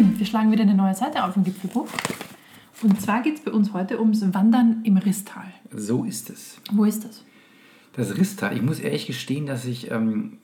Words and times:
Wir 0.18 0.26
schlagen 0.26 0.50
wieder 0.50 0.62
eine 0.62 0.74
neue 0.74 0.94
Seite 0.94 1.24
auf 1.24 1.36
im 1.36 1.44
Gipfelbuch. 1.44 1.88
Und 2.82 3.00
zwar 3.00 3.22
geht 3.22 3.36
es 3.36 3.40
bei 3.42 3.50
uns 3.50 3.72
heute 3.72 4.00
ums 4.00 4.22
Wandern 4.32 4.80
im 4.84 4.96
Risstal. 4.96 5.52
So 5.74 6.04
ist 6.04 6.30
es. 6.30 6.58
Wo 6.72 6.84
ist 6.84 7.04
das? 7.04 7.24
Das 7.92 8.16
Risstal. 8.16 8.56
Ich 8.56 8.62
muss 8.62 8.78
ehrlich 8.78 9.06
gestehen, 9.06 9.46
dass 9.46 9.66
ich 9.66 9.90
ähm, 9.90 10.38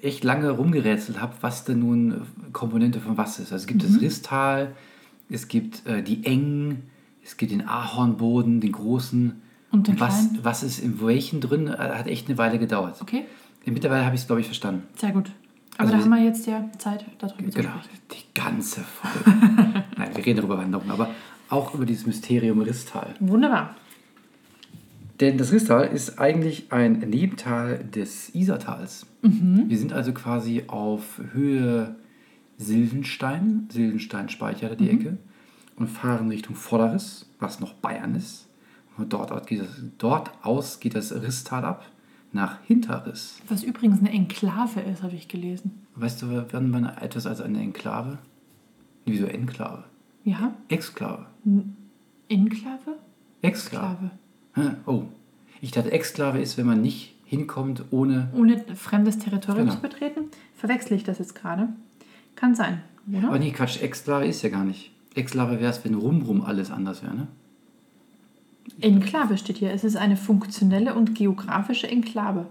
echt 0.00 0.24
lange 0.24 0.50
rumgerätselt 0.50 1.20
habe, 1.20 1.34
was 1.42 1.64
denn 1.64 1.80
nun 1.80 2.22
Komponente 2.52 3.00
von 3.00 3.18
was 3.18 3.38
ist. 3.38 3.52
Also 3.52 3.64
es 3.64 3.66
gibt 3.66 3.84
das 3.84 4.00
Risstal, 4.00 4.74
es 5.28 5.48
gibt 5.48 5.84
äh, 5.86 6.02
die 6.02 6.24
Engen, 6.24 6.84
es 7.22 7.36
gibt 7.36 7.52
den 7.52 7.66
Ahornboden, 7.66 8.60
den 8.60 8.72
großen. 8.72 9.42
Und 9.72 9.88
den 9.88 10.00
was, 10.00 10.28
kleinen? 10.28 10.44
was 10.44 10.62
ist 10.62 10.78
im 10.78 11.02
welchen 11.02 11.40
drin, 11.40 11.66
äh, 11.66 11.76
hat 11.76 12.06
echt 12.06 12.28
eine 12.28 12.38
Weile 12.38 12.58
gedauert. 12.58 13.02
Okay, 13.02 13.24
Mittlerweile 13.66 14.04
habe 14.04 14.14
ich 14.14 14.20
es, 14.20 14.26
glaube 14.28 14.40
ich, 14.40 14.46
verstanden. 14.46 14.84
sehr 14.96 15.10
gut. 15.10 15.32
Aber 15.78 15.88
Also 15.88 15.96
da 15.96 16.02
haben 16.04 16.10
wir 16.10 16.24
jetzt 16.24 16.46
ja 16.46 16.68
Zeit, 16.78 17.04
darüber 17.18 17.50
zu 17.50 17.58
Genau, 17.60 17.70
sprechen. 17.78 17.98
die 18.12 18.40
ganze 18.40 18.80
Folge. 18.80 19.30
Nein, 19.96 20.10
wir 20.16 20.24
reden 20.26 20.36
darüber 20.38 20.58
Wanderung, 20.58 20.90
aber 20.90 21.10
auch 21.48 21.74
über 21.74 21.84
dieses 21.86 22.06
Mysterium 22.06 22.60
Risstal. 22.60 23.14
Wunderbar. 23.20 23.76
Denn 25.20 25.38
das 25.38 25.52
Risstal 25.52 25.86
ist 25.88 26.18
eigentlich 26.18 26.72
ein 26.72 26.98
Nebental 27.00 27.78
des 27.84 28.34
Isartals. 28.34 29.06
Mhm. 29.22 29.64
Wir 29.68 29.78
sind 29.78 29.92
also 29.92 30.12
quasi 30.12 30.64
auf 30.66 31.20
Höhe 31.32 31.96
Silvenstein, 32.58 33.68
Silvenstein-Speicher 33.70 34.76
die 34.76 34.84
Mhm. 34.84 35.00
Ecke, 35.00 35.16
und 35.76 35.88
fahren 35.88 36.28
Richtung 36.28 36.54
Vorderriss, 36.56 37.26
was 37.38 37.60
noch 37.60 37.74
Bayern 37.74 38.14
ist. 38.14 38.46
Und 38.96 39.12
dort, 39.12 39.30
aus 39.30 39.44
geht 39.46 39.60
das, 39.60 39.68
dort 39.98 40.30
aus 40.42 40.80
geht 40.80 40.94
das 40.94 41.12
Risstal 41.12 41.64
ab 41.66 41.84
nach 42.36 42.62
Hinterriss. 42.64 43.40
Was 43.48 43.64
übrigens 43.64 43.98
eine 43.98 44.10
Enklave 44.10 44.80
ist, 44.80 45.02
habe 45.02 45.16
ich 45.16 45.26
gelesen. 45.26 45.82
Weißt 45.96 46.22
du, 46.22 46.44
wann 46.52 46.70
man 46.70 46.84
etwas 46.84 47.26
als 47.26 47.40
eine 47.40 47.58
Enklave? 47.60 48.18
Wieso 49.04 49.26
Enklave? 49.26 49.84
Ja? 50.24 50.54
Exklave. 50.68 51.26
Enklave? 52.28 52.96
Exklave. 53.42 54.10
Klave. 54.54 54.70
Hä? 54.70 54.76
Oh, 54.86 55.02
ich 55.60 55.70
dachte, 55.70 55.92
Exklave 55.92 56.40
ist, 56.40 56.56
wenn 56.58 56.66
man 56.66 56.80
nicht 56.80 57.14
hinkommt 57.24 57.84
ohne. 57.90 58.28
Ohne 58.34 58.58
fremdes 58.74 59.18
Territorium 59.18 59.66
Genau. 59.66 59.76
zu 59.76 59.82
betreten. 59.82 60.20
Verwechsel 60.54 60.96
ich 60.96 61.04
das 61.04 61.18
jetzt 61.18 61.34
gerade? 61.34 61.68
Kann 62.34 62.54
sein, 62.54 62.82
oder? 63.12 63.28
Aber 63.28 63.38
nee, 63.38 63.50
Quatsch, 63.50 63.80
Exklave 63.82 64.26
ist 64.26 64.42
ja 64.42 64.48
gar 64.48 64.64
nicht. 64.64 64.92
Exklave 65.14 65.60
wäre 65.60 65.70
es, 65.70 65.84
wenn 65.84 65.94
rumrum 65.94 66.42
alles 66.42 66.70
anders 66.70 67.02
wäre, 67.02 67.14
ne? 67.14 67.26
Enklave 68.80 69.38
steht 69.38 69.58
hier. 69.58 69.72
Es 69.72 69.84
ist 69.84 69.96
eine 69.96 70.16
funktionelle 70.16 70.94
und 70.94 71.14
geografische 71.14 71.88
Enklave. 71.88 72.46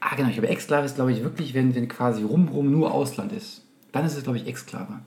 Ah, 0.00 0.14
genau, 0.14 0.28
ich 0.28 0.34
glaube, 0.34 0.48
Exklave 0.48 0.86
ist, 0.86 0.96
glaube 0.96 1.12
ich, 1.12 1.22
wirklich, 1.22 1.54
wenn, 1.54 1.74
wenn 1.74 1.88
quasi 1.88 2.22
rumrum 2.22 2.70
nur 2.70 2.92
Ausland 2.92 3.32
ist. 3.32 3.64
Dann 3.92 4.04
ist 4.04 4.16
es, 4.16 4.22
glaube 4.22 4.38
ich, 4.38 4.46
Exklave. 4.46 5.00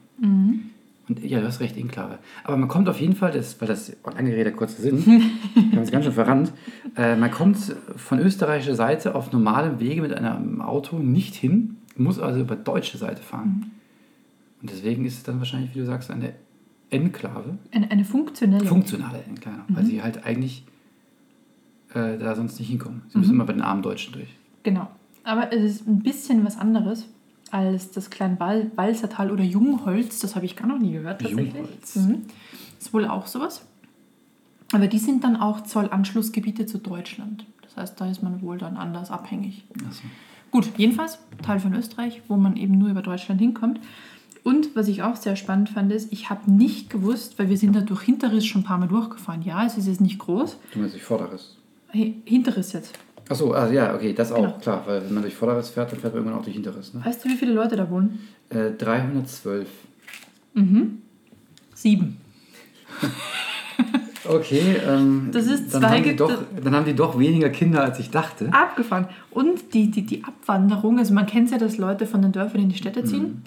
Und 1.09 1.23
ja, 1.23 1.39
du 1.39 1.47
hast 1.47 1.59
recht, 1.59 1.77
Enklave. 1.77 2.19
Aber 2.43 2.57
man 2.57 2.67
kommt 2.67 2.87
auf 2.89 2.99
jeden 2.99 3.15
Fall, 3.15 3.31
das, 3.31 3.59
weil 3.59 3.67
das 3.67 3.91
oh, 4.03 4.09
lange 4.09 4.31
Rede, 4.31 4.51
kurzer 4.51 4.81
Sinn, 4.81 5.05
wir 5.55 5.63
haben 5.71 5.77
uns 5.77 5.91
ganz 5.91 6.05
schön 6.05 6.13
verrannt, 6.13 6.51
äh, 6.95 7.15
man 7.15 7.31
kommt 7.31 7.57
von 7.95 8.19
österreichischer 8.19 8.75
Seite 8.75 9.15
auf 9.15 9.31
normalem 9.31 9.79
Wege 9.79 10.01
mit 10.01 10.13
einem 10.13 10.61
Auto 10.61 10.97
nicht 10.97 11.35
hin, 11.35 11.77
muss 11.95 12.19
also 12.19 12.41
über 12.41 12.55
deutsche 12.55 12.97
Seite 12.97 13.21
fahren. 13.21 13.71
Und 14.61 14.69
deswegen 14.71 15.05
ist 15.05 15.17
es 15.17 15.23
dann 15.23 15.39
wahrscheinlich, 15.39 15.73
wie 15.73 15.79
du 15.79 15.85
sagst, 15.85 16.11
eine 16.11 16.33
Enklave. 16.89 17.57
Eine, 17.71 17.91
eine 17.91 18.05
funktionelle. 18.05 18.65
funktionale 18.65 19.23
Enklave, 19.23 19.63
weil 19.69 19.85
sie 19.85 20.01
halt 20.01 20.25
eigentlich 20.25 20.63
äh, 21.93 22.17
da 22.17 22.35
sonst 22.35 22.59
nicht 22.59 22.69
hinkommen. 22.69 23.03
Sie 23.09 23.17
müssen 23.19 23.33
immer 23.33 23.45
bei 23.45 23.53
den 23.53 23.61
armen 23.61 23.81
Deutschen 23.81 24.13
durch. 24.13 24.29
genau. 24.63 24.87
Aber 25.25 25.51
es 25.53 25.63
ist 25.63 25.87
ein 25.87 25.99
bisschen 25.99 26.43
was 26.45 26.57
anderes 26.57 27.05
als 27.51 27.91
das 27.91 28.09
Kleinwal 28.09 28.71
Walsertal 28.75 29.31
oder 29.31 29.43
Jungholz. 29.43 30.19
Das 30.19 30.35
habe 30.35 30.45
ich 30.45 30.55
gar 30.55 30.67
noch 30.67 30.79
nie 30.79 30.93
gehört 30.93 31.21
tatsächlich. 31.21 31.53
Jungholz. 31.53 31.95
Mhm. 31.97 32.21
Ist 32.79 32.93
wohl 32.93 33.05
auch 33.05 33.27
sowas. 33.27 33.65
Aber 34.71 34.87
die 34.87 34.97
sind 34.97 35.23
dann 35.23 35.35
auch 35.35 35.61
Zollanschlussgebiete 35.61 36.65
zu 36.65 36.77
Deutschland. 36.79 37.45
Das 37.61 37.75
heißt, 37.77 38.01
da 38.01 38.09
ist 38.09 38.23
man 38.23 38.41
wohl 38.41 38.57
dann 38.57 38.77
anders 38.77 39.11
abhängig. 39.11 39.65
Achso. 39.87 40.03
Gut, 40.51 40.69
jedenfalls 40.77 41.19
Teil 41.43 41.59
von 41.59 41.73
Österreich, 41.75 42.21
wo 42.27 42.37
man 42.37 42.55
eben 42.55 42.77
nur 42.77 42.89
über 42.89 43.01
Deutschland 43.01 43.39
hinkommt. 43.41 43.79
Und 44.43 44.75
was 44.75 44.87
ich 44.87 45.03
auch 45.03 45.15
sehr 45.15 45.35
spannend 45.35 45.69
fand, 45.69 45.91
ist, 45.91 46.11
ich 46.13 46.29
habe 46.29 46.49
nicht 46.51 46.89
gewusst, 46.89 47.37
weil 47.37 47.49
wir 47.49 47.57
sind 47.57 47.75
da 47.75 47.81
durch 47.81 48.01
Hinterriss 48.03 48.45
schon 48.45 48.61
ein 48.61 48.63
paar 48.65 48.77
Mal 48.77 48.87
durchgefahren. 48.87 49.41
Ja, 49.43 49.65
es 49.65 49.77
ist 49.77 49.87
jetzt 49.87 50.01
nicht 50.01 50.17
groß. 50.19 50.57
Du 50.73 50.79
meinst 50.79 50.93
durch 50.95 51.03
Vorderriss? 51.03 51.55
Hinterriss 51.91 52.73
jetzt. 52.73 52.93
Achso, 53.27 53.51
also 53.51 53.73
ja, 53.73 53.93
okay, 53.93 54.13
das 54.13 54.31
auch, 54.31 54.37
Genau. 54.41 54.57
klar, 54.59 54.83
weil 54.87 55.03
wenn 55.05 55.13
man 55.13 55.23
durch 55.23 55.35
Vorderriss 55.35 55.69
fährt, 55.69 55.91
dann 55.91 55.99
fährt 55.99 56.13
man 56.13 56.23
irgendwann 56.23 56.39
auch 56.39 56.43
durch 56.43 56.55
Hinterriss. 56.55 56.93
Ne? 56.93 57.01
Weißt 57.05 57.23
du, 57.23 57.29
wie 57.29 57.35
viele 57.35 57.53
Leute 57.53 57.75
da 57.75 57.89
wohnen? 57.89 58.19
Äh, 58.49 58.71
312. 58.71 59.67
Sieben. 61.75 62.17
Okay, 64.27 64.75
ähm, 64.87 65.29
Das 65.31 65.47
ist 65.47 65.73
dann, 65.73 65.81
zwei 65.81 65.87
haben 65.97 66.03
die 66.03 66.15
doch, 66.15 66.31
dann 66.63 66.75
haben 66.75 66.85
die 66.85 66.93
doch 66.93 67.17
weniger 67.17 67.49
Kinder, 67.49 67.81
als 67.83 67.97
ich 67.99 68.11
dachte. 68.11 68.49
Abgefahren. 68.53 69.07
Und 69.31 69.73
die, 69.73 69.89
die, 69.89 70.03
die 70.05 70.23
Abwanderung, 70.23 70.99
also 70.99 71.15
man 71.15 71.25
kennt 71.25 71.45
es 71.47 71.51
ja, 71.51 71.57
dass 71.57 71.77
Leute 71.77 72.05
von 72.05 72.21
den 72.21 72.31
Dörfern 72.31 72.61
in 72.61 72.69
die 72.69 72.75
Städte 72.77 73.03
ziehen, 73.05 73.41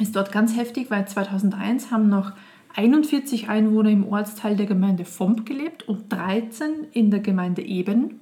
ist 0.00 0.16
dort 0.16 0.32
ganz 0.32 0.56
heftig, 0.56 0.90
weil 0.90 1.06
2001 1.06 1.90
haben 1.90 2.08
noch 2.08 2.32
41 2.74 3.48
Einwohner 3.48 3.90
im 3.90 4.06
Ortsteil 4.06 4.56
der 4.56 4.66
Gemeinde 4.66 5.04
Vomp 5.04 5.46
gelebt 5.46 5.88
und 5.88 6.12
13 6.12 6.88
in 6.92 7.10
der 7.10 7.20
Gemeinde 7.20 7.62
Eben. 7.62 8.20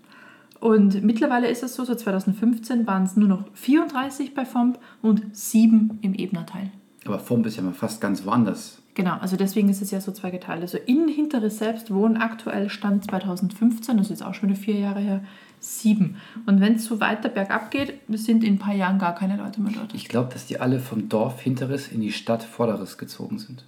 Und 0.61 1.03
mittlerweile 1.03 1.49
ist 1.49 1.63
es 1.63 1.75
so, 1.75 1.85
so 1.85 1.95
2015 1.95 2.87
waren 2.87 3.05
es 3.05 3.17
nur 3.17 3.29
noch 3.29 3.45
34 3.55 4.35
bei 4.35 4.45
Vomp 4.45 4.79
und 5.01 5.35
7 5.35 5.99
im 6.03 6.15
Ebener 6.15 6.47
Teil. 6.47 6.71
Aber 7.05 7.19
Fomp 7.19 7.47
ist 7.47 7.57
ja 7.57 7.63
mal 7.63 7.73
fast 7.73 8.01
ganz 8.01 8.25
woanders. 8.25 8.82
Genau, 8.95 9.17
also 9.17 9.37
deswegen 9.37 9.71
ist 9.71 9.81
es 9.81 9.91
ja 9.91 10.01
so 10.01 10.13
zweigeteilt. 10.13 10.61
Also 10.61 10.77
in 10.77 11.09
Hinteres 11.09 11.59
selbst 11.59 11.93
wohnen 11.93 12.19
aktuell 12.19 12.69
Stand 12.69 13.05
2015, 13.05 13.97
das 13.97 14.11
ist 14.11 14.23
auch 14.23 14.35
schon 14.35 14.51
wieder 14.51 14.61
vier 14.61 14.79
Jahre 14.79 15.01
her, 15.01 15.25
sieben. 15.61 16.17
Und 16.45 16.61
wenn 16.61 16.75
es 16.75 16.85
so 16.85 17.01
weiter 17.01 17.31
bergab 17.31 17.71
geht, 17.71 17.95
sind 18.09 18.45
in 18.45 18.55
ein 18.55 18.59
paar 18.59 18.75
Jahren 18.75 18.99
gar 18.99 19.15
keine 19.15 19.37
Leute 19.37 19.63
mehr 19.63 19.73
dort. 19.73 19.95
Ich 19.95 20.09
glaube, 20.09 20.31
dass 20.33 20.47
die 20.47 20.61
alle 20.61 20.79
vom 20.79 21.09
Dorf 21.09 21.41
Hinterriss 21.41 21.89
in 21.89 22.03
die 22.03 22.13
Stadt 22.13 22.43
Vorderriss 22.43 22.99
gezogen 22.99 23.39
sind. 23.39 23.65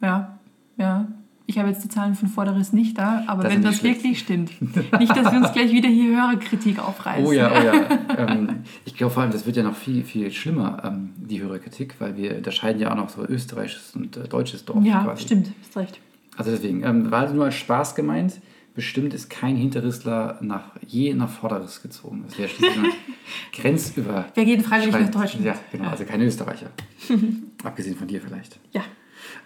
Ja, 0.00 0.38
ja. 0.76 1.06
Ich 1.50 1.58
habe 1.58 1.68
jetzt 1.68 1.82
die 1.82 1.88
Zahlen 1.88 2.14
von 2.14 2.28
Vorderes 2.28 2.72
nicht 2.72 2.96
da, 2.96 3.24
aber 3.26 3.42
Das 3.42 3.52
wenn 3.52 3.62
das 3.62 3.82
wirklich 3.82 4.20
stimmt. 4.20 4.52
Nicht, 4.62 5.16
dass 5.16 5.32
wir 5.32 5.40
uns 5.40 5.52
gleich 5.52 5.72
wieder 5.72 5.88
hier 5.88 6.16
Hörerkritik 6.16 6.78
aufreißen. 6.78 7.26
Oh 7.26 7.32
ja, 7.32 7.50
oh 7.50 7.64
ja. 7.64 7.88
ähm, 8.18 8.60
ich 8.84 8.94
glaube 8.94 9.12
vor 9.12 9.24
allem, 9.24 9.32
das 9.32 9.46
wird 9.46 9.56
ja 9.56 9.64
noch 9.64 9.74
viel, 9.74 10.04
viel 10.04 10.30
schlimmer, 10.30 10.80
ähm, 10.84 11.10
die 11.16 11.42
Hörerkritik, 11.42 11.96
weil 11.98 12.16
wir 12.16 12.36
unterscheiden 12.36 12.80
ja 12.80 12.92
auch 12.92 12.96
noch 12.96 13.08
so 13.08 13.26
österreichisches 13.26 13.96
und 13.96 14.16
äh, 14.16 14.28
deutsches 14.28 14.64
Dorf 14.64 14.84
Ja, 14.84 15.02
quasi. 15.02 15.24
stimmt, 15.24 15.50
hast 15.60 15.76
recht. 15.76 15.98
Also 16.36 16.52
deswegen, 16.52 16.84
ähm, 16.84 17.10
war 17.10 17.28
nur 17.32 17.46
als 17.46 17.56
Spaß 17.56 17.96
gemeint, 17.96 18.40
bestimmt 18.76 19.12
ist 19.12 19.28
kein 19.28 19.56
Hinterrissler 19.56 20.38
nach, 20.42 20.76
je 20.86 21.14
nach 21.14 21.28
Vorderriss 21.30 21.82
gezogen. 21.82 22.22
Das 22.28 22.38
wäre 22.38 22.48
schließlich 22.48 22.78
eine 22.78 22.92
grenzüber... 23.52 24.26
Wer 24.36 24.44
geht 24.44 24.62
freiwillig 24.62 24.94
nach 24.94 25.10
Deutschland? 25.10 25.44
Ja, 25.44 25.56
genau, 25.72 25.88
also 25.88 26.04
keine 26.04 26.26
Österreicher. 26.26 26.70
Abgesehen 27.64 27.96
von 27.96 28.06
dir 28.06 28.20
vielleicht. 28.20 28.60
Ja. 28.70 28.82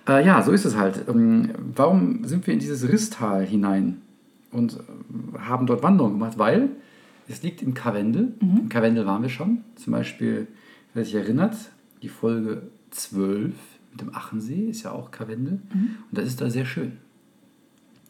Äh, 0.08 0.24
ja, 0.24 0.42
so 0.42 0.52
ist 0.52 0.64
es 0.64 0.76
halt. 0.76 1.04
Ähm, 1.08 1.50
warum 1.74 2.24
sind 2.24 2.46
wir 2.46 2.54
in 2.54 2.60
dieses 2.60 2.88
Risstal 2.88 3.44
hinein 3.44 4.02
und 4.50 4.74
äh, 4.74 5.38
haben 5.38 5.66
dort 5.66 5.82
Wanderungen 5.82 6.18
gemacht? 6.18 6.38
Weil 6.38 6.70
es 7.28 7.42
liegt 7.42 7.62
im 7.62 7.74
Karwendel. 7.74 8.34
Im 8.40 8.68
Karwendel 8.68 9.06
waren 9.06 9.22
wir 9.22 9.30
schon. 9.30 9.64
Zum 9.76 9.92
Beispiel, 9.92 10.46
wer 10.92 11.04
sich 11.04 11.14
erinnert, 11.14 11.56
die 12.02 12.08
Folge 12.08 12.62
12 12.90 13.54
mit 13.92 14.00
dem 14.00 14.14
Achensee 14.14 14.68
ist 14.68 14.82
ja 14.82 14.92
auch 14.92 15.10
Karwendel. 15.10 15.60
Und 15.72 16.08
das 16.10 16.26
ist 16.26 16.40
da 16.40 16.50
sehr 16.50 16.66
schön. 16.66 16.98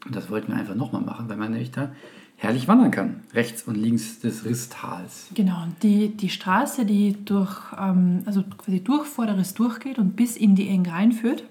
Und 0.04 0.16
das 0.16 0.30
wollten 0.30 0.48
wir 0.48 0.56
einfach 0.56 0.74
nochmal 0.74 1.02
machen, 1.02 1.28
weil 1.28 1.36
man 1.36 1.52
nämlich 1.52 1.70
da 1.70 1.92
herrlich 2.36 2.68
wandern 2.68 2.90
kann. 2.90 3.20
Rechts 3.32 3.62
und 3.62 3.76
links 3.76 4.20
des 4.20 4.44
Risstals. 4.44 5.28
Genau, 5.34 5.62
und 5.62 5.82
die, 5.82 6.08
die 6.08 6.28
Straße, 6.28 6.84
die 6.84 7.16
durch, 7.24 7.56
ähm, 7.78 8.22
also 8.26 8.42
quasi 8.58 8.80
durch 8.82 9.06
Vorderes 9.06 9.54
durchgeht 9.54 9.98
und 9.98 10.16
bis 10.16 10.36
in 10.36 10.54
die 10.54 10.68
Eng 10.68 10.86
reinführt. 10.86 11.44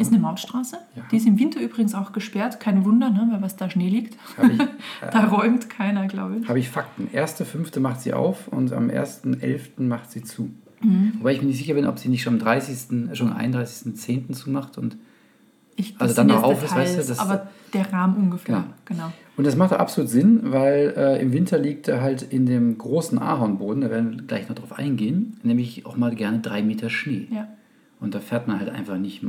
Ist 0.00 0.12
eine 0.12 0.18
Mautstraße. 0.20 0.76
Ja. 0.96 1.02
Die 1.10 1.16
ist 1.16 1.26
im 1.26 1.38
Winter 1.38 1.60
übrigens 1.60 1.94
auch 1.94 2.12
gesperrt. 2.12 2.60
Kein 2.60 2.84
Wunder, 2.84 3.10
ne, 3.10 3.28
weil 3.30 3.42
was 3.42 3.56
da 3.56 3.68
Schnee 3.70 3.88
liegt. 3.88 4.14
Ich, 4.42 4.58
Da 5.12 5.26
räumt 5.26 5.68
keiner, 5.70 6.06
glaube 6.06 6.38
ich. 6.40 6.48
Habe 6.48 6.58
ich 6.58 6.68
Fakten. 6.68 7.08
1.5. 7.12 7.78
macht 7.80 8.00
sie 8.00 8.12
auf 8.12 8.48
und 8.48 8.72
am 8.72 8.88
1.11. 8.88 9.82
macht 9.82 10.10
sie 10.10 10.22
zu. 10.22 10.50
Mhm. 10.80 11.14
Wobei 11.18 11.32
ich 11.32 11.40
mir 11.40 11.48
nicht 11.48 11.58
sicher 11.58 11.74
bin, 11.74 11.86
ob 11.86 11.98
sie 11.98 12.08
nicht 12.08 12.22
schon 12.22 12.34
am 12.34 12.38
30., 12.40 13.16
schon 13.16 13.32
am 13.32 13.36
31.10. 13.38 14.32
zumacht. 14.34 14.78
Und, 14.78 14.96
Ich, 15.76 15.94
Also 16.00 16.14
dann 16.14 16.26
noch 16.28 16.42
auf 16.42 16.62
ist, 16.64 16.74
weißt 16.74 16.94
du, 16.98 17.02
das- 17.06 17.18
aber 17.18 17.48
der 17.72 17.92
Rahmen 17.92 18.16
ungefähr. 18.16 18.64
Genau. 18.84 19.04
genau. 19.04 19.12
und 19.36 19.46
das 19.46 19.54
macht 19.56 19.72
absolut 19.74 20.08
Sinn, 20.10 20.40
weil 20.44 20.94
äh, 20.96 21.20
im 21.20 21.32
Winter 21.32 21.58
liegt 21.58 21.86
er 21.86 22.00
halt 22.00 22.22
in 22.22 22.46
dem 22.46 22.78
großen 22.78 23.18
Ahornboden, 23.18 23.82
da 23.82 23.90
werden 23.90 24.10
wir 24.16 24.22
gleich 24.24 24.48
noch 24.48 24.56
drauf 24.56 24.72
eingehen, 24.78 25.38
nämlich 25.42 25.84
auch 25.86 25.96
mal 25.96 26.14
gerne 26.14 26.38
drei 26.40 26.62
Meter 26.62 26.88
Schnee. 26.90 27.28
Ja. 27.30 27.46
Und 28.00 28.14
da 28.14 28.20
fährt 28.20 28.48
man 28.48 28.58
halt 28.58 28.70
einfach 28.70 28.96
nicht 28.96 29.22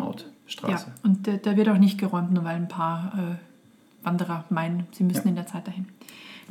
Ja, 0.61 0.67
Mautstraße. 0.69 0.91
und 1.03 1.27
da, 1.27 1.33
da 1.37 1.55
wird 1.55 1.69
auch 1.69 1.77
nicht 1.77 1.97
geräumt, 1.97 2.31
nur 2.33 2.43
weil 2.43 2.55
ein 2.55 2.67
paar 2.67 3.13
äh, 3.17 4.05
Wanderer 4.05 4.45
meinen, 4.49 4.87
sie 4.91 5.03
müssen 5.03 5.23
Ja. 5.25 5.29
in 5.29 5.35
der 5.35 5.47
Zeit 5.47 5.67
dahin. 5.67 5.85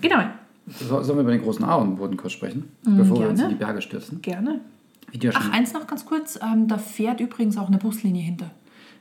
Genau, 0.01 0.23
So, 0.69 1.03
sollen 1.03 1.19
wir 1.19 1.23
über 1.23 1.31
den 1.33 1.43
großen 1.43 1.65
Ahornboden 1.65 2.17
kurz 2.17 2.33
sprechen, 2.33 2.71
Mm, 2.85 2.97
bevor 2.99 3.21
wir 3.21 3.29
uns 3.31 3.41
in 3.41 3.47
gerne. 3.47 3.55
die 3.55 3.59
Berge 3.65 3.83
stürzen? 3.83 4.21
gerne. 4.23 4.61
Ja 5.13 5.31
Ach, 5.35 5.51
eins 5.53 5.73
noch 5.73 5.87
ganz 5.87 6.05
kurz. 6.05 6.39
Ähm, 6.43 6.69
da 6.69 6.77
fährt 6.77 7.21
übrigens 7.21 7.57
auch 7.57 7.69
eine 7.69 7.79
Buslinie 7.79 8.23
hinter. 8.23 8.51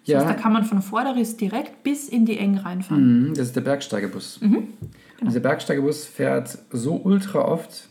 Das 0.05 0.13
Ja. 0.13 0.19
heißt, 0.19 0.29
da 0.29 0.33
kann 0.35 0.53
man 0.53 0.63
von 0.63 0.81
Vorderriss 0.81 1.35
direkt 1.35 1.83
bis 1.83 2.07
in 2.07 2.25
die 2.25 2.37
Eng 2.37 2.57
reinfahren. 2.57 3.27
Mhm, 3.29 3.33
das 3.33 3.47
ist 3.47 3.55
der 3.57 3.61
Bergsteigebus. 3.61 4.37
Genau. 4.39 4.59
Und 4.59 4.67
Dieser 5.21 5.41
Bergsteigebus 5.41 6.05
fährt 6.05 6.57
so 6.71 6.95
ultra 6.95 7.39
oft 7.41 7.89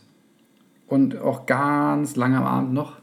und 0.87 1.15
auch 1.19 1.45
ganz 1.45 2.15
lange 2.15 2.37
am 2.37 2.45
Abend 2.45 2.73
noch, 2.73 2.93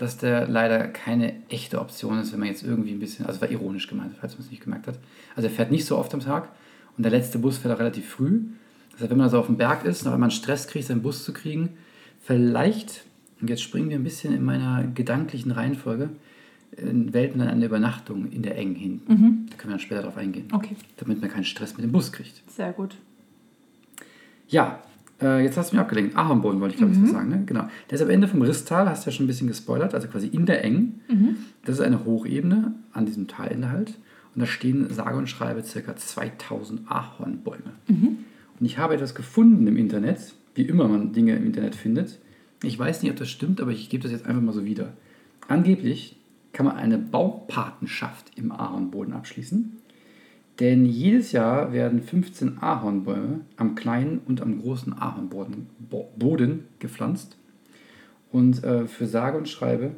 dass 0.00 0.16
der 0.16 0.48
leider 0.48 0.88
keine 0.88 1.34
echte 1.50 1.78
Option 1.80 2.18
ist, 2.18 2.32
wenn 2.32 2.40
man 2.40 2.48
jetzt 2.48 2.62
irgendwie 2.62 2.92
ein 2.92 2.98
bisschen, 3.00 3.26
also 3.26 3.40
war 3.40 3.50
ironisch 3.50 3.86
gemeint, 3.86 4.14
falls 4.18 4.32
man 4.34 4.42
es 4.44 4.50
nicht 4.50 4.62
gemerkt 4.62 4.86
hat. 4.86 4.98
Also 5.36 5.48
er 5.48 5.54
fährt 5.54 5.70
nicht 5.70 5.84
so 5.84 5.98
oft 5.98 6.14
am 6.14 6.20
Tag 6.20 6.48
und 6.96 7.02
der 7.02 7.12
letzte 7.12 7.38
Bus 7.38 7.58
fährt 7.58 7.74
auch 7.74 7.78
relativ 7.80 8.08
früh. 8.08 8.40
Das 8.92 9.02
heißt, 9.02 9.10
wenn 9.10 9.18
man 9.18 9.24
also 9.26 9.38
auf 9.38 9.46
dem 9.46 9.56
Berg 9.58 9.84
ist, 9.84 10.04
noch 10.04 10.12
einmal 10.12 10.28
einen 10.28 10.36
Stress 10.36 10.66
kriegt, 10.68 10.86
seinen 10.86 11.02
Bus 11.02 11.24
zu 11.24 11.32
kriegen, 11.34 11.70
vielleicht, 12.22 13.04
und 13.40 13.50
jetzt 13.50 13.62
springen 13.62 13.90
wir 13.90 13.96
ein 13.98 14.04
bisschen 14.04 14.34
in 14.34 14.42
meiner 14.42 14.84
gedanklichen 14.84 15.50
Reihenfolge, 15.50 16.08
in 16.76 17.12
wählt 17.12 17.36
man 17.36 17.48
eine 17.48 17.66
Übernachtung 17.66 18.30
in 18.32 18.42
der 18.42 18.56
Eng 18.56 18.74
hin. 18.76 19.02
Da 19.06 19.12
können 19.14 19.48
wir 19.64 19.70
dann 19.70 19.80
später 19.80 20.02
darauf 20.02 20.16
eingehen. 20.16 20.46
Okay, 20.52 20.76
Damit 20.96 21.20
man 21.20 21.28
keinen 21.30 21.44
Stress 21.44 21.76
mit 21.76 21.84
dem 21.84 21.92
Bus 21.92 22.10
kriegt. 22.12 22.42
sehr 22.50 22.72
gut. 22.72 22.96
Ja, 24.48 24.82
äh, 25.22 25.42
jetzt 25.42 25.56
hast 25.56 25.72
du 25.72 25.76
mich 25.76 25.80
abgelenkt. 25.80 26.16
Ahornboden 26.16 26.60
wollte 26.60 26.74
ich, 26.74 26.78
glaube 26.78 26.92
ich, 26.92 26.98
so 26.98 27.06
sagen. 27.06 27.28
Ne? 27.28 27.42
Genau. 27.46 27.68
Der 27.88 27.96
ist 27.96 28.02
am 28.02 28.10
Ende 28.10 28.28
vom 28.28 28.42
Risstal, 28.42 28.88
hast 28.88 29.04
du 29.06 29.10
ja 29.10 29.16
schon 29.16 29.24
ein 29.24 29.28
bisschen 29.28 29.48
gespoilert, 29.48 29.94
also 29.94 30.08
quasi 30.08 30.26
in 30.28 30.46
der 30.46 30.64
Eng. 30.64 31.00
Das 31.64 31.76
ist 31.76 31.80
eine 31.82 32.04
Hochebene 32.04 32.74
an 32.92 33.06
diesem 33.06 33.28
Talende 33.28 33.70
halt. 33.70 33.98
Und 34.34 34.40
da 34.40 34.46
stehen 34.46 34.88
sage 34.90 35.18
und 35.18 35.28
schreibe 35.28 35.62
ca. 35.62 35.96
2000 35.96 36.90
Ahornbäume. 36.90 37.72
Und 38.58 38.66
ich 38.66 38.78
habe 38.78 38.94
etwas 38.94 39.14
gefunden 39.14 39.66
im 39.66 39.76
Internet, 39.76 40.34
wie 40.54 40.62
immer 40.62 40.86
man 40.88 41.12
Dinge 41.12 41.34
im 41.36 41.44
Internet 41.46 41.74
findet. 41.74 42.18
Ich 42.62 42.78
weiß 42.78 43.02
nicht, 43.02 43.10
ob 43.10 43.18
das 43.18 43.28
stimmt, 43.28 43.60
aber 43.60 43.72
ich 43.72 43.88
gebe 43.88 44.02
das 44.02 44.12
jetzt 44.12 44.26
einfach 44.26 44.42
mal 44.42 44.52
so 44.52 44.64
wieder. 44.64 44.92
Angeblich 45.48 46.16
kann 46.52 46.66
man 46.66 46.76
eine 46.76 46.98
Baupatenschaft 46.98 48.32
im 48.36 48.52
Ahornboden 48.52 49.14
abschließen. 49.14 49.76
Denn 50.60 50.84
jedes 50.84 51.32
Jahr 51.32 51.72
werden 51.72 52.02
15 52.02 52.58
Ahornbäume 52.62 53.40
am 53.56 53.74
kleinen 53.74 54.18
und 54.26 54.42
am 54.42 54.60
großen 54.60 54.92
Ahornboden 54.92 55.66
Bo- 55.78 56.10
Boden 56.18 56.64
gepflanzt. 56.78 57.38
Und 58.30 58.62
äh, 58.62 58.86
für 58.86 59.06
sage 59.06 59.38
und 59.38 59.48
schreibe 59.48 59.92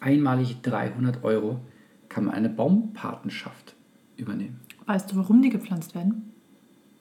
einmalig 0.00 0.62
300 0.62 1.22
Euro 1.22 1.60
kann 2.08 2.24
man 2.24 2.34
eine 2.34 2.48
Baumpatenschaft 2.48 3.74
übernehmen. 4.16 4.58
Weißt 4.86 5.12
du, 5.12 5.16
warum 5.16 5.42
die 5.42 5.50
gepflanzt 5.50 5.94
werden? 5.94 6.32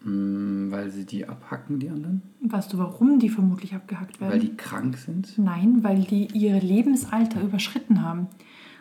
Hm, 0.04 0.68
weil 0.70 0.90
sie 0.92 1.06
die 1.06 1.26
abhacken, 1.28 1.80
die 1.80 1.90
anderen? 1.90 2.22
Weißt 2.42 2.72
du, 2.74 2.78
warum 2.78 3.20
die 3.20 3.30
vermutlich 3.30 3.74
abgehackt 3.74 4.20
werden? 4.20 4.34
Weil 4.34 4.40
die 4.40 4.56
krank 4.56 4.98
sind? 4.98 5.38
Nein, 5.38 5.84
weil 5.84 6.02
die 6.04 6.28
ihr 6.34 6.60
Lebensalter 6.62 7.42
überschritten 7.42 8.02
haben. 8.04 8.28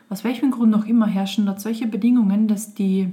Aus 0.09 0.25
welchem 0.25 0.50
Grund 0.50 0.75
auch 0.75 0.87
immer 0.87 1.06
herrschen 1.06 1.47
dort 1.47 1.61
solche 1.61 1.87
Bedingungen, 1.87 2.49
dass 2.49 2.75
die, 2.75 3.12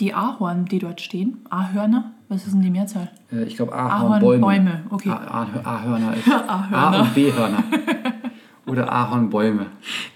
die 0.00 0.14
Ahorn, 0.14 0.64
die 0.64 0.78
dort 0.78 1.00
stehen, 1.00 1.38
Ahörner, 1.50 2.12
was 2.28 2.46
ist 2.46 2.52
denn 2.54 2.62
die 2.62 2.70
Mehrzahl? 2.70 3.10
Äh, 3.32 3.44
ich 3.44 3.56
glaube 3.56 3.74
Ahornbäume. 3.74 4.46
Ahornbäume, 4.46 4.80
okay. 4.90 5.10
Ah- 5.10 5.46
Ah- 5.64 5.76
Ahörner 5.76 6.14
ist 6.16 6.28
Ahörner. 6.48 6.98
A- 6.98 7.00
und 7.02 7.14
B-Hörner. 7.14 7.64
Oder 8.66 8.92
Ahornbäume. 8.92 9.66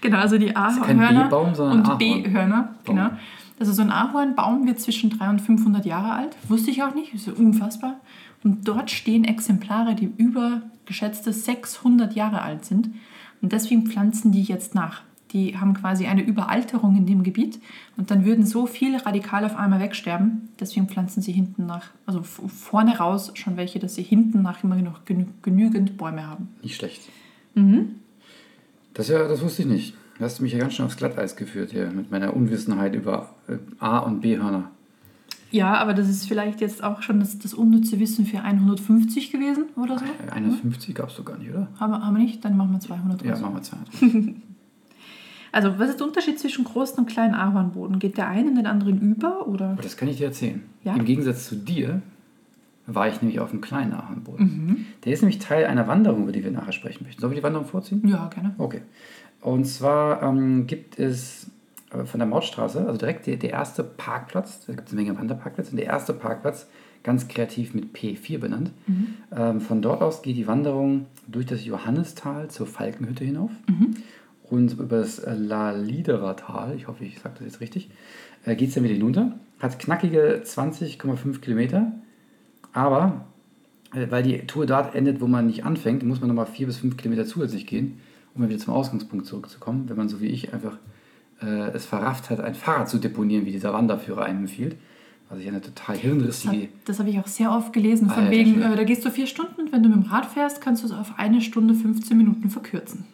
Genau, 0.01 0.17
also 0.17 0.37
die 0.37 0.47
kein 0.47 0.55
Ahornhörner 0.55 1.23
B-Baum, 1.25 1.55
sondern 1.55 1.85
und. 1.91 1.97
B-Hörner, 1.99 2.69
genau. 2.83 3.09
Also 3.59 3.71
so 3.71 3.81
ein 3.81 3.91
Ahornbaum 3.91 4.65
wird 4.67 4.79
zwischen 4.79 5.09
300 5.11 5.39
und 5.39 5.45
500 5.45 5.85
Jahre 5.85 6.13
alt. 6.13 6.35
Wusste 6.49 6.71
ich 6.71 6.83
auch 6.83 6.93
nicht, 6.93 7.13
ist 7.13 7.27
ja 7.27 7.33
unfassbar. 7.33 7.95
Und 8.43 8.67
dort 8.67 8.91
stehen 8.91 9.23
Exemplare, 9.23 9.95
die 9.95 10.11
über 10.17 10.61
geschätzte 10.85 11.31
600 11.33 12.13
Jahre 12.15 12.41
alt 12.41 12.65
sind. 12.65 12.89
Und 13.41 13.51
deswegen 13.53 13.87
pflanzen 13.87 14.31
die 14.31 14.43
jetzt 14.43 14.75
nach. 14.75 15.01
Die 15.31 15.57
haben 15.57 15.73
quasi 15.73 16.05
eine 16.05 16.23
Überalterung 16.23 16.95
in 16.95 17.05
dem 17.05 17.23
Gebiet 17.23 17.59
und 17.97 18.11
dann 18.11 18.25
würden 18.25 18.45
so 18.45 18.67
viele 18.67 19.05
radikal 19.05 19.43
auf 19.43 19.55
einmal 19.57 19.79
wegsterben. 19.79 20.49
Deswegen 20.59 20.87
pflanzen 20.87 21.21
sie 21.21 21.31
hinten 21.31 21.65
nach, 21.65 21.87
also 22.05 22.21
vorne 22.23 22.97
raus 22.97 23.31
schon 23.33 23.57
welche, 23.57 23.79
dass 23.79 23.95
sie 23.95 24.03
hinten 24.03 24.41
nach 24.43 24.63
immer 24.63 24.75
noch 24.75 25.03
genü 25.05 25.25
genügend 25.41 25.97
Bäume 25.97 26.27
haben. 26.27 26.49
Nicht 26.61 26.75
schlecht. 26.75 27.01
Mhm. 27.55 27.95
Das, 28.93 29.07
ja, 29.09 29.27
das 29.27 29.41
wusste 29.41 29.63
ich 29.63 29.67
nicht. 29.67 29.93
Du 30.17 30.23
hast 30.23 30.39
mich 30.39 30.53
ja 30.53 30.59
ganz 30.59 30.73
schön 30.75 30.85
aufs 30.85 30.95
Glatteis 30.95 31.35
geführt 31.35 31.71
hier 31.71 31.91
mit 31.91 32.11
meiner 32.11 32.33
Unwissenheit 32.33 32.95
über 32.95 33.35
äh, 33.49 33.57
A- 33.79 33.99
und 33.99 34.21
B-Hörner. 34.21 34.71
Ja, 35.51 35.73
aber 35.75 35.93
das 35.93 36.07
ist 36.07 36.27
vielleicht 36.27 36.61
jetzt 36.61 36.83
auch 36.83 37.01
schon 37.01 37.19
das, 37.19 37.37
das 37.39 37.53
unnütze 37.53 37.99
Wissen 37.99 38.25
für 38.25 38.41
150 38.41 39.31
gewesen 39.31 39.65
oder 39.75 39.97
so. 39.99 40.05
Äh, 40.05 40.31
150 40.31 40.95
gab 40.95 41.09
es 41.09 41.15
doch 41.17 41.25
gar 41.25 41.37
nicht, 41.37 41.49
oder? 41.49 41.67
Haben, 41.79 41.91
wir- 41.91 42.05
haben 42.05 42.15
wir 42.15 42.23
nicht? 42.23 42.45
Dann 42.45 42.55
machen 42.55 42.71
wir 42.71 42.79
200 42.79 43.21
Ja, 43.25 43.37
machen 43.37 43.55
wir 43.55 43.61
200. 43.61 44.35
Also, 45.55 45.79
was 45.79 45.91
ist 45.91 46.01
der 46.01 46.07
Unterschied 46.07 46.37
zwischen 46.37 46.65
großen 46.65 46.99
und 46.99 47.05
kleinen 47.05 47.33
Ahornboden? 47.33 47.97
Geht 47.99 48.17
der 48.17 48.27
eine 48.27 48.49
in 48.49 48.55
den 48.57 48.67
anderen 48.67 48.99
über? 48.99 49.47
Oder? 49.47 49.77
Das 49.81 49.95
kann 49.95 50.09
ich 50.09 50.17
dir 50.17 50.25
erzählen. 50.25 50.61
Ja. 50.83 50.93
Im 50.95 51.05
Gegensatz 51.05 51.47
zu 51.47 51.55
dir 51.55 52.01
war 52.87 53.07
ich 53.07 53.21
nämlich 53.21 53.39
auf 53.39 53.51
einem 53.51 53.61
kleinen 53.61 53.93
Ahornboden. 53.93 54.45
Mhm. 54.45 54.85
Der 55.05 55.13
ist 55.13 55.21
nämlich 55.21 55.39
Teil 55.39 55.65
einer 55.65 55.87
Wanderung, 55.87 56.23
über 56.23 56.33
die 56.33 56.43
wir 56.43 56.51
nachher 56.51 56.73
sprechen 56.73 57.05
möchten. 57.05 57.21
Sollen 57.21 57.31
wir 57.31 57.37
die 57.37 57.43
Wanderung 57.43 57.65
vorziehen? 57.65 58.05
Ja, 58.05 58.27
gerne. 58.27 58.53
Okay. 58.57 58.81
Und 59.39 59.63
zwar 59.63 60.23
ähm, 60.23 60.67
gibt 60.67 60.99
es 60.99 61.49
äh, 61.91 62.03
von 62.03 62.19
der 62.19 62.27
Mautstraße, 62.27 62.85
also 62.85 62.97
direkt 62.97 63.25
der, 63.25 63.37
der 63.37 63.51
erste 63.51 63.85
Parkplatz, 63.85 64.65
da 64.65 64.73
gibt 64.73 64.89
es 64.89 64.93
eine 64.93 65.03
Menge 65.03 65.17
Wanderparkplätze, 65.17 65.71
und 65.71 65.77
der 65.77 65.85
erste 65.85 66.13
Parkplatz, 66.13 66.67
ganz 67.01 67.29
kreativ 67.29 67.73
mit 67.73 67.95
P4 67.95 68.39
benannt. 68.39 68.71
Ähm, 69.33 69.61
von 69.61 69.81
dort 69.81 70.01
aus 70.01 70.21
geht 70.21 70.35
die 70.35 70.47
Wanderung 70.47 71.05
durch 71.27 71.45
das 71.45 71.63
Johannistal 71.63 72.49
zur 72.49 72.67
Falkenhütte 72.67 73.23
hinauf 73.23 73.51
und 74.49 74.73
über 74.73 74.97
das 74.97 75.19
äh, 75.19 75.33
La 75.35 75.71
Liderer 75.71 76.35
Tal, 76.35 76.75
ich 76.75 76.87
hoffe, 76.87 77.03
ich 77.05 77.19
sage 77.19 77.35
das 77.39 77.45
jetzt 77.45 77.61
richtig, 77.61 77.89
äh, 78.45 78.55
geht 78.55 78.69
es 78.69 78.75
dann 78.75 78.83
wieder 78.83 78.93
hinunter. 78.93 79.33
Hat 79.59 79.79
knackige 79.79 80.41
20,5 80.45 81.39
Kilometer, 81.39 81.91
aber 82.73 83.25
äh, 83.93 84.07
weil 84.09 84.23
die 84.23 84.39
Tour 84.47 84.65
dort 84.65 84.95
endet, 84.95 85.21
wo 85.21 85.27
man 85.27 85.47
nicht 85.47 85.65
anfängt, 85.65 86.03
muss 86.03 86.19
man 86.19 86.27
nochmal 86.27 86.45
vier 86.45 86.67
bis 86.67 86.77
fünf 86.77 86.97
Kilometer 86.97 87.25
zusätzlich 87.25 87.65
gehen, 87.67 87.99
um 88.33 88.41
dann 88.41 88.49
wieder 88.49 88.59
zum 88.59 88.73
Ausgangspunkt 88.73 89.25
zurückzukommen, 89.25 89.89
wenn 89.89 89.97
man 89.97 90.09
so 90.09 90.19
wie 90.21 90.27
ich 90.27 90.53
einfach 90.53 90.77
äh, 91.41 91.71
es 91.71 91.85
verrafft 91.85 92.29
hat, 92.29 92.39
ein 92.39 92.55
Fahrrad 92.55 92.89
zu 92.89 92.97
deponieren, 92.97 93.45
wie 93.45 93.51
dieser 93.51 93.73
Wanderführer 93.73 94.23
einem 94.23 94.39
empfiehlt. 94.41 94.75
Was 95.27 95.39
ich 95.39 95.47
eine 95.47 95.59
total 95.59 95.95
Das, 95.95 96.03
hirnrissige. 96.03 96.67
das 96.85 96.99
habe 96.99 97.09
ich 97.09 97.17
auch 97.17 97.25
sehr 97.25 97.51
oft 97.51 97.73
gelesen. 97.73 98.09
Von 98.11 98.25
Alter 98.25 98.31
wegen, 98.31 98.53
Schwede. 98.55 98.73
äh, 98.73 98.75
da 98.75 98.83
gehst 98.83 99.03
du 99.03 99.09
vier 99.09 99.25
Stunden 99.25 99.59
und 99.59 99.71
wenn 99.71 99.81
du 99.81 99.89
mit 99.89 100.03
dem 100.03 100.11
Rad 100.11 100.27
fährst, 100.27 100.61
kannst 100.61 100.83
du 100.83 100.87
es 100.87 100.93
auf 100.93 101.17
eine 101.17 101.41
Stunde 101.41 101.73
15 101.73 102.15
Minuten 102.15 102.49
verkürzen. 102.51 103.05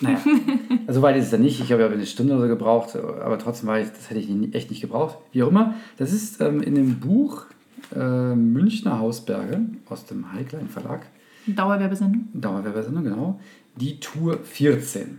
Naja, 0.00 0.18
also 0.86 1.02
weit 1.02 1.16
ist 1.16 1.26
es 1.26 1.32
ja 1.32 1.38
nicht. 1.38 1.60
Ich 1.60 1.72
habe 1.72 1.82
ja 1.82 1.88
eine 1.88 2.06
Stunde 2.06 2.34
oder 2.34 2.42
so 2.42 2.48
gebraucht, 2.48 2.96
aber 2.96 3.38
trotzdem 3.38 3.68
war 3.68 3.80
ich, 3.80 3.88
das 3.88 4.10
hätte 4.10 4.20
ich 4.20 4.54
echt 4.54 4.70
nicht 4.70 4.80
gebraucht. 4.80 5.18
Wie 5.32 5.42
auch 5.42 5.48
immer, 5.48 5.74
das 5.96 6.12
ist 6.12 6.40
ähm, 6.40 6.62
in 6.62 6.74
dem 6.74 7.00
Buch 7.00 7.46
äh, 7.94 8.34
Münchner 8.34 8.98
Hausberge 8.98 9.60
aus 9.88 10.06
dem 10.06 10.32
Heiklein 10.32 10.68
Verlag. 10.68 11.06
Dauerwerbesendung. 11.46 12.28
Dauerwerbesendung, 12.32 13.04
genau. 13.04 13.40
Die 13.76 14.00
Tour 14.00 14.38
14. 14.42 15.18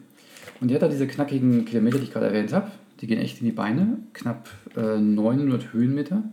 Und 0.61 0.69
die 0.69 0.75
hat 0.75 0.81
da 0.81 0.87
diese 0.87 1.07
knackigen 1.07 1.65
Kilometer, 1.65 1.97
die 1.97 2.05
ich 2.05 2.13
gerade 2.13 2.27
erwähnt 2.27 2.53
habe. 2.53 2.71
Die 3.01 3.07
gehen 3.07 3.19
echt 3.19 3.39
in 3.41 3.45
die 3.45 3.51
Beine. 3.51 3.99
Knapp 4.13 4.49
äh, 4.75 4.97
900 4.97 5.73
Höhenmeter. 5.73 6.23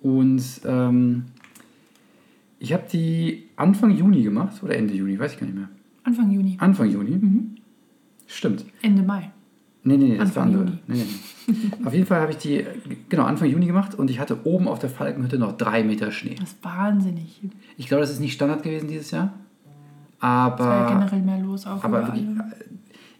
Und 0.00 0.42
ähm, 0.64 1.24
ich 2.58 2.72
habe 2.72 2.84
die 2.90 3.48
Anfang 3.56 3.90
Juni 3.90 4.22
gemacht 4.22 4.62
oder 4.62 4.76
Ende 4.76 4.94
Juni, 4.94 5.18
weiß 5.18 5.32
ich 5.32 5.40
gar 5.40 5.46
nicht 5.46 5.56
mehr. 5.56 5.68
Anfang 6.06 6.30
Juni. 6.30 6.56
Anfang 6.60 6.88
Juni. 6.88 7.20
Stimmt. 8.28 8.64
Ende 8.80 9.02
Mai. 9.02 9.30
Nee, 9.82 9.96
nee, 9.96 10.08
nee, 10.08 10.16
das 10.18 10.28
Anfang 10.28 10.54
war 10.54 10.60
andere. 10.60 10.64
Juni. 10.64 10.78
Nee, 10.86 11.04
nee, 11.48 11.54
nee. 11.78 11.86
auf 11.86 11.92
jeden 11.92 12.06
Fall 12.06 12.20
habe 12.20 12.32
ich 12.32 12.38
die, 12.38 12.64
genau, 13.08 13.24
Anfang 13.24 13.48
Juni 13.50 13.66
gemacht 13.66 13.94
und 13.94 14.08
ich 14.10 14.18
hatte 14.20 14.46
oben 14.46 14.68
auf 14.68 14.78
der 14.78 14.90
Falkenhütte 14.90 15.38
noch 15.38 15.56
drei 15.56 15.82
Meter 15.82 16.10
Schnee. 16.12 16.36
Das 16.38 16.52
ist 16.52 16.64
wahnsinnig. 16.64 17.40
Ich 17.76 17.88
glaube, 17.88 18.02
das 18.02 18.10
ist 18.10 18.20
nicht 18.20 18.32
Standard 18.34 18.62
gewesen 18.62 18.88
dieses 18.88 19.10
Jahr. 19.10 19.32
Es 20.18 20.22
war 20.22 20.30
ja 20.30 20.86
Aber, 20.86 20.94
generell 20.94 21.22
mehr 21.22 21.38
los 21.40 21.66
auch. 21.66 21.82
aber 21.84 22.06
wirklich, 22.06 22.24
äh, 22.24 22.64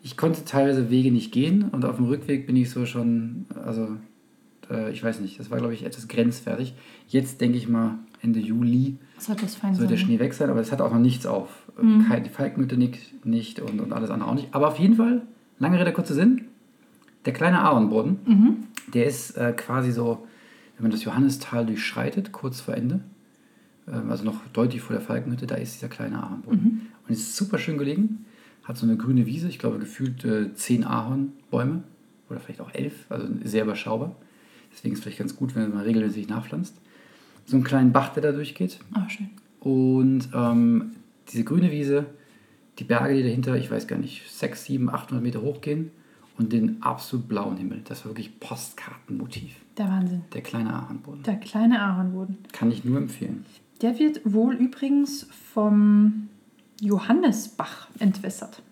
ich 0.03 0.17
konnte 0.17 0.45
teilweise 0.45 0.89
Wege 0.89 1.11
nicht 1.11 1.33
gehen 1.33 1.65
und 1.71 1.85
auf 1.85 1.97
dem 1.97 2.07
Rückweg 2.07 2.47
bin 2.47 2.57
ich 2.57 2.71
so 2.71 2.87
schon, 2.87 3.47
also 3.65 3.97
äh, 4.71 4.93
ich 4.93 5.03
weiß 5.03 5.21
nicht, 5.21 5.39
das 5.39 5.51
war 5.51 5.59
glaube 5.59 5.75
ich 5.75 5.85
etwas 5.85 6.09
grenzwertig. 6.09 6.75
Jetzt 7.09 7.41
denke 7.41 7.59
ich 7.59 7.69
mal 7.69 7.99
Ende 8.23 8.41
Juli 8.41 8.97
Das 9.17 9.29
hat 9.29 9.43
was 9.43 9.55
Feines. 9.57 9.79
soll 9.79 9.87
der 9.87 9.97
Schnee 9.97 10.19
weg 10.19 10.35
sein, 10.35 10.51
aber 10.51 10.61
es 10.61 10.73
hat 10.73 10.81
auch 10.81 10.93
noch 10.93 10.99
nichts 11.01 11.27
auf. 11.27 11.49
Mhm. 11.81 12.07
Die 12.25 12.31
Falkenhütte 12.31 12.77
nicht, 12.77 13.25
nicht 13.27 13.61
und, 13.61 13.81
und 13.81 13.93
alles 13.93 14.11
andere 14.11 14.31
auch 14.31 14.35
nicht. 14.35 14.49
Aber 14.55 14.69
auf 14.69 14.79
jeden 14.79 14.95
Fall, 14.97 15.23
lange 15.59 15.79
Rede, 15.79 15.93
kurzer 15.93 16.15
Sinn, 16.15 16.47
der 17.25 17.33
kleine 17.33 17.61
Ahornboden, 17.63 18.19
Mhm. 18.25 18.57
der 18.95 19.07
ist 19.07 19.37
äh, 19.37 19.53
quasi 19.57 19.93
so, 19.93 20.27
wenn 20.77 20.85
man 20.85 20.91
das 20.93 21.05
Johannistal 21.05 21.67
durchschreitet, 21.67 22.33
kurz 22.33 22.61
vor 22.61 22.75
Ende, 22.75 23.01
ähm, 23.89 24.11
also 24.11 24.25
noch 24.25 24.41
deutlich 24.53 24.81
vor 24.81 24.95
der 24.97 25.05
Falkenhütte, 25.05 25.47
da 25.47 25.57
ist 25.57 25.75
dieser 25.75 25.89
kleine 25.89 26.23
Ahornboden. 26.23 26.63
Mhm. 26.63 26.81
Und 27.07 27.11
es 27.13 27.19
ist 27.21 27.37
super 27.37 27.59
schön 27.59 27.79
gelegen, 27.79 28.25
hat 28.65 28.77
so 28.79 28.87
eine 28.87 28.97
grüne 28.97 29.27
Wiese, 29.27 29.49
ich 29.49 29.59
glaube 29.59 29.79
gefühlt 29.79 30.25
äh, 30.25 30.55
zehn 30.55 30.85
Ahornbäume 30.85 31.83
oder 32.31 32.41
vielleicht 32.41 32.61
auch 32.61 32.73
elf, 32.75 33.07
also 33.11 33.27
sehr 33.45 33.65
überschaubar. 33.65 34.17
Deswegen 34.73 34.93
ist 34.95 34.99
es 34.99 35.03
vielleicht 35.05 35.19
ganz 35.19 35.37
gut, 35.37 35.55
wenn 35.55 35.73
man 35.73 35.83
regelmäßig 35.85 36.29
nachpflanzt. 36.29 36.75
So 37.47 37.57
einen 37.57 37.65
kleinen 37.65 37.93
Bach, 37.93 38.11
der 38.11 38.23
da 38.23 38.33
durchgeht. 38.33 38.79
Ah, 38.93 39.09
schön. 39.09 39.31
Und 39.61 40.29
ähm, 40.35 40.93
diese 41.29 41.45
grüne 41.45 41.71
Wiese 41.71 42.07
die 42.79 42.85
Berge, 42.85 43.15
die 43.15 43.23
dahinter, 43.23 43.57
ich 43.57 43.71
weiß 43.71 43.87
gar 43.87 43.99
nicht, 43.99 44.31
6, 44.31 44.65
7, 44.65 44.91
800 44.91 45.23
Meter 45.23 45.43
hochgehen 45.43 45.91
und 46.39 46.53
den 46.53 46.83
absolut 46.83 47.29
blauen 47.29 47.57
Himmel. 47.57 47.83
Das 47.85 48.05
war 48.05 48.13
wirklich 48.13 48.39
Postkartenmotiv. 48.39 49.55
Der 49.79 49.89
Wahnsinn. 49.89 50.23
Der 50.33 50.43
kleine 50.43 50.75
Ahornboden. 50.75 51.23
Der 51.23 51.37
kleine 51.37 51.81
Ahornboden. 51.81 52.39
Kann 52.53 52.71
ich 52.71 52.85
nur 52.85 52.99
empfehlen. 52.99 53.45
Der 53.83 53.99
wird 53.99 54.21
wohl 54.25 54.55
übrigens 54.55 55.27
vom 55.55 56.29
Johannesbach 56.81 57.89
entwässert. 57.99 58.63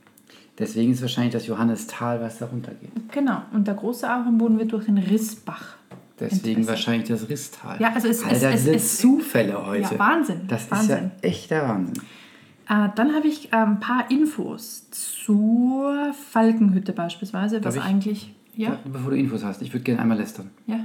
Deswegen 0.58 0.92
ist 0.92 1.02
wahrscheinlich 1.02 1.32
das 1.32 1.46
Johannistal, 1.46 2.20
was 2.20 2.38
da 2.38 2.46
runtergeht. 2.46 2.92
Genau. 3.10 3.42
Und 3.52 3.66
der 3.66 3.74
große 3.74 4.08
Ahornboden 4.08 4.58
wird 4.58 4.72
durch 4.72 4.84
den 4.84 4.98
Rissbach. 4.98 5.76
Deswegen 6.30 6.66
wahrscheinlich 6.66 7.08
das 7.08 7.28
Risstal. 7.28 7.80
Ja, 7.80 7.92
also 7.92 8.08
es- 8.08 8.18
es- 8.18 8.24
Alter, 8.24 8.50
es- 8.52 8.62
diese 8.64 8.74
es- 8.74 8.98
Zufälle 8.98 9.66
heute. 9.66 9.94
Ja, 9.94 9.98
Wahnsinn, 9.98 10.40
Das 10.48 10.70
Wahnsinn. 10.70 10.96
ist 10.96 11.02
ja 11.22 11.28
echt 11.28 11.50
der 11.50 11.68
Wahnsinn. 11.68 11.94
Äh, 12.68 12.88
dann 12.96 13.14
habe 13.14 13.26
ich 13.28 13.52
äh, 13.52 13.56
ein 13.56 13.78
paar 13.80 14.10
Infos 14.10 14.88
zur 14.90 16.12
Falkenhütte 16.30 16.92
beispielsweise, 16.92 17.62
was 17.64 17.76
ich? 17.76 17.82
eigentlich. 17.82 18.34
Ja, 18.56 18.78
Bevor 18.84 19.10
du 19.10 19.16
Infos 19.16 19.42
hast, 19.44 19.62
ich 19.62 19.72
würde 19.72 19.82
gerne 19.84 20.00
einmal 20.02 20.18
lästern. 20.18 20.50
ja. 20.66 20.78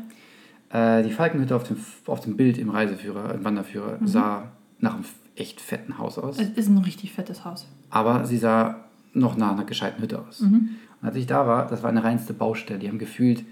Äh, 0.71 1.01
die 1.03 1.11
Falkenhütte 1.11 1.55
auf 1.55 1.63
dem, 1.63 1.77
auf 2.05 2.19
dem 2.21 2.37
Bild 2.37 2.59
im 2.59 2.69
Reiseführer, 2.69 3.33
im 3.33 3.43
Wanderführer, 3.43 3.97
Mhm. 3.99 4.07
sah 4.07 4.51
nach 4.79 4.93
einem 4.93 5.03
echt 5.35 5.61
fetten 5.61 5.97
Haus 5.97 6.19
aus. 6.19 6.37
Es 6.39 6.49
ist 6.49 6.67
ein 6.69 6.77
richtig 6.77 7.11
fettes 7.11 7.43
Haus. 7.43 7.67
Aber 7.89 8.25
sie 8.25 8.37
sah 8.37 8.83
noch 9.13 9.35
nach 9.35 9.53
einer 9.53 9.63
gescheiten 9.63 9.99
Hütte 10.03 10.19
aus. 10.19 10.41
Mhm. 10.41 10.69
Und 11.01 11.07
als 11.07 11.15
ich 11.15 11.25
da 11.25 11.47
war, 11.47 11.65
das 11.67 11.81
war 11.81 11.89
eine 11.89 12.03
reinste 12.03 12.33
Baustelle. 12.33 12.77
Die 12.77 12.87
haben 12.87 12.99
gefühlt 12.99 13.43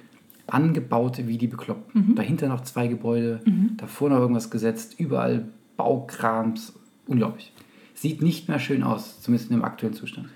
angebaute 0.48 1.28
wie 1.28 1.38
die 1.38 1.48
Bekloppten. 1.48 2.10
Mhm. 2.10 2.16
Dahinter 2.16 2.48
noch 2.48 2.62
zwei 2.62 2.88
Gebäude, 2.88 3.42
davor 3.78 4.10
noch 4.10 4.20
irgendwas 4.20 4.50
gesetzt, 4.50 5.00
überall 5.00 5.48
Baukrams. 5.76 6.74
Unglaublich. 7.06 7.54
Sieht 7.94 8.22
nicht 8.22 8.48
mehr 8.48 8.60
schön 8.60 8.84
aus, 8.84 9.22
zumindest 9.22 9.52
im 9.52 9.64
aktuellen 9.64 9.94
Zustand. 9.94 10.30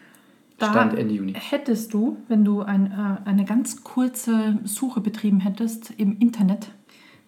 Da 0.57 0.69
Stand 0.69 0.93
Ende 0.97 1.15
Juni. 1.15 1.33
hättest 1.33 1.91
du, 1.93 2.17
wenn 2.27 2.45
du 2.45 2.61
ein, 2.61 2.91
äh, 2.91 3.27
eine 3.27 3.45
ganz 3.45 3.83
kurze 3.83 4.59
Suche 4.63 5.01
betrieben 5.01 5.39
hättest 5.39 5.91
im 5.97 6.19
Internet, 6.19 6.71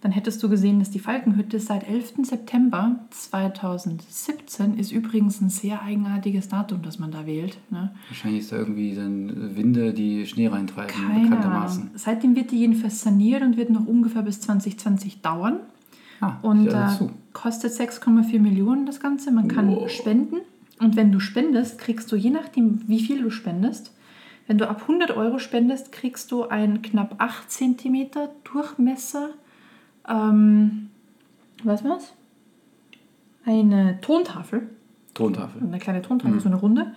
dann 0.03 0.11
hättest 0.11 0.43
du 0.43 0.49
gesehen, 0.49 0.79
dass 0.79 0.91
die 0.91 0.99
Falkenhütte 0.99 1.59
seit 1.59 1.87
11. 1.89 2.13
September 2.23 2.99
2017 3.09 4.77
ist 4.77 4.91
übrigens 4.91 5.41
ein 5.41 5.49
sehr 5.49 5.81
eigenartiges 5.81 6.49
Datum, 6.49 6.81
das 6.81 6.99
man 6.99 7.11
da 7.11 7.25
wählt. 7.25 7.57
Ne? 7.69 7.91
Wahrscheinlich 8.09 8.41
ist 8.41 8.51
da 8.51 8.57
irgendwie 8.57 8.93
dann 8.95 9.55
Winde, 9.55 9.93
die 9.93 10.25
Schnee 10.27 10.47
reintreiben, 10.47 10.89
Keine 10.93 11.23
bekanntermaßen. 11.29 11.81
Ahnung. 11.83 11.91
Seitdem 11.95 12.35
wird 12.35 12.51
die 12.51 12.59
jedenfalls 12.59 13.01
saniert 13.01 13.41
und 13.43 13.57
wird 13.57 13.69
noch 13.69 13.85
ungefähr 13.85 14.21
bis 14.21 14.41
2020 14.41 15.21
dauern. 15.21 15.59
Ah, 16.21 16.37
Und 16.41 16.67
äh, 16.67 16.87
kostet 17.33 17.71
6,4 17.73 18.39
Millionen 18.39 18.85
das 18.85 18.99
Ganze. 18.99 19.31
Man 19.31 19.47
kann 19.47 19.69
Wow. 19.69 19.89
spenden. 19.89 20.37
Und 20.79 20.95
wenn 20.95 21.11
du 21.11 21.19
spendest, 21.19 21.77
kriegst 21.79 22.11
du, 22.11 22.15
je 22.15 22.29
nachdem, 22.29 22.81
wie 22.87 22.99
viel 22.99 23.21
du 23.21 23.29
spendest, 23.29 23.91
wenn 24.47 24.57
du 24.57 24.67
ab 24.69 24.81
100 24.81 25.11
Euro 25.15 25.39
spendest, 25.39 25.91
kriegst 25.91 26.31
du 26.31 26.43
ein 26.43 26.81
knapp 26.81 27.15
8 27.19 27.49
cm 27.49 28.07
Durchmesser. 28.43 29.29
Ähm, 30.07 30.89
was 31.63 31.83
war's? 31.83 32.13
Eine 33.45 33.99
Tontafel. 34.01 34.69
Tontafel. 35.13 35.61
Eine 35.61 35.79
kleine 35.79 36.01
Tontafel, 36.01 36.39
so 36.39 36.47
eine 36.47 36.55
Runde. 36.55 36.93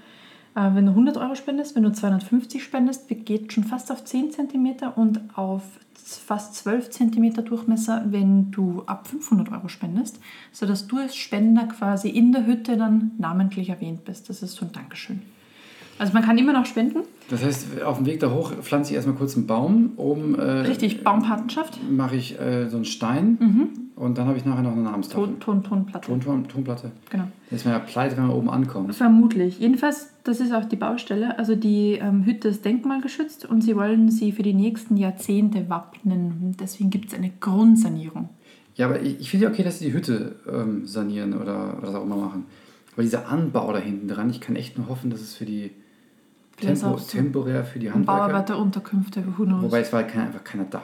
Äh, 0.54 0.74
wenn 0.74 0.86
du 0.86 0.92
100 0.92 1.16
Euro 1.18 1.34
spendest, 1.34 1.76
wenn 1.76 1.82
du 1.82 1.92
250 1.92 2.62
spendest, 2.62 3.08
geht 3.08 3.52
schon 3.52 3.64
fast 3.64 3.92
auf 3.92 4.04
10 4.04 4.32
cm 4.32 4.76
und 4.94 5.20
auf 5.34 5.62
fast 5.94 6.54
12 6.54 6.90
cm 6.90 7.44
Durchmesser, 7.44 8.04
wenn 8.08 8.50
du 8.50 8.82
ab 8.86 9.08
500 9.08 9.50
Euro 9.52 9.68
spendest, 9.68 10.20
sodass 10.52 10.86
du 10.86 10.98
als 10.98 11.16
Spender 11.16 11.66
quasi 11.66 12.08
in 12.08 12.32
der 12.32 12.46
Hütte 12.46 12.76
dann 12.76 13.12
namentlich 13.18 13.68
erwähnt 13.68 14.04
bist. 14.04 14.28
Das 14.30 14.42
ist 14.42 14.54
so 14.54 14.66
ein 14.66 14.72
Dankeschön. 14.72 15.22
Also 15.98 16.12
man 16.12 16.22
kann 16.22 16.36
immer 16.38 16.52
noch 16.52 16.66
spenden. 16.66 17.00
Das 17.30 17.42
heißt, 17.44 17.82
auf 17.82 17.96
dem 17.96 18.06
Weg 18.06 18.20
da 18.20 18.30
hoch 18.30 18.52
pflanze 18.60 18.90
ich 18.90 18.96
erstmal 18.96 19.16
kurz 19.16 19.36
einen 19.36 19.46
Baum. 19.46 19.92
Oben 19.96 20.34
äh, 20.34 20.42
Richtig, 20.42 21.02
Baumpatenschaft. 21.02 21.78
mache 21.90 22.16
ich 22.16 22.38
äh, 22.40 22.68
so 22.68 22.76
einen 22.76 22.84
Stein 22.84 23.38
Mhm. 23.40 23.68
und 23.96 24.18
dann 24.18 24.26
habe 24.28 24.36
ich 24.38 24.44
nachher 24.44 24.62
noch 24.62 24.72
eine 24.72 24.82
Namenstafel. 24.82 25.24
Ton, 25.26 25.40
Ton, 25.40 25.62
Tonplatte. 25.64 26.06
Ton, 26.06 26.20
Ton, 26.20 26.46
Tonplatte. 26.48 26.92
Genau. 27.10 27.24
Da 27.50 27.56
ist 27.56 27.64
man 27.64 27.74
ja 27.74 27.80
pleite, 27.80 28.16
wenn 28.16 28.26
man 28.26 28.36
oben 28.36 28.50
ankommt. 28.50 28.94
Vermutlich. 28.94 29.58
Jedenfalls, 29.58 30.10
das 30.24 30.40
ist 30.40 30.52
auch 30.52 30.64
die 30.66 30.76
Baustelle. 30.76 31.38
Also 31.38 31.56
die 31.56 31.92
ähm, 32.00 32.24
Hütte 32.26 32.48
ist 32.48 32.64
denkmalgeschützt 32.64 33.44
und 33.46 33.62
sie 33.62 33.74
wollen 33.74 34.10
sie 34.10 34.32
für 34.32 34.42
die 34.42 34.54
nächsten 34.54 34.96
Jahrzehnte 34.96 35.68
wappnen. 35.70 36.54
Deswegen 36.60 36.90
gibt 36.90 37.08
es 37.08 37.14
eine 37.18 37.30
Grundsanierung. 37.40 38.28
Ja, 38.74 38.86
aber 38.86 39.00
ich, 39.00 39.18
ich 39.20 39.30
finde 39.30 39.46
ja 39.46 39.50
okay, 39.52 39.62
dass 39.62 39.78
sie 39.78 39.86
die 39.86 39.92
Hütte 39.94 40.36
ähm, 40.52 40.86
sanieren 40.86 41.32
oder 41.34 41.78
was 41.80 41.94
auch 41.94 42.04
immer 42.04 42.16
machen. 42.16 42.44
Aber 42.92 43.02
dieser 43.02 43.28
Anbau 43.30 43.72
da 43.72 43.78
hinten 43.78 44.08
dran, 44.08 44.28
ich 44.30 44.40
kann 44.40 44.54
echt 44.56 44.76
nur 44.78 44.88
hoffen, 44.88 45.10
dass 45.10 45.20
es 45.22 45.34
für 45.34 45.44
die 45.46 45.70
Tempo, 46.56 46.96
temporär 46.96 47.64
für 47.64 47.78
die 47.78 47.90
Handwerker. 47.90 48.28
Bauarbeiterunterkünfte, 48.28 49.24
who 49.36 49.44
knows. 49.44 49.62
Wobei 49.62 49.80
es 49.80 49.92
war 49.92 50.02
halt 50.02 50.12
kein, 50.12 50.22
einfach 50.22 50.44
keiner 50.44 50.64
da. 50.64 50.82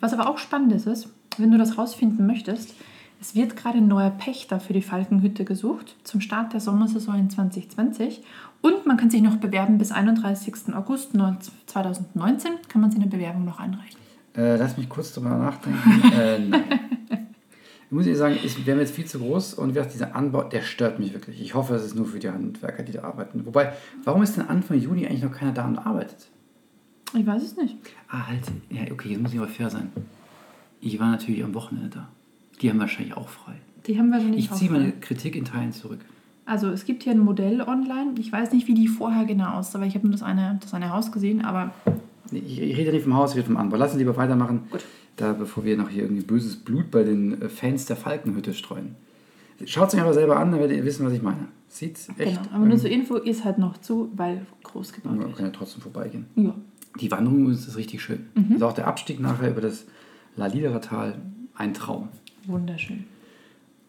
Was 0.00 0.12
aber 0.12 0.28
auch 0.28 0.38
spannend 0.38 0.72
ist, 0.72 0.86
ist, 0.86 1.08
wenn 1.38 1.50
du 1.50 1.58
das 1.58 1.78
rausfinden 1.78 2.26
möchtest, 2.26 2.74
es 3.20 3.34
wird 3.34 3.56
gerade 3.56 3.78
ein 3.78 3.88
neuer 3.88 4.10
Pächter 4.10 4.60
für 4.60 4.72
die 4.72 4.82
Falkenhütte 4.82 5.44
gesucht 5.44 5.96
zum 6.04 6.20
Start 6.20 6.52
der 6.54 6.60
Sommersaison 6.60 7.16
in 7.16 7.30
2020. 7.30 8.22
Und 8.62 8.86
man 8.86 8.96
kann 8.96 9.10
sich 9.10 9.22
noch 9.22 9.36
bewerben 9.36 9.78
bis 9.78 9.92
31. 9.92 10.74
August 10.74 11.12
2019, 11.12 12.52
kann 12.68 12.80
man 12.80 12.90
seine 12.90 13.06
Bewerbung 13.06 13.44
noch 13.44 13.60
einreichen. 13.60 13.98
Äh, 14.36 14.56
lass 14.56 14.76
mich 14.76 14.88
kurz 14.88 15.12
drüber 15.12 15.30
nachdenken. 15.30 16.12
äh, 16.12 16.38
nein. 16.38 16.64
Ich 17.90 17.96
muss 17.96 18.06
ich 18.06 18.16
sagen, 18.16 18.38
es 18.44 18.64
wäre 18.64 18.76
mir 18.76 18.84
jetzt 18.84 18.94
viel 18.94 19.04
zu 19.04 19.18
groß 19.18 19.54
und 19.54 19.74
wie 19.74 19.82
dieser 19.82 20.14
Anbau, 20.14 20.44
der 20.44 20.62
stört 20.62 21.00
mich 21.00 21.12
wirklich. 21.12 21.40
Ich 21.40 21.54
hoffe, 21.54 21.74
es 21.74 21.84
ist 21.84 21.96
nur 21.96 22.06
für 22.06 22.20
die 22.20 22.30
Handwerker, 22.30 22.84
die 22.84 22.92
da 22.92 23.02
arbeiten. 23.02 23.44
Wobei, 23.44 23.72
warum 24.04 24.22
ist 24.22 24.36
denn 24.36 24.46
Anfang 24.46 24.78
Juni 24.78 25.08
eigentlich 25.08 25.24
noch 25.24 25.32
keiner 25.32 25.50
da 25.50 25.66
und 25.66 25.76
arbeitet? 25.76 26.28
Ich 27.18 27.26
weiß 27.26 27.42
es 27.42 27.56
nicht. 27.56 27.76
Ah, 28.08 28.28
halt. 28.28 28.42
Ja, 28.68 28.82
okay, 28.92 29.08
jetzt 29.08 29.20
muss 29.20 29.32
ich 29.32 29.40
aber 29.40 29.48
fair 29.48 29.70
sein. 29.70 29.90
Ich 30.80 31.00
war 31.00 31.10
natürlich 31.10 31.42
am 31.42 31.52
Wochenende 31.52 31.88
da. 31.88 32.08
Die 32.60 32.70
haben 32.70 32.78
wahrscheinlich 32.78 33.16
auch 33.16 33.28
frei. 33.28 33.54
Die 33.88 33.98
haben 33.98 34.12
wahrscheinlich 34.12 34.44
Ich 34.44 34.52
ziehe 34.52 34.70
meine. 34.70 34.92
Kritik 34.92 35.34
in 35.34 35.44
Teilen 35.44 35.72
zurück. 35.72 35.98
Also 36.46 36.68
es 36.68 36.84
gibt 36.84 37.02
hier 37.02 37.12
ein 37.12 37.18
Modell 37.18 37.60
online. 37.60 38.12
Ich 38.20 38.30
weiß 38.30 38.52
nicht, 38.52 38.68
wie 38.68 38.74
die 38.74 38.86
vorher 38.86 39.24
genau 39.24 39.54
aussah, 39.54 39.80
weil 39.80 39.88
ich 39.88 39.96
habe 39.96 40.06
nur 40.06 40.12
das 40.12 40.22
eine, 40.22 40.58
das 40.62 40.72
eine 40.74 40.92
Haus 40.92 41.10
gesehen, 41.10 41.44
aber 41.44 41.72
Nee, 42.30 42.42
Ich, 42.46 42.60
ich 42.60 42.76
rede 42.76 42.92
nicht 42.92 43.02
vom 43.02 43.14
Haus, 43.14 43.32
ich 43.32 43.38
rede 43.38 43.46
vom 43.48 43.56
Anbau. 43.56 43.76
Lassen 43.76 43.94
Sie 43.94 43.98
lieber 44.04 44.16
weitermachen, 44.16 44.68
Gut. 44.70 44.84
Da, 45.20 45.32
bevor 45.32 45.64
wir 45.64 45.76
noch 45.76 45.88
hier 45.88 46.04
irgendwie 46.04 46.22
böses 46.24 46.56
Blut 46.56 46.90
bei 46.90 47.02
den 47.02 47.42
äh, 47.42 47.48
Fans 47.48 47.86
der 47.86 47.96
Falkenhütte 47.96 48.54
streuen. 48.54 48.96
Schaut 49.66 49.88
es 49.88 49.94
euch 49.94 50.00
aber 50.00 50.14
selber 50.14 50.38
an, 50.38 50.50
dann 50.50 50.60
werdet 50.60 50.76
ihr 50.76 50.84
wissen, 50.84 51.04
was 51.06 51.12
ich 51.12 51.22
meine. 51.22 51.48
Sieht 51.68 51.98
echt. 52.18 52.42
genau. 52.42 52.54
Aber 52.54 52.64
nur 52.64 52.74
ähm, 52.74 52.80
zur 52.80 52.90
Info 52.90 53.16
ist 53.16 53.44
halt 53.44 53.58
noch 53.58 53.78
zu, 53.78 54.10
weil 54.16 54.46
groß 54.64 54.92
gebaut 54.92 55.12
man 55.12 55.26
wird. 55.26 55.36
kann 55.36 55.46
ja 55.46 55.52
trotzdem 55.52 55.82
vorbeigehen. 55.82 56.26
Ja. 56.36 56.54
Die 57.00 57.10
Wanderung 57.10 57.50
ist, 57.50 57.68
ist 57.68 57.76
richtig 57.76 58.02
schön. 58.02 58.26
Mhm. 58.34 58.54
Also 58.54 58.66
auch 58.66 58.72
der 58.72 58.86
Abstieg 58.86 59.20
nachher 59.20 59.50
über 59.50 59.60
das 59.60 59.84
La 60.36 60.46
Lidera 60.46 60.78
Tal, 60.80 61.20
ein 61.54 61.74
Traum. 61.74 62.08
Wunderschön. 62.46 63.04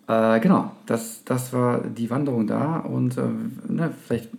Äh, 0.07 0.39
genau, 0.41 0.71
das, 0.85 1.23
das 1.23 1.53
war 1.53 1.87
die 1.87 2.09
Wanderung 2.09 2.45
da 2.45 2.79
und 2.79 3.17
äh, 3.17 3.23
ne, 3.67 3.91
vielleicht 4.05 4.29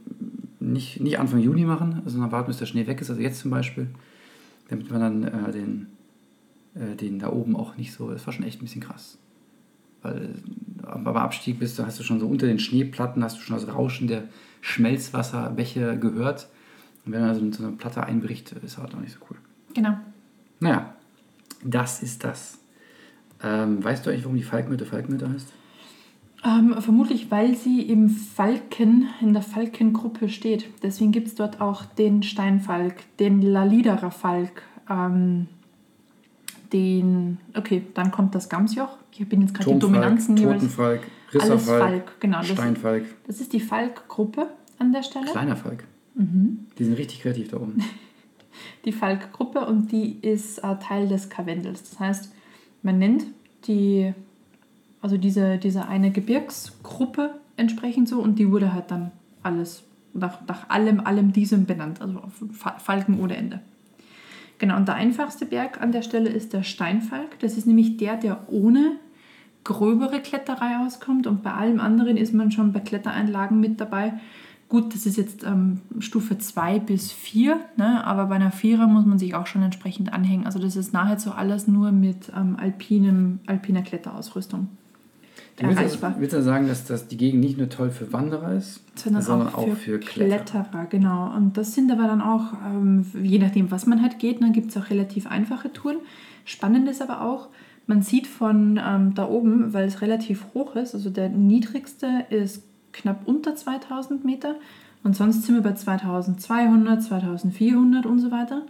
nicht, 0.61 1.01
nicht 1.01 1.19
Anfang 1.19 1.41
Juni 1.41 1.65
machen, 1.65 2.03
sondern 2.05 2.31
warten, 2.31 2.49
bis 2.49 2.59
der 2.59 2.67
Schnee 2.67 2.87
weg 2.87 3.01
ist, 3.01 3.11
also 3.11 3.23
jetzt 3.23 3.41
zum 3.41 3.51
Beispiel, 3.51 3.89
damit 4.69 4.91
man 4.91 5.01
dann 5.01 5.25
äh, 5.25 5.53
den, 5.53 5.87
äh, 6.75 6.97
den 6.97 7.19
da 7.19 7.31
oben 7.31 7.57
auch 7.57 7.77
nicht 7.77 7.93
so, 7.93 8.11
das 8.11 8.27
war 8.27 8.33
schon 8.33 8.45
echt 8.45 8.61
ein 8.61 8.65
bisschen 8.65 8.83
krass. 8.83 9.19
Weil 10.03 10.35
äh, 10.83 10.99
beim 10.99 11.17
Abstieg 11.17 11.59
bist 11.59 11.79
du, 11.79 11.87
hast 11.87 11.99
du 11.99 12.03
schon 12.03 12.21
so 12.21 12.27
unter 12.27 12.47
den 12.47 12.59
Schneeplatten, 12.59 13.23
hast 13.23 13.39
du 13.39 13.41
schon 13.41 13.57
das 13.57 13.69
Rauschen 13.69 14.09
der 14.09 14.25
Schmelzwasserbäche 14.61 15.99
gehört. 15.99 16.49
Und 17.05 17.13
wenn 17.13 17.21
man 17.21 17.31
also 17.31 17.43
mit 17.43 17.55
so 17.55 17.65
einer 17.65 17.77
Platte 17.77 18.05
einbricht, 18.05 18.53
ist 18.53 18.79
halt 18.79 18.95
auch 18.95 19.01
nicht 19.01 19.13
so 19.13 19.19
cool. 19.31 19.37
Genau. 19.75 19.97
Naja, 20.61 20.95
das 21.65 22.03
ist 22.03 22.25
das. 22.25 22.59
Ähm, 23.43 23.83
weißt 23.83 24.07
du 24.07 24.11
eigentlich, 24.11 24.25
warum 24.25 24.37
die 24.37 24.45
Falkenhütte 24.45 24.87
Falkenhütte 24.87 25.29
heißt? 25.29 25.53
Ähm, 26.45 26.81
vermutlich, 26.81 27.31
weil 27.31 27.57
sie 27.57 27.83
im 27.83 28.09
Falken, 28.09 29.09
in 29.21 29.33
der 29.33 29.43
Falkengruppe 29.43 30.29
steht. 30.29 30.67
Deswegen 30.83 31.13
gibt 31.13 31.29
es 31.29 31.35
dort 31.37 31.61
auch 31.61 31.85
den 31.85 32.23
Steinfalk, 32.23 32.97
den 33.19 33.43
Laliderer 33.43 34.11
Falk, 34.11 34.63
ähm, 34.91 35.47
den, 36.73 37.39
okay, 37.55 37.83
dann 37.95 38.11
kommt 38.11 38.35
das 38.35 38.49
Gamsjoch. 38.49 38.97
Ich 39.13 39.29
bin 39.29 39.43
jetzt 39.43 39.55
gerade 39.55 39.73
die 39.73 39.79
Dominanzen 39.79 40.37
jeweils. 40.37 40.63
Totenfalk, 40.63 41.03
Risserfalk, 41.33 41.81
Falk, 41.81 42.21
genau. 42.21 42.39
Das, 42.39 42.49
Steinfalk, 42.49 43.05
das 43.27 43.41
ist 43.41 43.53
die 43.53 43.61
Falk-Gruppe 43.61 44.49
an 44.79 44.93
der 44.93 45.03
Stelle. 45.03 45.27
kleiner 45.27 45.57
Falk. 45.57 45.85
Mhm. 46.15 46.67
Die 46.79 46.85
sind 46.85 46.95
richtig 46.95 47.21
kreativ 47.21 47.49
da 47.49 47.59
oben. 47.59 47.83
die 48.85 48.93
Falk-Gruppe 48.93 49.67
und 49.67 49.93
die 49.93 50.19
ist 50.21 50.59
äh, 50.59 50.77
Teil 50.77 51.09
des 51.09 51.29
Karwendels. 51.29 51.91
Das 51.91 52.01
heißt, 52.01 52.33
man 52.83 52.99
nennt 52.99 53.25
die, 53.67 54.13
also 55.01 55.17
diese, 55.17 55.59
diese 55.59 55.89
eine 55.89 56.11
Gebirgsgruppe 56.11 57.35
entsprechend 57.57 58.09
so 58.09 58.21
und 58.21 58.39
die 58.39 58.51
wurde 58.51 58.73
halt 58.73 58.91
dann 58.91 59.13
alles, 59.43 59.85
nach, 60.15 60.47
nach 60.47 60.69
allem, 60.71 61.01
allem 61.01 61.33
diesem 61.33 61.67
benannt, 61.67 62.01
also 62.01 62.23
Falken 62.79 63.21
ohne 63.21 63.37
Ende. 63.37 63.61
Genau, 64.63 64.77
und 64.77 64.87
der 64.87 64.95
einfachste 64.95 65.45
Berg 65.45 65.81
an 65.81 65.91
der 65.91 66.03
Stelle 66.03 66.31
ist 66.31 66.53
der 66.53 66.63
Steinfalk. 66.63 67.37
Das 67.41 67.57
ist 67.57 67.67
nämlich 67.67 67.97
der, 67.97 68.17
der 68.17 68.49
ohne 68.49 68.93
gröbere 69.65 70.21
Kletterei 70.21 70.87
auskommt 70.87 71.27
und 71.27 71.43
bei 71.43 71.53
allem 71.53 71.81
anderen 71.81 72.17
ist 72.17 72.33
man 72.33 72.53
schon 72.53 72.73
bei 72.73 72.79
Klettereinlagen 72.79 73.59
mit 73.59 73.81
dabei. 73.81 74.13
Gut, 74.69 74.95
das 74.95 75.05
ist 75.05 75.17
jetzt 75.17 75.43
ähm, 75.43 75.81
Stufe 75.99 76.39
2 76.39 76.79
bis 76.79 77.11
4, 77.11 77.59
ne? 77.77 78.05
aber 78.05 78.27
bei 78.27 78.37
einer 78.37 78.53
4er 78.53 78.87
muss 78.87 79.05
man 79.05 79.19
sich 79.19 79.35
auch 79.35 79.49
schon 79.49 79.65
entsprechend 79.65 80.13
anhängen. 80.13 80.47
Also 80.47 80.61
das 80.61 80.77
ist 80.77 80.93
nahezu 80.93 81.33
alles 81.33 81.67
nur 81.67 81.91
mit 81.91 82.31
ähm, 82.33 82.55
alpinem, 82.57 83.41
alpiner 83.49 83.83
Kletterausrüstung 83.83 84.69
du 85.57 85.67
willst, 85.67 85.79
erreichbar. 85.79 86.17
Willst 86.19 86.35
du 86.35 86.43
sagen, 86.43 86.69
dass 86.69 86.85
das 86.85 87.09
die 87.09 87.17
Gegend 87.17 87.41
nicht 87.41 87.59
nur 87.59 87.69
toll 87.69 87.91
für 87.91 88.13
Wanderer 88.13 88.55
ist, 88.55 88.81
sondern, 88.95 89.23
sondern 89.23 89.55
auch, 89.55 89.65
für, 89.65 89.73
auch 89.73 89.77
für 89.77 89.99
Kletterer. 89.99 90.45
Kletterer. 90.45 90.87
Genau, 90.87 91.35
und 91.35 91.57
das 91.57 91.75
sind 91.75 91.91
aber 91.91 92.07
dann 92.07 92.21
auch, 92.21 92.53
ähm, 92.67 93.05
je 93.23 93.39
nachdem, 93.39 93.71
was 93.71 93.87
man 93.87 94.03
halt 94.03 94.19
geht, 94.19 94.43
dann 94.43 94.53
gibt 94.53 94.71
es 94.71 94.77
auch 94.77 94.91
relativ 94.91 95.27
einfache 95.27 95.73
Touren. 95.73 95.99
Spannend 96.45 96.89
ist 96.89 97.03
aber 97.03 97.23
auch, 97.23 97.49
man 97.87 98.03
sieht 98.03 98.27
von 98.27 98.81
ähm, 98.85 99.15
da 99.15 99.29
oben, 99.29 99.73
weil 99.73 99.87
es 99.87 100.01
relativ 100.01 100.47
hoch 100.55 100.77
ist, 100.77 100.95
also 100.95 101.11
der 101.11 101.29
niedrigste 101.29 102.27
ist 102.31 102.63
knapp 102.93 103.27
unter 103.27 103.57
2000 103.57 104.25
Meter 104.25 104.57
und 105.03 105.17
sonst 105.17 105.45
sind 105.45 105.57
wir 105.57 105.63
bei 105.63 105.75
2200, 105.75 107.03
2400 107.03 108.07
und 108.07 108.21
so 108.21 108.31
weiter. 108.31 108.63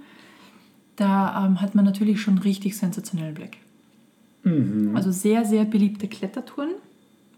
Da 0.97 1.47
ähm, 1.47 1.61
hat 1.61 1.75
man 1.75 1.85
natürlich 1.85 2.21
schon 2.21 2.39
richtig 2.39 2.77
sensationellen 2.77 3.35
Blick. 3.35 3.59
Mhm. 4.45 4.97
Also 4.97 5.11
sehr, 5.11 5.45
sehr 5.45 5.65
beliebte 5.65 6.09
Klettertouren 6.09 6.71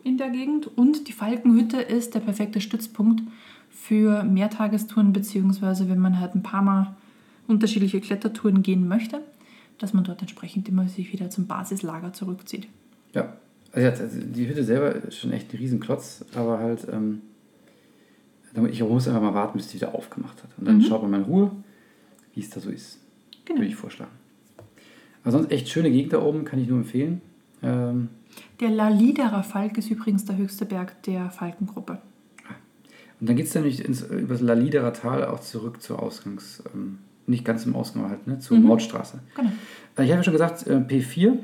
in 0.03 0.19
der 0.19 0.31
Gegend 0.31 0.67
und 0.77 1.09
die 1.09 1.13
Falkenhütte 1.13 1.81
ist 1.81 2.15
der 2.15 2.21
perfekte 2.21 2.61
Stützpunkt 2.61 3.23
für 3.71 4.23
Mehrtagestouren, 4.23 5.13
beziehungsweise 5.13 5.89
wenn 5.89 5.99
man 5.99 6.21
halt 6.21 6.35
ein 6.35 6.43
paar 6.43 6.63
Mal 6.63 6.97
unterschiedliche 7.47 8.01
Klettertouren 8.01 8.63
gehen 8.63 8.89
möchte, 8.89 9.21
dass 9.79 9.93
man 9.93 10.05
dort 10.05 10.21
entsprechend 10.21 10.69
immer 10.69 10.89
sich 10.89 11.13
wieder 11.13 11.31
zum 11.31 11.47
Basislager 11.47 12.13
zurückzieht. 12.13 12.69
Ja, 13.13 13.35
also 13.73 14.05
die 14.13 14.49
Hütte 14.49 14.65
selber 14.65 14.95
ist 14.95 15.19
schon 15.19 15.33
echt 15.33 15.53
ein 15.53 15.59
Riesenklotz, 15.59 16.25
aber 16.35 16.59
halt, 16.59 16.87
ähm, 16.91 17.23
ich 18.71 18.83
muss 18.83 19.09
einfach 19.09 19.21
mal 19.21 19.35
warten, 19.35 19.59
bis 19.59 19.69
die 19.69 19.77
wieder 19.77 19.95
aufgemacht 19.95 20.43
hat. 20.43 20.51
Und 20.59 20.69
dann 20.69 20.79
mhm. 20.79 20.83
schaut 20.83 21.03
man 21.03 21.11
mal 21.11 21.19
in 21.19 21.25
Ruhe, 21.25 21.51
wie 22.35 22.41
es 22.41 22.51
da 22.51 22.61
so 22.61 22.71
ist. 22.71 23.01
Genau. 23.45 23.59
Würde 23.59 23.69
ich 23.69 23.77
vorschlagen. 23.77 24.13
Aber 25.25 25.33
sonst 25.33 25.51
echt 25.51 25.69
schöne 25.69 25.91
Gegend 25.91 26.13
da 26.13 26.23
oben, 26.23 26.45
kann 26.45 26.61
ich 26.61 26.69
nur 26.69 26.79
empfehlen. 26.79 27.21
Ähm, 27.63 28.11
der 28.61 28.71
La 28.71 28.89
Liderer 28.89 29.43
Falk 29.43 29.79
ist 29.79 29.91
übrigens 29.91 30.25
der 30.25 30.37
höchste 30.37 30.67
Berg 30.67 31.03
der 31.05 31.31
Falkengruppe. 31.31 31.99
Und 33.21 33.29
dann 33.29 33.37
geht 33.37 33.47
es 33.47 33.53
dann 33.53 33.63
nicht 33.65 33.81
ins, 33.81 34.03
über 34.03 34.35
das 34.35 34.43
La 34.43 34.53
Liderer 34.55 34.93
Tal 34.93 35.25
auch 35.25 35.41
zurück 35.41 35.81
zur 35.81 36.03
Ausgangs, 36.03 36.63
ähm, 36.75 36.99
nicht 37.27 37.45
ganz 37.45 37.65
im 37.65 37.75
Ausgang 37.75 38.11
halt, 38.11 38.27
ne, 38.27 38.39
zur 38.39 38.59
mhm. 38.59 38.65
Mautstraße. 38.65 39.21
Genau. 39.35 39.49
Äh, 39.97 40.05
ich 40.05 40.11
habe 40.11 40.19
ja 40.19 40.23
schon 40.25 40.35
gesagt, 40.35 40.67
äh, 40.67 40.77
P4 40.77 41.39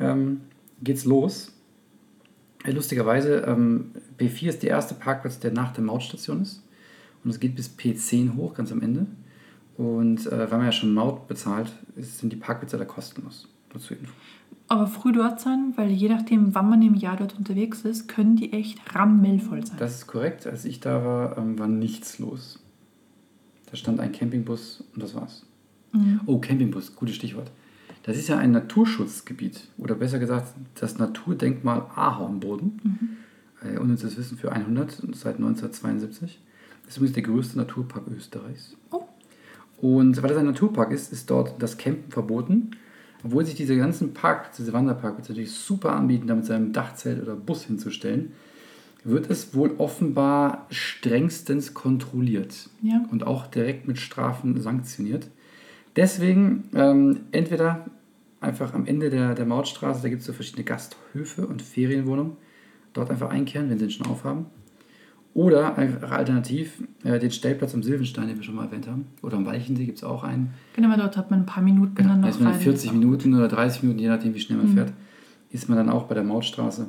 ähm, 0.00 0.40
geht's 0.82 1.04
los. 1.04 1.52
Lustigerweise, 2.64 3.44
ähm, 3.46 3.92
B4 4.18 4.48
ist 4.48 4.62
der 4.62 4.70
erste 4.70 4.94
Parkplatz, 4.94 5.38
der 5.38 5.52
nach 5.52 5.72
der 5.72 5.84
Mautstation 5.84 6.42
ist. 6.42 6.62
Und 7.24 7.30
es 7.30 7.40
geht 7.40 7.54
bis 7.54 7.70
P10 7.78 8.36
hoch, 8.36 8.54
ganz 8.54 8.72
am 8.72 8.82
Ende. 8.82 9.06
Und 9.76 10.26
äh, 10.26 10.50
weil 10.50 10.58
man 10.58 10.66
ja 10.66 10.72
schon 10.72 10.92
Maut 10.92 11.28
bezahlt, 11.28 11.72
sind 11.96 12.32
die 12.32 12.36
Parkplätze 12.36 12.76
da 12.76 12.84
kostenlos. 12.84 13.48
Zur 13.78 13.96
Info. 13.96 14.12
Aber 14.68 14.86
früh 14.86 15.12
dort 15.12 15.40
sein, 15.40 15.72
weil 15.76 15.90
je 15.90 16.08
nachdem, 16.08 16.54
wann 16.54 16.68
man 16.68 16.82
im 16.82 16.94
Jahr 16.94 17.16
dort 17.16 17.36
unterwegs 17.38 17.82
ist, 17.82 18.06
können 18.06 18.36
die 18.36 18.52
echt 18.52 18.94
rammelvoll 18.94 19.66
sein. 19.66 19.76
Das 19.78 19.94
ist 19.94 20.06
korrekt. 20.06 20.46
Als 20.46 20.64
ich 20.64 20.80
da 20.80 21.04
war, 21.04 21.38
ähm, 21.38 21.58
war 21.58 21.68
nichts 21.68 22.18
los. 22.18 22.58
Da 23.70 23.76
stand 23.76 24.00
ein 24.00 24.12
Campingbus 24.12 24.84
und 24.94 25.02
das 25.02 25.14
war's. 25.14 25.46
Mhm. 25.92 26.20
Oh, 26.26 26.38
Campingbus, 26.38 26.94
gutes 26.96 27.16
Stichwort. 27.16 27.50
Das 28.02 28.16
ist 28.16 28.28
ja 28.28 28.38
ein 28.38 28.52
Naturschutzgebiet 28.52 29.68
oder 29.78 29.94
besser 29.94 30.18
gesagt 30.18 30.54
das 30.74 30.98
Naturdenkmal 30.98 31.86
Ahornboden. 31.94 32.80
Mhm. 32.82 33.08
Äh, 33.62 33.78
unnützes 33.78 34.16
Wissen 34.16 34.36
für 34.36 34.52
100 34.52 34.90
seit 35.12 35.36
1972. 35.36 36.40
Das 36.82 36.92
ist 36.92 36.96
übrigens 36.96 37.14
der 37.14 37.22
größte 37.22 37.58
Naturpark 37.58 38.04
Österreichs. 38.08 38.76
Oh. 38.90 39.04
Und 39.82 40.22
weil 40.22 40.30
das 40.30 40.38
ein 40.38 40.46
Naturpark 40.46 40.92
ist, 40.92 41.12
ist 41.12 41.28
dort 41.28 41.60
das 41.60 41.76
Campen 41.76 42.10
verboten. 42.10 42.70
Obwohl 43.24 43.44
sich 43.44 43.56
diese 43.56 43.76
ganzen 43.76 44.14
Parkplätze, 44.14 44.62
diese 44.62 44.72
Wanderparkplätze 44.72 45.32
natürlich 45.32 45.52
super 45.52 45.92
anbieten, 45.92 46.28
da 46.28 46.36
mit 46.36 46.46
seinem 46.46 46.72
Dachzelt 46.72 47.20
oder 47.20 47.34
Bus 47.34 47.64
hinzustellen, 47.64 48.32
wird 49.04 49.28
es 49.28 49.54
wohl 49.54 49.74
offenbar 49.78 50.66
strengstens 50.70 51.74
kontrolliert 51.74 52.70
ja. 52.80 53.04
und 53.10 53.26
auch 53.26 53.48
direkt 53.48 53.88
mit 53.88 53.98
Strafen 53.98 54.60
sanktioniert. 54.60 55.28
Deswegen 55.96 56.64
ähm, 56.74 57.20
entweder 57.32 57.86
einfach 58.40 58.74
am 58.74 58.86
Ende 58.86 59.10
der, 59.10 59.34
der 59.34 59.46
Mautstraße, 59.46 60.02
da 60.02 60.08
gibt 60.08 60.20
es 60.20 60.26
so 60.26 60.32
verschiedene 60.32 60.64
Gasthöfe 60.64 61.46
und 61.46 61.60
Ferienwohnungen, 61.60 62.36
dort 62.92 63.10
einfach 63.10 63.30
einkehren, 63.30 63.68
wenn 63.68 63.78
sie 63.78 63.86
den 63.86 63.90
schon 63.90 64.06
aufhaben. 64.06 64.46
Oder 65.34 65.78
einfach 65.78 66.10
alternativ 66.10 66.82
äh, 67.04 67.18
den 67.18 67.30
Stellplatz 67.30 67.74
am 67.74 67.82
Silvenstein, 67.82 68.28
den 68.28 68.36
wir 68.36 68.42
schon 68.42 68.54
mal 68.54 68.66
erwähnt 68.66 68.86
haben. 68.86 69.06
Oder 69.22 69.38
am 69.38 69.46
Walchensee 69.46 69.86
gibt 69.86 69.98
es 69.98 70.04
auch 70.04 70.24
einen. 70.24 70.52
Genau, 70.74 70.90
weil 70.90 70.98
dort 70.98 71.16
hat 71.16 71.30
man 71.30 71.40
ein 71.40 71.46
paar 71.46 71.62
Minuten 71.62 71.94
genau, 71.94 72.10
dann 72.10 72.20
noch. 72.20 72.28
Ist 72.28 72.40
man 72.40 72.54
40 72.54 72.92
Minuten 72.92 73.34
oder 73.34 73.48
30 73.48 73.82
Minuten, 73.82 74.00
je 74.00 74.08
nachdem, 74.08 74.34
wie 74.34 74.40
schnell 74.40 74.58
man 74.58 74.70
mhm. 74.70 74.74
fährt, 74.74 74.92
ist 75.50 75.68
man 75.68 75.78
dann 75.78 75.88
auch 75.88 76.04
bei 76.04 76.14
der 76.14 76.24
Mautstraße. 76.24 76.86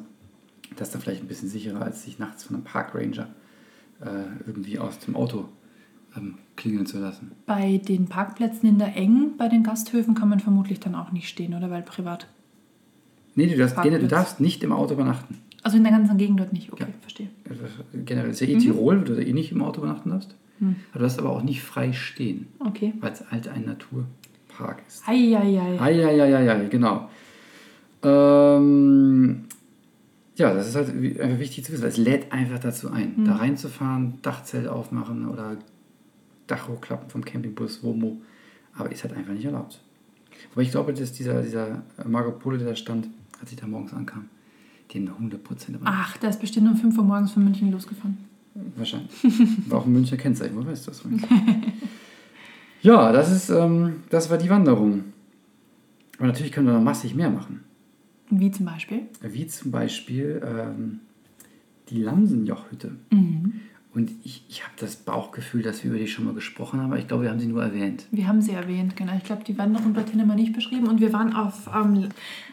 Das 0.76 0.90
ist 0.90 0.94
dann 0.94 1.02
vielleicht 1.02 1.22
ein 1.22 1.28
bisschen 1.28 1.48
sicherer, 1.50 1.82
als 1.82 2.04
sich 2.04 2.20
nachts 2.20 2.44
von 2.44 2.56
einem 2.56 2.66
Parkranger 2.66 3.28
äh, 4.02 4.08
irgendwie 4.46 4.80
aus 4.80 5.00
dem 5.00 5.16
Auto 5.16 5.48
ähm, 6.18 6.36
klingeln 6.56 6.86
zu 6.86 7.00
lassen. 7.00 7.32
Bei 7.46 7.78
den 7.78 8.08
Parkplätzen 8.08 8.68
in 8.68 8.78
der 8.78 8.96
Eng, 8.96 9.38
bei 9.38 9.48
den 9.48 9.64
Gasthöfen, 9.64 10.16
kann 10.16 10.30
man 10.30 10.40
vermutlich 10.40 10.80
dann 10.80 10.96
auch 10.96 11.12
nicht 11.12 11.30
stehen, 11.30 11.54
oder? 11.54 11.70
Weil 11.70 11.84
privat. 11.84 12.28
Nee, 13.36 13.48
du 13.48 13.58
darfst, 13.58 13.78
du 13.78 14.08
darfst 14.08 14.40
nicht 14.40 14.64
im 14.64 14.72
Auto 14.72 14.94
übernachten. 14.94 15.40
Also 15.64 15.78
in 15.78 15.84
der 15.84 15.94
ganzen 15.94 16.18
Gegend 16.18 16.40
dort 16.40 16.52
nicht, 16.52 16.72
okay, 16.74 16.84
ja. 16.84 16.94
verstehe. 17.02 17.30
Generell 18.06 18.32
ist 18.32 18.42
ja 18.42 18.48
eh 18.48 18.56
mhm. 18.56 18.60
Tirol, 18.60 19.02
wo 19.02 19.06
du 19.06 19.26
eh 19.26 19.34
nicht 19.34 19.52
im 19.52 19.62
Auto 19.62 19.82
übernachten 19.82 20.10
darfst. 20.10 20.36
Mhm. 20.60 20.76
Du 20.92 21.00
darfst 21.00 21.18
aber 21.20 21.30
auch 21.30 21.42
nicht 21.42 21.62
frei 21.62 21.94
stehen. 21.94 22.48
Okay. 22.60 22.94
Weil 23.00 23.14
es 23.14 23.32
halt 23.32 23.48
ein 23.48 23.66
Naturpark 23.66 24.84
ist. 24.88 25.08
Eieiei. 25.08 25.80
Eieiei, 25.80 26.66
genau. 26.66 27.10
Ähm, 28.04 29.46
ja, 30.36 30.54
das 30.54 30.68
ist 30.68 30.76
halt 30.76 30.90
einfach 30.90 31.40
wichtig 31.40 31.64
zu 31.64 31.72
wissen, 31.72 31.84
weil 31.84 31.90
es 31.90 31.98
lädt 31.98 32.32
einfach 32.34 32.60
dazu 32.60 32.92
ein, 32.92 33.14
mhm. 33.16 33.26
da 33.26 33.36
reinzufahren, 33.38 34.20
Dachzelt 34.22 34.68
aufmachen 34.68 35.28
oder 35.28 35.58
Dach 36.48 36.68
hochklappen 36.68 37.10
vom 37.10 37.24
Campingbus, 37.24 37.84
Womo. 37.84 38.22
Aber 38.76 38.92
ist 38.92 39.04
halt 39.04 39.16
einfach 39.16 39.34
nicht 39.34 39.46
erlaubt. 39.46 39.80
Aber 40.52 40.62
ich 40.62 40.72
glaube, 40.72 40.94
dass 40.94 41.14
dieser, 41.14 41.42
dieser 41.42 41.84
Marco 42.06 42.32
Polo, 42.32 42.58
der 42.58 42.68
da 42.68 42.76
stand, 42.76 43.08
als 43.40 43.52
ich 43.52 43.58
da 43.58 43.68
morgens 43.68 43.94
ankam, 43.94 44.30
den 44.94 45.08
100 45.08 45.44
Prozent. 45.44 45.80
Ach, 45.84 46.18
der 46.18 46.30
ist 46.30 46.40
bestimmt 46.40 46.70
um 46.70 46.78
5 46.78 46.98
Uhr 46.98 47.04
morgens 47.04 47.32
von 47.32 47.44
München 47.44 47.72
losgefahren. 47.72 48.18
Wahrscheinlich. 48.76 49.12
War 49.68 49.80
auch 49.80 49.86
ein 49.86 49.94
Münchner 49.94 50.18
Kennzeichen, 50.18 50.56
wo 50.56 50.66
weißt 50.66 50.88
du 50.88 50.92
das? 50.92 51.04
ja, 52.82 53.12
das, 53.12 53.32
ist, 53.32 53.50
ähm, 53.50 54.04
das 54.10 54.30
war 54.30 54.38
die 54.38 54.50
Wanderung. 54.50 55.06
Aber 56.18 56.28
natürlich 56.28 56.52
können 56.52 56.68
wir 56.68 56.74
noch 56.74 56.84
massig 56.84 57.16
mehr 57.16 57.30
machen. 57.30 57.64
Wie 58.30 58.52
zum 58.52 58.66
Beispiel? 58.66 59.02
Wie 59.22 59.48
zum 59.48 59.72
Beispiel 59.72 60.42
ähm, 60.46 61.00
die 61.90 62.02
Lamsenjochhütte. 62.02 62.92
Mhm. 63.12 63.54
Und 63.94 64.12
ich, 64.24 64.44
ich 64.50 64.64
habe 64.64 64.74
das 64.80 64.96
Bauchgefühl, 64.96 65.62
dass 65.62 65.84
wir 65.84 65.92
über 65.92 66.00
die 66.00 66.08
schon 66.08 66.26
mal 66.26 66.34
gesprochen 66.34 66.80
haben, 66.80 66.88
aber 66.88 67.00
ich 67.00 67.08
glaube, 67.08 67.24
wir 67.24 67.30
haben 67.30 67.40
sie 67.40 67.48
nur 67.48 67.62
erwähnt. 67.62 68.08
Wir 68.12 68.28
haben 68.28 68.42
sie 68.42 68.52
erwähnt, 68.52 68.96
genau. 68.96 69.16
Ich 69.16 69.24
glaube, 69.24 69.44
die 69.44 69.58
Wanderung 69.58 69.94
dorthin 69.94 70.20
haben 70.20 70.30
wir 70.30 70.36
nicht 70.36 70.54
beschrieben. 70.54 70.88
Und 70.88 71.00
wir 71.00 71.14
waren 71.14 71.34
auf, 71.36 71.70
ähm, 71.76 72.10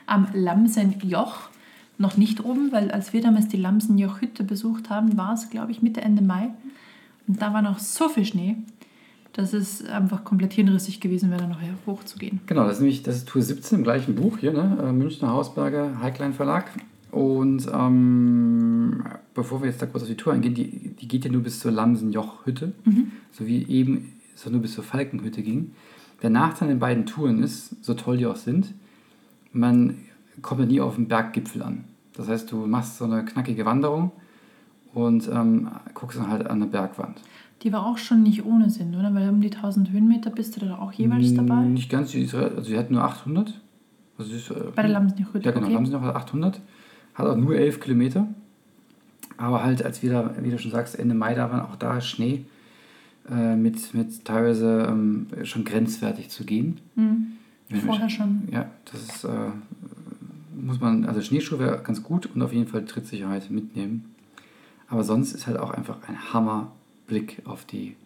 am 0.06 0.28
Lamsenjoch 0.34 1.48
noch 2.00 2.16
nicht 2.16 2.42
oben, 2.42 2.72
weil 2.72 2.90
als 2.90 3.12
wir 3.12 3.20
damals 3.20 3.48
die 3.48 3.58
Lamsenjoch-Hütte 3.58 4.42
besucht 4.42 4.88
haben, 4.88 5.16
war 5.16 5.34
es, 5.34 5.50
glaube 5.50 5.70
ich, 5.70 5.82
Mitte, 5.82 6.00
Ende 6.00 6.22
Mai. 6.22 6.50
Und 7.28 7.40
da 7.42 7.52
war 7.52 7.62
noch 7.62 7.78
so 7.78 8.08
viel 8.08 8.24
Schnee, 8.24 8.56
dass 9.34 9.52
es 9.52 9.84
einfach 9.84 10.24
komplett 10.24 10.54
hirnrissig 10.54 11.00
gewesen 11.00 11.30
wäre, 11.30 11.42
da 11.42 11.46
noch 11.46 11.60
hochzugehen. 11.86 12.40
Genau, 12.46 12.64
das 12.64 12.74
ist 12.74 12.80
nämlich 12.80 13.02
das 13.02 13.16
ist 13.16 13.28
Tour 13.28 13.42
17 13.42 13.78
im 13.78 13.84
gleichen 13.84 14.14
Buch 14.14 14.38
hier, 14.38 14.52
ne? 14.52 14.78
Äh, 14.82 14.92
Münchner 14.92 15.28
Hausberger, 15.28 16.00
Heiklein 16.00 16.32
Verlag. 16.32 16.70
Und 17.10 17.68
ähm, 17.72 19.04
bevor 19.34 19.60
wir 19.62 19.68
jetzt 19.68 19.82
da 19.82 19.86
kurz 19.86 20.02
auf 20.02 20.08
die 20.08 20.16
Tour 20.16 20.32
eingehen, 20.32 20.54
die, 20.54 20.94
die 20.98 21.08
geht 21.08 21.24
ja 21.24 21.30
nur 21.30 21.42
bis 21.42 21.60
zur 21.60 21.70
Lamsenjoch-Hütte, 21.70 22.72
mhm. 22.84 23.12
so 23.30 23.46
wie 23.46 23.66
eben 23.68 24.12
es 24.34 24.48
nur 24.48 24.62
bis 24.62 24.72
zur 24.72 24.84
Falkenhütte 24.84 25.42
ging. 25.42 25.72
Der 26.22 26.30
Nachteil 26.30 26.68
an 26.68 26.74
den 26.74 26.80
beiden 26.80 27.04
Touren 27.04 27.42
ist, 27.42 27.84
so 27.84 27.94
toll 27.94 28.16
die 28.16 28.26
auch 28.26 28.36
sind, 28.36 28.72
man 29.52 29.96
kommt 30.40 30.60
ja 30.60 30.66
nie 30.66 30.80
auf 30.80 30.94
den 30.94 31.08
Berggipfel 31.08 31.62
an. 31.62 31.84
Das 32.16 32.28
heißt, 32.28 32.50
du 32.50 32.66
machst 32.66 32.98
so 32.98 33.04
eine 33.04 33.24
knackige 33.24 33.64
Wanderung 33.64 34.12
und 34.94 35.28
ähm, 35.28 35.68
guckst 35.94 36.18
dann 36.18 36.28
halt 36.28 36.46
an 36.48 36.60
der 36.60 36.66
Bergwand. 36.66 37.20
Die 37.62 37.72
war 37.72 37.86
auch 37.86 37.98
schon 37.98 38.22
nicht 38.22 38.44
ohne 38.44 38.70
Sinn, 38.70 38.94
oder? 38.94 39.14
Weil 39.14 39.28
um 39.28 39.40
die 39.40 39.52
1000 39.52 39.90
Höhenmeter 39.90 40.30
bist 40.30 40.56
du 40.56 40.66
da 40.66 40.78
auch 40.78 40.92
jeweils 40.92 41.34
dabei? 41.34 41.62
Nicht 41.62 41.90
ganz, 41.90 42.14
also 42.14 42.62
sie 42.62 42.78
hat 42.78 42.90
nur 42.90 43.04
800. 43.04 43.60
Also 44.18 44.34
ist, 44.34 44.50
äh, 44.50 44.54
Bei 44.74 44.82
der 44.82 44.92
Lamsenjoch-Hütte? 44.92 45.44
Ja, 45.44 45.50
genau, 45.52 45.66
okay. 45.66 45.74
Lamsenjoch 45.74 46.02
hat 46.02 46.16
800. 46.16 46.60
Hat 47.14 47.26
auch 47.26 47.36
nur 47.36 47.56
11 47.56 47.80
Kilometer. 47.80 48.28
Aber 49.36 49.62
halt, 49.62 49.84
als 49.84 50.02
wir 50.02 50.12
da, 50.12 50.34
wie 50.40 50.50
du 50.50 50.58
schon 50.58 50.70
sagst, 50.70 50.98
Ende 50.98 51.14
Mai 51.14 51.34
da 51.34 51.50
waren, 51.50 51.60
auch 51.60 51.76
da 51.76 52.00
Schnee 52.00 52.44
äh, 53.30 53.56
mit, 53.56 53.94
mit 53.94 54.24
teilweise 54.24 54.86
ähm, 54.88 55.26
schon 55.44 55.64
grenzwertig 55.64 56.30
zu 56.30 56.44
gehen. 56.44 56.78
Mhm. 56.94 57.32
Vorher 57.86 58.08
schon. 58.10 58.48
Ja, 58.50 58.66
das 58.90 59.02
ist, 59.02 59.24
äh, 59.24 59.28
muss 60.64 60.80
man, 60.80 61.04
also 61.04 61.20
Schneeschuhe 61.20 61.58
wäre 61.58 61.82
ganz 61.82 62.02
gut 62.02 62.26
und 62.34 62.42
auf 62.42 62.52
jeden 62.52 62.66
Fall 62.66 62.84
Trittsicherheit 62.84 63.50
mitnehmen. 63.50 64.14
Aber 64.88 65.04
sonst 65.04 65.32
ist 65.32 65.46
halt 65.46 65.58
auch 65.58 65.70
einfach 65.70 65.98
ein 66.08 66.32
Hammer 66.32 66.72
Blick 67.06 67.42
auf 67.44 67.64
die 67.64 67.96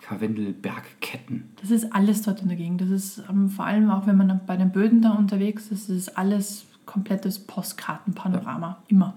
Karwendelbergketten. 0.00 1.44
Das 1.60 1.70
ist 1.70 1.92
alles 1.92 2.22
dort 2.22 2.42
in 2.42 2.48
der 2.48 2.56
Gegend. 2.56 2.80
Das 2.80 2.90
ist 2.90 3.22
ähm, 3.30 3.48
vor 3.48 3.64
allem 3.64 3.90
auch, 3.90 4.06
wenn 4.06 4.16
man 4.16 4.40
bei 4.46 4.56
den 4.56 4.70
Böden 4.70 5.00
da 5.00 5.12
unterwegs 5.12 5.68
ist, 5.70 5.88
das 5.88 5.96
ist 5.96 6.18
alles 6.18 6.66
komplettes 6.84 7.38
Postkartenpanorama. 7.38 8.82
Immer. 8.88 9.14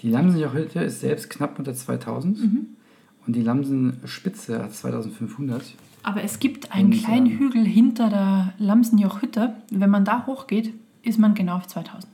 Die 0.00 0.10
Lamsenjochhütte 0.10 0.80
ist 0.80 1.00
selbst 1.00 1.30
knapp 1.30 1.58
unter 1.58 1.74
2000 1.74 2.38
und 3.26 3.36
die 3.36 3.42
Lamsenspitze 3.42 4.62
hat 4.62 4.74
2500. 4.74 5.74
Aber 6.02 6.22
es 6.22 6.38
gibt 6.38 6.72
einen 6.72 6.92
Und, 6.92 6.98
kleinen 6.98 7.26
ähm, 7.26 7.38
Hügel 7.38 7.64
hinter 7.64 8.10
der 8.10 8.54
Lamsenjochhütte. 8.58 9.54
Wenn 9.70 9.90
man 9.90 10.04
da 10.04 10.26
hochgeht, 10.26 10.74
ist 11.04 11.18
man 11.18 11.34
genau 11.34 11.56
auf 11.56 11.66
2000. 11.66 12.06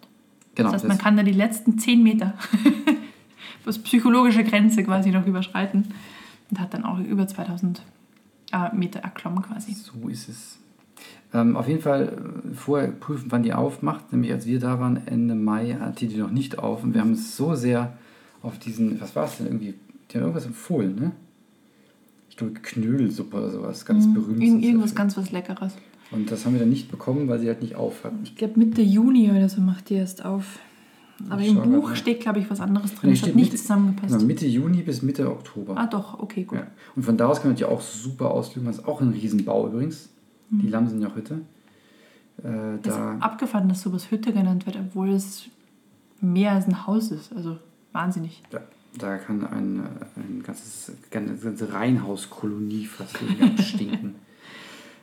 Genau, 0.55 0.73
das 0.73 0.83
heißt, 0.83 0.89
man 0.89 0.99
kann 0.99 1.17
da 1.17 1.23
die 1.23 1.33
letzten 1.33 1.79
10 1.79 2.03
Meter, 2.03 2.35
das 3.65 3.79
psychologische 3.79 4.45
Grenze 4.45 4.83
quasi 4.83 5.11
noch 5.11 5.27
überschreiten 5.27 5.95
und 6.51 6.61
hat 6.61 6.75
dann 6.75 6.85
auch 6.85 6.99
über 6.99 7.27
2000 7.27 7.83
äh, 8.53 8.75
Meter 8.75 9.01
erklommen 9.01 9.43
quasi. 9.43 9.73
So 9.73 10.09
ist 10.09 10.29
es. 10.29 10.59
Ähm, 11.33 11.57
auf 11.57 11.69
jeden 11.69 11.81
Fall 11.81 12.43
äh, 12.53 12.55
vorher 12.55 12.89
prüfen, 12.89 13.31
wann 13.31 13.43
die 13.43 13.53
aufmacht. 13.53 14.13
Nämlich 14.13 14.33
als 14.33 14.47
wir 14.47 14.59
da 14.59 14.81
waren, 14.81 15.07
Ende 15.07 15.35
Mai, 15.35 15.77
hat 15.79 16.01
die 16.01 16.09
die 16.09 16.17
noch 16.17 16.31
nicht 16.31 16.59
auf. 16.59 16.83
Und 16.83 16.95
wir 16.95 17.01
haben 17.01 17.11
uns 17.11 17.37
so 17.37 17.55
sehr 17.55 17.93
auf 18.43 18.59
diesen, 18.59 19.01
was 19.01 19.15
war 19.15 19.25
es 19.25 19.37
denn 19.37 19.47
irgendwie? 19.47 19.75
Die 20.11 20.17
haben 20.17 20.23
irgendwas 20.23 20.47
empfohlen, 20.47 20.97
ne? 20.97 21.13
Ich 22.29 22.37
glaube, 22.37 22.55
Knödelsuppe 22.55 23.37
oder 23.37 23.51
sowas, 23.51 23.85
ganz 23.85 24.13
berühmt. 24.13 24.39
Mhm. 24.39 24.43
Irgend, 24.43 24.65
irgendwas 24.65 24.95
ganz 24.95 25.17
was 25.17 25.31
Leckeres. 25.31 25.75
Und 26.13 26.31
das 26.31 26.45
haben 26.45 26.55
wir 26.55 26.61
dann 26.61 26.71
nicht 26.71 26.91
bekommen, 26.91 27.29
weil 27.29 27.39
sie 27.39 27.47
halt 27.49 27.63
nicht 27.63 27.77
auf 27.77 28.05
hat. 28.05 28.13
Ich 28.25 28.35
glaube, 28.37 28.59
Mitte 28.59 28.83
Juni 28.83 29.31
oder 29.31 29.49
so 29.49 29.61
macht 29.61 29.91
die 29.91 29.95
erst 29.95 30.25
auf. 30.25 30.59
Aber 31.29 31.41
Ich 31.43 31.49
im 31.51 31.71
Buch 31.71 31.95
steht, 31.95 32.21
glaube 32.21 32.39
ich, 32.41 32.51
was 32.51 32.61
anderes 32.61 32.95
drin. 32.95 33.11
Nee, 33.11 33.17
Es 33.17 33.23
hat 33.23 33.35
nicht 33.37 33.53
Mitte- 33.53 33.57
zusammengepasst. 33.57 34.13
Genau, 34.15 34.25
Mitte 34.25 34.47
Juni 34.47 34.83
bis 34.83 35.03
Mitte 35.03 35.31
Oktober. 35.31 35.77
Ah, 35.77 35.87
doch, 35.87 36.19
okay, 36.19 36.45
gut. 36.45 36.59
Ja. 36.59 36.67
Und 36.97 37.03
von 37.05 37.17
da 37.19 37.27
aus 37.29 37.41
kann 37.43 37.51
man 37.51 37.57
die 37.57 37.65
auch 37.67 37.81
super 37.83 38.31
auslügen. 38.31 38.67
Das 38.67 38.79
ist 38.79 38.89
auch 38.89 39.01
ein 39.03 39.11
Riesenbau 39.11 39.69
übrigens. 39.69 40.09
Die 40.51 40.67
Lamsenjochhütte. 40.69 41.35
Äh, 42.39 42.43
Das 42.83 42.95
ist 42.95 42.99
da, 42.99 43.17
abgefahren, 43.21 43.69
dass 43.69 43.83
sowas 43.83 44.11
Hütte 44.11 44.33
genannt 44.33 44.67
wird, 44.67 44.77
obwohl 44.77 45.11
es 45.11 45.45
mehr 46.21 46.53
als 46.53 46.67
ein 46.67 46.87
Haus 46.87 47.11
ist. 47.13 47.33
Also 47.33 47.59
wahnsinnig. 47.93 48.43
da, 48.51 48.61
da 48.99 49.19
kann 49.19 49.47
ein, 49.47 49.81
äh, 49.81 50.21
ein 50.21 50.43
ganzes, 50.43 50.91
eine 51.13 51.35
ganze 51.37 51.73
Reihenhauskolonie 51.73 52.87
fast 52.87 53.17
irgendwie 53.23 53.45
abstinken. 53.45 54.15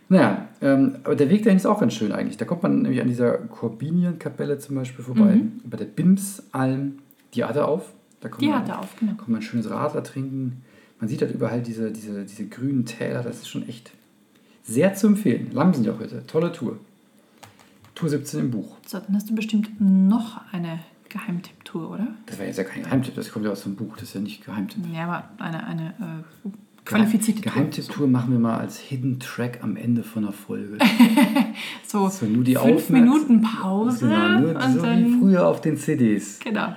Naja, 0.10 0.48
ähm, 0.62 0.98
aber 1.04 1.16
der 1.16 1.30
Weg 1.30 1.44
dahin 1.44 1.58
ist 1.58 1.66
auch 1.66 1.80
ganz 1.80 1.94
schön 1.94 2.12
eigentlich. 2.12 2.38
Da 2.38 2.46
kommt 2.46 2.64
man 2.64 2.82
nämlich 2.82 3.02
an 3.02 3.08
dieser 3.08 3.34
Corbinienkapelle 3.38 4.58
zum 4.60 4.76
Beispiel 4.76 5.04
vorbei. 5.04 5.42
Bei 5.66 5.78
der 5.78 5.86
Bimsalm, 5.86 7.00
die 7.34 7.44
hatte 7.44 7.66
auf. 7.68 7.94
Da 8.22 8.30
kommt 8.30 8.42
Die 8.42 8.48
man, 8.48 8.60
hatte 8.60 8.80
auf, 8.80 8.96
genau. 9.00 9.14
Kann 9.14 9.32
man 9.32 9.40
ein 9.40 9.44
schönes 9.44 9.70
Radler 9.70 10.04
trinken. 10.04 10.64
Man 11.00 11.10
sieht 11.10 11.22
halt 11.22 11.34
überall 11.34 11.62
diese, 11.62 11.92
diese, 11.92 12.24
diese 12.26 12.48
grünen 12.48 12.86
Täler. 12.86 13.22
Das 13.22 13.38
ist 13.38 13.50
schon 13.50 13.68
echt 13.68 13.92
sehr 14.64 14.94
zu 14.96 15.08
empfehlen. 15.08 15.50
Lamsenjochhütte, 15.52 16.26
tolle 16.26 16.52
Tour. 16.52 16.80
Tour 17.94 18.10
17 18.10 18.40
im 18.40 18.52
Buch. 18.52 18.78
So, 18.86 19.00
dann 19.00 19.16
hast 19.16 19.30
du 19.30 19.36
bestimmt 19.36 19.70
noch 19.80 20.42
eine 20.52 20.80
Geheimtipp-Tour, 21.10 21.90
oder? 21.90 22.08
Das 22.26 22.38
war 22.38 22.46
jetzt 22.46 22.58
ja 22.58 22.64
kein 22.64 22.84
Geheimtipp, 22.84 23.16
das 23.16 23.32
kommt 23.32 23.46
ja 23.46 23.52
aus 23.52 23.64
dem 23.64 23.76
Buch, 23.76 23.94
das 23.96 24.10
ist 24.10 24.16
ja 24.16 24.22
nicht 24.22 24.46
Geheimtipp. 24.46 24.84
Ja, 24.94 25.06
aber 25.06 25.30
eine, 25.44 25.66
eine 25.66 25.90
äh, 26.46 26.50
qualifizierte 26.88 27.42
Tour. 27.42 27.52
Geheimtipp-Tour 27.54 28.08
machen 28.08 28.32
wir 28.32 28.40
mal 28.40 28.58
als 28.58 28.80
Hidden 28.80 29.20
Track 29.20 29.60
am 29.62 29.76
Ende 29.76 30.04
von 30.04 30.24
der 30.24 30.32
Folge. 30.34 30.78
So, 31.86 32.10
So, 32.10 32.26
nur 32.26 32.44
die 32.44 32.56
fünf 32.56 32.90
Minuten 32.90 33.42
Pause 33.42 34.08
Genau, 34.08 34.40
nur 34.40 34.56
und 34.56 34.74
so 34.74 34.84
wie 34.84 35.20
früher 35.20 35.48
auf 35.48 35.62
den 35.62 35.78
CDs. 35.78 36.40
Genau. 36.44 36.76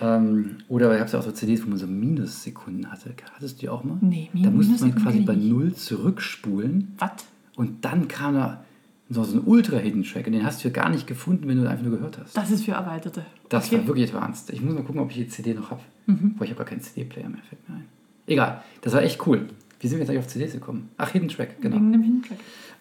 Ähm, 0.00 0.56
oder 0.68 0.92
ihr 0.94 1.00
habt 1.00 1.12
ja 1.12 1.18
auch 1.18 1.22
so 1.24 1.30
CDs, 1.32 1.64
wo 1.64 1.70
man 1.70 1.78
so 1.78 1.86
Minussekunden 1.86 2.90
hatte. 2.90 3.14
Hattest 3.34 3.56
du 3.56 3.60
die 3.62 3.68
auch 3.68 3.82
mal? 3.84 3.96
Nee, 4.00 4.28
Da 4.32 4.50
musste 4.50 4.72
man 4.72 4.90
Minussekunden 4.90 5.02
quasi 5.04 5.20
bei 5.20 5.34
ich. 5.34 5.44
Null 5.50 5.74
zurückspulen 5.74 6.94
Was? 6.98 7.10
und 7.56 7.84
dann 7.84 8.08
kam 8.08 8.34
da 8.34 8.64
so 9.08 9.22
so 9.22 9.38
ein 9.38 9.44
Ultra-Hidden-Track 9.46 10.26
und 10.26 10.32
den 10.32 10.44
hast 10.44 10.64
du 10.64 10.68
ja 10.68 10.74
gar 10.74 10.88
nicht 10.90 11.06
gefunden, 11.06 11.46
wenn 11.46 11.62
du 11.62 11.68
einfach 11.70 11.84
nur 11.84 11.96
gehört 11.96 12.18
hast. 12.18 12.36
Das 12.36 12.50
ist 12.50 12.64
für 12.64 12.72
Erweiterte. 12.72 13.24
Das 13.48 13.66
Okay. 13.68 13.78
war 13.78 13.86
wirklich 13.86 14.12
advanced. 14.12 14.50
Ich 14.50 14.60
muss 14.60 14.74
mal 14.74 14.82
gucken, 14.82 15.00
ob 15.00 15.10
ich 15.10 15.16
die 15.16 15.28
CD 15.28 15.54
noch 15.54 15.70
habe. 15.70 15.80
Mhm. 16.06 16.34
Boah, 16.36 16.44
ich 16.44 16.50
habe 16.50 16.58
gar 16.58 16.66
keinen 16.66 16.80
CD-Player 16.80 17.28
mehr, 17.28 17.38
fällt 17.48 17.68
mir 17.68 17.76
ein. 17.76 17.84
Egal, 18.26 18.62
das 18.82 18.92
war 18.92 19.02
echt 19.02 19.26
cool. 19.26 19.48
Wie 19.80 19.88
sind 19.88 19.98
wir 19.98 20.02
jetzt 20.02 20.10
eigentlich 20.10 20.24
auf 20.24 20.28
CDs 20.28 20.52
gekommen? 20.52 20.90
Ach, 20.96 21.10
Hidden 21.10 21.28
Track, 21.28 21.60
genau. 21.60 21.76
Wegen 21.76 21.92
dem 21.92 22.02
Hintrack. 22.02 22.38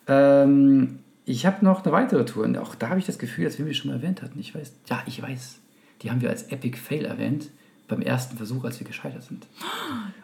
Ähm, 0.07 0.99
ich 1.25 1.45
habe 1.45 1.63
noch 1.65 1.83
eine 1.83 1.91
weitere 1.91 2.25
Tour 2.25 2.45
und 2.45 2.57
auch 2.57 2.75
da 2.75 2.89
habe 2.89 2.99
ich 2.99 3.05
das 3.05 3.17
Gefühl, 3.17 3.45
dass 3.45 3.57
wir 3.57 3.65
mich 3.65 3.77
schon 3.77 3.91
mal 3.91 3.97
erwähnt 3.97 4.21
hatten. 4.21 4.39
Ich 4.39 4.55
weiß, 4.55 4.73
ja, 4.87 5.01
ich 5.05 5.21
weiß. 5.21 5.59
Die 6.01 6.11
haben 6.11 6.21
wir 6.21 6.29
als 6.29 6.43
Epic 6.43 6.77
Fail 6.77 7.05
erwähnt 7.05 7.49
beim 7.87 8.01
ersten 8.01 8.37
Versuch, 8.37 8.63
als 8.63 8.79
wir 8.79 8.87
gescheitert 8.87 9.23
sind. 9.23 9.47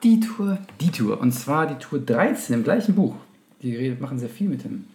Die 0.03 0.19
Tour. 0.19 0.57
Die 0.79 0.89
Tour, 0.89 1.19
und 1.19 1.31
zwar 1.31 1.67
die 1.67 1.75
Tour 1.75 1.99
13 1.99 2.55
im 2.55 2.63
gleichen 2.63 2.95
Buch. 2.95 3.15
Die 3.61 3.95
machen 3.99 4.19
sehr 4.19 4.29
viel 4.29 4.49
mit, 4.49 4.63
dem, 4.63 4.85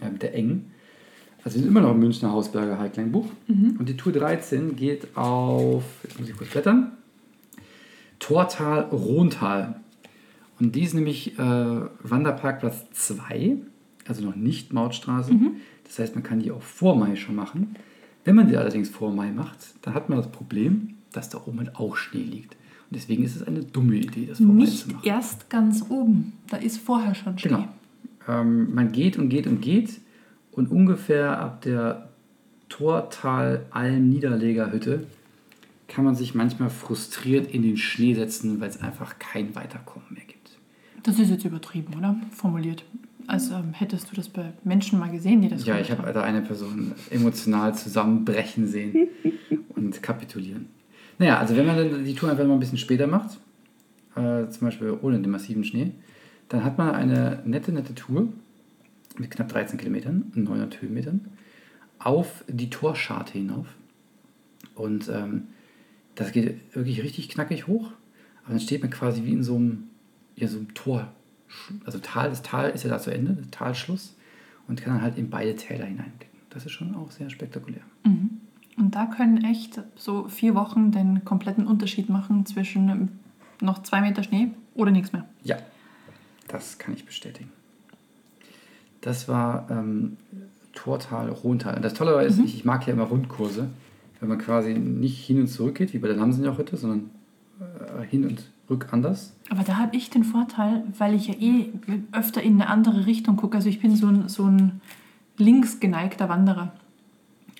äh, 0.00 0.10
mit 0.10 0.22
der 0.22 0.34
Eng. 0.34 0.70
Also 1.44 1.56
wir 1.56 1.62
sind 1.62 1.68
immer 1.68 1.80
noch 1.80 1.92
im 1.92 2.00
Münchner 2.00 2.32
Hausberger 2.32 2.78
Highline-Buch. 2.78 3.28
Und 3.78 3.88
die 3.88 3.96
Tour 3.96 4.12
13 4.12 4.74
geht 4.74 5.16
auf, 5.16 5.84
jetzt 6.02 6.18
muss 6.18 6.28
ich 6.28 6.36
kurz 6.36 6.50
blättern, 6.50 6.92
Tortal 8.18 8.82
Rontal. 8.90 9.80
Und 10.58 10.74
die 10.74 10.82
ist 10.82 10.94
nämlich 10.94 11.38
äh, 11.38 11.42
Wanderparkplatz 12.02 12.86
2, 12.92 13.56
also 14.08 14.24
noch 14.24 14.36
nicht 14.36 14.72
Mautstraße. 14.72 15.34
Das 15.84 15.98
heißt, 15.98 16.14
man 16.14 16.24
kann 16.24 16.40
die 16.40 16.50
auch 16.50 16.62
vor 16.62 16.96
Mai 16.96 17.16
schon 17.16 17.34
machen. 17.34 17.76
Wenn 18.24 18.34
man 18.36 18.48
die 18.48 18.56
allerdings 18.56 18.88
vor 18.88 19.12
Mai 19.12 19.30
macht, 19.30 19.58
dann 19.82 19.94
hat 19.94 20.08
man 20.08 20.18
das 20.18 20.32
Problem, 20.32 20.94
dass 21.12 21.28
da 21.28 21.40
oben 21.46 21.58
halt 21.58 21.76
auch 21.76 21.96
Schnee 21.96 22.22
liegt. 22.22 22.54
Und 22.90 22.96
deswegen 22.96 23.22
ist 23.24 23.36
es 23.36 23.42
eine 23.42 23.60
dumme 23.64 23.96
Idee, 23.96 24.26
das 24.26 24.38
vor 24.38 24.46
Mai 24.46 24.54
Nicht 24.64 24.78
zu 24.78 24.88
machen. 24.90 25.06
erst 25.06 25.50
ganz 25.50 25.84
oben. 25.88 26.32
Da 26.48 26.56
ist 26.56 26.78
vorher 26.78 27.14
schon 27.14 27.38
Schnee. 27.38 27.50
Genau. 27.50 27.68
Ähm, 28.28 28.74
man 28.74 28.92
geht 28.92 29.18
und 29.18 29.28
geht 29.28 29.46
und 29.46 29.60
geht 29.60 30.00
und 30.52 30.70
ungefähr 30.70 31.38
ab 31.38 31.60
der 31.62 32.08
Tortal-Alm-Niederlegerhütte 33.76 35.06
kann 35.88 36.04
man 36.04 36.14
sich 36.14 36.34
manchmal 36.34 36.70
frustriert 36.70 37.52
in 37.52 37.62
den 37.62 37.76
Schnee 37.76 38.14
setzen, 38.14 38.60
weil 38.60 38.68
es 38.68 38.80
einfach 38.80 39.18
kein 39.18 39.54
Weiterkommen 39.54 40.06
mehr 40.10 40.24
gibt. 40.24 40.50
Das 41.02 41.18
ist 41.18 41.30
jetzt 41.30 41.44
übertrieben, 41.44 41.94
oder? 41.96 42.16
Formuliert. 42.32 42.84
Als 43.28 43.50
ähm, 43.50 43.72
hättest 43.72 44.10
du 44.10 44.16
das 44.16 44.28
bei 44.28 44.52
Menschen 44.64 44.98
mal 44.98 45.10
gesehen, 45.10 45.40
die 45.40 45.48
das 45.48 45.64
Ja, 45.64 45.78
ich 45.78 45.90
habe 45.90 46.12
da 46.12 46.22
eine 46.22 46.42
Person 46.42 46.92
emotional 47.10 47.74
zusammenbrechen 47.74 48.66
sehen 48.66 49.08
und 49.70 50.02
kapitulieren. 50.02 50.66
Naja, 51.18 51.38
also 51.38 51.56
wenn 51.56 51.66
man 51.66 51.76
dann 51.76 52.04
die 52.04 52.14
Tour 52.14 52.30
einfach 52.30 52.44
mal 52.46 52.54
ein 52.54 52.60
bisschen 52.60 52.78
später 52.78 53.06
macht, 53.06 53.38
äh, 54.14 54.48
zum 54.48 54.68
Beispiel 54.68 54.96
ohne 55.00 55.20
den 55.20 55.30
massiven 55.30 55.64
Schnee, 55.64 55.92
dann 56.48 56.62
hat 56.62 56.78
man 56.78 56.94
eine 56.94 57.42
nette, 57.44 57.72
nette 57.72 57.94
Tour 57.94 58.28
mit 59.18 59.30
knapp 59.30 59.48
13 59.48 59.78
Kilometern, 59.78 60.30
900 60.34 60.82
Höhenmetern, 60.82 61.26
auf 61.98 62.44
die 62.48 62.70
Torscharte 62.70 63.32
hinauf. 63.32 63.66
Und 64.74 65.08
ähm, 65.08 65.44
das 66.16 66.32
geht 66.32 66.74
wirklich 66.74 67.02
richtig 67.02 67.28
knackig 67.28 67.68
hoch. 67.68 67.92
Aber 68.42 68.52
dann 68.52 68.60
steht 68.60 68.82
man 68.82 68.90
quasi 68.90 69.24
wie 69.24 69.32
in 69.32 69.44
so 69.44 69.56
einem, 69.56 69.84
ja, 70.34 70.48
so 70.48 70.58
einem 70.58 70.74
Tor. 70.74 71.08
Also 71.84 71.98
Tal, 71.98 72.30
das 72.30 72.42
Tal 72.42 72.70
ist 72.70 72.82
ja 72.82 72.90
da 72.90 72.98
zu 72.98 73.12
Ende, 73.12 73.34
der 73.34 73.50
Talschluss. 73.50 74.16
Und 74.68 74.82
kann 74.82 74.94
dann 74.94 75.02
halt 75.02 75.16
in 75.16 75.30
beide 75.30 75.54
Täler 75.54 75.84
hineinblicken. 75.84 76.40
Das 76.50 76.66
ist 76.66 76.72
schon 76.72 76.96
auch 76.96 77.12
sehr 77.12 77.30
spektakulär. 77.30 77.82
Und 78.76 78.94
da 78.94 79.06
können 79.06 79.44
echt 79.44 79.80
so 79.94 80.28
vier 80.28 80.54
Wochen 80.54 80.90
den 80.90 81.24
kompletten 81.24 81.66
Unterschied 81.66 82.08
machen 82.08 82.44
zwischen 82.46 83.10
noch 83.60 83.82
zwei 83.82 84.00
Meter 84.00 84.22
Schnee 84.22 84.50
oder 84.74 84.90
nichts 84.90 85.12
mehr. 85.12 85.24
Ja, 85.44 85.56
das 86.48 86.78
kann 86.78 86.94
ich 86.94 87.06
bestätigen. 87.06 87.50
Das 89.00 89.28
war 89.28 89.70
ähm, 89.70 90.16
Tortal, 90.74 91.30
Rontal. 91.30 91.76
Und 91.76 91.84
das 91.84 91.94
Tolle 91.94 92.22
ist, 92.24 92.38
ich, 92.38 92.54
ich 92.54 92.64
mag 92.64 92.86
ja 92.86 92.92
immer 92.92 93.04
Rundkurse, 93.04 93.68
wenn 94.20 94.28
man 94.28 94.38
quasi 94.38 94.74
nicht 94.74 95.24
hin 95.24 95.40
und 95.40 95.48
zurück 95.48 95.76
geht, 95.76 95.92
wie 95.94 95.98
bei 95.98 96.08
der 96.08 96.16
Lamsenjochhütte, 96.16 96.76
sondern 96.76 97.10
äh, 97.60 98.04
hin 98.06 98.24
und 98.24 98.50
rück 98.70 98.92
anders. 98.92 99.32
Aber 99.50 99.62
da 99.62 99.76
habe 99.76 99.96
ich 99.96 100.10
den 100.10 100.24
Vorteil, 100.24 100.84
weil 100.98 101.14
ich 101.14 101.28
ja 101.28 101.34
eh 101.34 101.70
öfter 102.12 102.42
in 102.42 102.54
eine 102.54 102.68
andere 102.68 103.06
Richtung 103.06 103.36
gucke. 103.36 103.56
Also 103.56 103.68
ich 103.68 103.80
bin 103.80 103.94
so 103.94 104.08
ein, 104.08 104.28
so 104.28 104.44
ein 104.44 104.80
links 105.38 105.80
geneigter 105.80 106.28
Wanderer. 106.28 106.72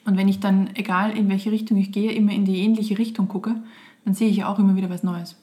Und 0.04 0.16
wenn 0.16 0.28
ich 0.28 0.40
dann, 0.40 0.70
egal 0.74 1.16
in 1.16 1.28
welche 1.28 1.50
Richtung 1.50 1.76
ich 1.78 1.92
gehe, 1.92 2.12
immer 2.12 2.32
in 2.32 2.44
die 2.44 2.58
ähnliche 2.58 2.98
Richtung 2.98 3.28
gucke, 3.28 3.56
dann 4.04 4.14
sehe 4.14 4.28
ich 4.28 4.36
ja 4.38 4.48
auch 4.48 4.58
immer 4.58 4.76
wieder 4.76 4.88
was 4.88 5.02
Neues. 5.02 5.36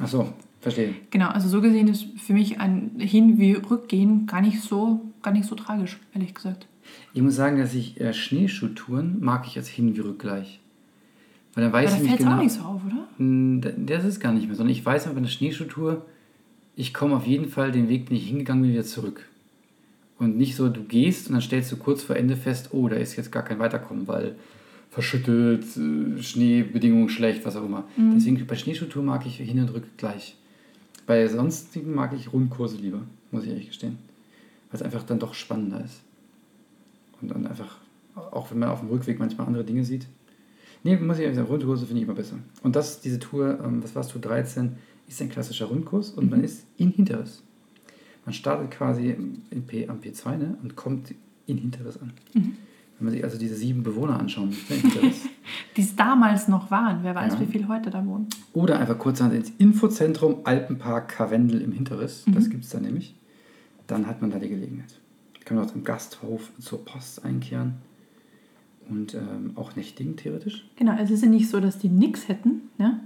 Ach 0.00 0.08
so, 0.08 0.32
verstehe. 0.60 0.94
Genau, 1.10 1.28
also 1.28 1.48
so 1.48 1.60
gesehen 1.60 1.88
ist 1.88 2.06
für 2.18 2.32
mich 2.32 2.60
ein 2.60 2.92
Hin- 2.98 3.38
wie 3.38 3.52
Rückgehen 3.52 4.26
gar 4.26 4.40
nicht 4.40 4.62
so, 4.62 5.00
gar 5.22 5.32
nicht 5.32 5.46
so 5.46 5.54
tragisch, 5.54 5.98
ehrlich 6.14 6.34
gesagt. 6.34 6.66
Ich 7.14 7.22
muss 7.22 7.34
sagen, 7.36 7.58
dass 7.58 7.74
ich 7.74 8.00
äh, 8.00 8.12
Schneeschuhtouren 8.12 9.18
mag 9.20 9.46
ich 9.46 9.56
als 9.56 9.68
hin 9.68 9.96
wie 9.96 10.00
rückgleich. 10.00 10.60
Weil 11.54 11.64
dann 11.64 11.72
weiß 11.72 11.92
Aber 11.92 11.98
da 11.98 12.02
ich 12.04 12.08
fällt 12.08 12.20
nicht 12.20 12.20
es 12.20 12.26
genau. 12.26 12.38
auch 12.38 12.42
nicht 12.42 12.52
so 12.52 12.60
auf, 12.62 12.80
oder? 12.86 13.08
D- 13.18 13.94
Das 13.94 14.04
ist 14.04 14.20
gar 14.20 14.32
nicht 14.32 14.46
mehr, 14.46 14.54
sondern 14.56 14.72
ich 14.72 14.84
weiß 14.84 15.02
einfach, 15.04 15.14
bei 15.14 15.18
einer 15.20 15.28
Schneeschuhtour, 15.28 16.04
ich 16.76 16.94
komme 16.94 17.16
auf 17.16 17.26
jeden 17.26 17.48
Fall 17.48 17.72
den 17.72 17.88
Weg, 17.88 18.06
den 18.06 18.16
ich 18.16 18.28
hingegangen 18.28 18.62
bin, 18.62 18.72
wieder 18.72 18.84
zurück. 18.84 19.26
Und 20.18 20.36
nicht 20.36 20.54
so, 20.56 20.68
du 20.68 20.82
gehst 20.84 21.28
und 21.28 21.32
dann 21.34 21.42
stellst 21.42 21.70
du 21.72 21.76
kurz 21.76 22.02
vor 22.02 22.16
Ende 22.16 22.36
fest, 22.36 22.70
oh, 22.72 22.88
da 22.88 22.96
ist 22.96 23.16
jetzt 23.16 23.32
gar 23.32 23.42
kein 23.44 23.58
Weiterkommen, 23.58 24.06
weil 24.08 24.34
verschüttet, 24.90 25.64
äh, 25.76 26.22
Schneebedingungen 26.22 27.08
schlecht, 27.08 27.44
was 27.44 27.56
auch 27.56 27.64
immer. 27.64 27.84
Deswegen 28.14 28.44
bei 28.46 28.56
Schneeschuhtour 28.56 29.02
mag 29.02 29.26
ich 29.26 29.36
hin 29.36 29.60
und 29.60 29.72
rück 29.74 29.84
gleich. 29.96 30.36
Bei 31.06 31.26
sonstigen 31.28 31.94
mag 31.94 32.12
ich 32.14 32.32
Rundkurse 32.32 32.76
lieber, 32.76 33.00
muss 33.30 33.44
ich 33.44 33.50
ehrlich 33.50 33.68
gestehen. 33.68 33.98
Weil 34.70 34.80
es 34.80 34.82
einfach 34.82 35.02
dann 35.04 35.18
doch 35.18 35.34
spannender 35.34 35.82
ist. 35.84 36.00
Und 37.20 37.30
dann 37.30 37.46
einfach, 37.46 37.78
auch 38.14 38.50
wenn 38.50 38.58
man 38.58 38.68
auf 38.70 38.80
dem 38.80 38.88
Rückweg 38.88 39.18
manchmal 39.18 39.46
andere 39.46 39.64
Dinge 39.64 39.84
sieht. 39.84 40.06
Nee, 40.84 40.96
muss 40.96 41.16
ich 41.18 41.22
ehrlich 41.24 41.36
sagen, 41.36 41.48
Rundkurse 41.48 41.86
finde 41.86 42.02
ich 42.02 42.06
immer 42.06 42.16
besser. 42.16 42.36
Und 42.62 42.76
das, 42.76 43.00
diese 43.00 43.18
Tour, 43.18 43.58
ähm, 43.64 43.82
was 43.82 43.94
warst 43.94 44.14
du, 44.14 44.18
13, 44.18 44.76
ist 45.08 45.20
ein 45.20 45.28
klassischer 45.28 45.66
Rundkurs 45.66 46.10
und 46.10 46.30
man 46.30 46.44
ist 46.44 46.64
in 46.76 46.90
Hinteres. 46.90 47.42
Man 48.24 48.34
startet 48.34 48.70
quasi 48.70 49.16
in 49.50 49.66
P, 49.66 49.88
am 49.88 50.00
P2 50.00 50.36
ne, 50.36 50.58
und 50.62 50.76
kommt 50.76 51.14
in 51.46 51.56
Hinteres 51.56 52.00
an. 52.00 52.12
Wenn 52.34 53.04
man 53.04 53.12
sich 53.12 53.24
also 53.24 53.38
diese 53.38 53.54
sieben 53.54 53.82
Bewohner 53.82 54.18
Hinteres. 54.18 55.26
Die 55.76 55.80
es 55.80 55.96
damals 55.96 56.48
noch 56.48 56.70
waren. 56.70 56.98
Wer 57.02 57.14
weiß, 57.14 57.34
Ja. 57.34 57.40
wie 57.40 57.46
viel 57.46 57.68
heute 57.68 57.90
da 57.90 58.04
wohnen. 58.04 58.26
Oder 58.52 58.78
einfach 58.80 58.98
kurzerhand 58.98 59.34
ins 59.34 59.50
Infozentrum 59.58 60.40
Alpenpark 60.44 61.08
Karwendel 61.08 61.62
im 61.62 61.72
Hinteres. 61.72 62.24
Das 62.26 62.50
gibt 62.50 62.64
es 62.64 62.70
da 62.70 62.80
nämlich. 62.80 63.14
Dann 63.86 64.06
hat 64.06 64.20
man 64.20 64.30
da 64.30 64.38
die 64.38 64.48
Gelegenheit. 64.48 64.98
Kann 65.48 65.56
man 65.56 65.64
auch 65.64 65.70
zum 65.70 65.82
Gasthof 65.82 66.52
zur 66.60 66.84
Post 66.84 67.24
einkehren. 67.24 67.76
Und 68.90 69.14
ähm, 69.14 69.52
auch 69.54 69.76
nächtigen 69.76 70.14
theoretisch. 70.14 70.68
Genau, 70.76 70.92
also 70.92 71.04
es 71.04 71.10
ist 71.12 71.22
ja 71.22 71.30
nicht 71.30 71.48
so, 71.48 71.58
dass 71.58 71.78
die 71.78 71.88
nichts 71.88 72.28
hätten. 72.28 72.68
Ja? 72.76 73.00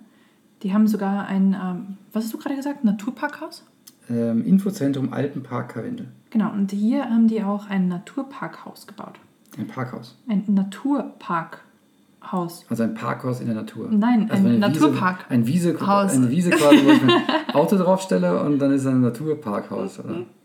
Die 0.64 0.74
haben 0.74 0.88
sogar 0.88 1.26
ein, 1.26 1.54
ähm, 1.54 1.98
was 2.12 2.24
hast 2.24 2.34
du 2.34 2.38
gerade 2.38 2.56
gesagt, 2.56 2.82
Naturparkhaus? 2.82 3.64
Ähm, 4.10 4.44
Infozentrum 4.44 5.12
Alpenpark 5.12 5.68
Karwendel. 5.68 6.08
Genau, 6.30 6.52
und 6.52 6.72
hier 6.72 7.08
haben 7.08 7.28
die 7.28 7.44
auch 7.44 7.68
ein 7.68 7.86
Naturparkhaus 7.86 8.88
gebaut. 8.88 9.20
Ein 9.56 9.68
Parkhaus. 9.68 10.18
Ein 10.28 10.42
Naturparkhaus. 10.48 12.66
Also 12.68 12.82
ein 12.82 12.94
Parkhaus 12.94 13.40
in 13.40 13.46
der 13.46 13.54
Natur. 13.54 13.88
Nein, 13.88 14.28
also 14.28 14.48
ein 14.48 14.58
Naturpark. 14.58 15.26
Wiese, 15.28 15.34
ein 15.34 15.46
Wiese, 15.46 15.86
Haus. 15.86 16.12
eine 16.12 16.28
Wiese 16.28 16.50
quasi, 16.50 16.84
wo 16.84 16.90
ich 16.90 17.02
mein 17.04 17.22
Auto 17.54 17.76
draufstelle 17.76 18.42
und 18.42 18.58
dann 18.58 18.72
ist 18.72 18.80
es 18.80 18.88
ein 18.88 19.00
Naturparkhaus. 19.00 20.00
Oder? 20.00 20.26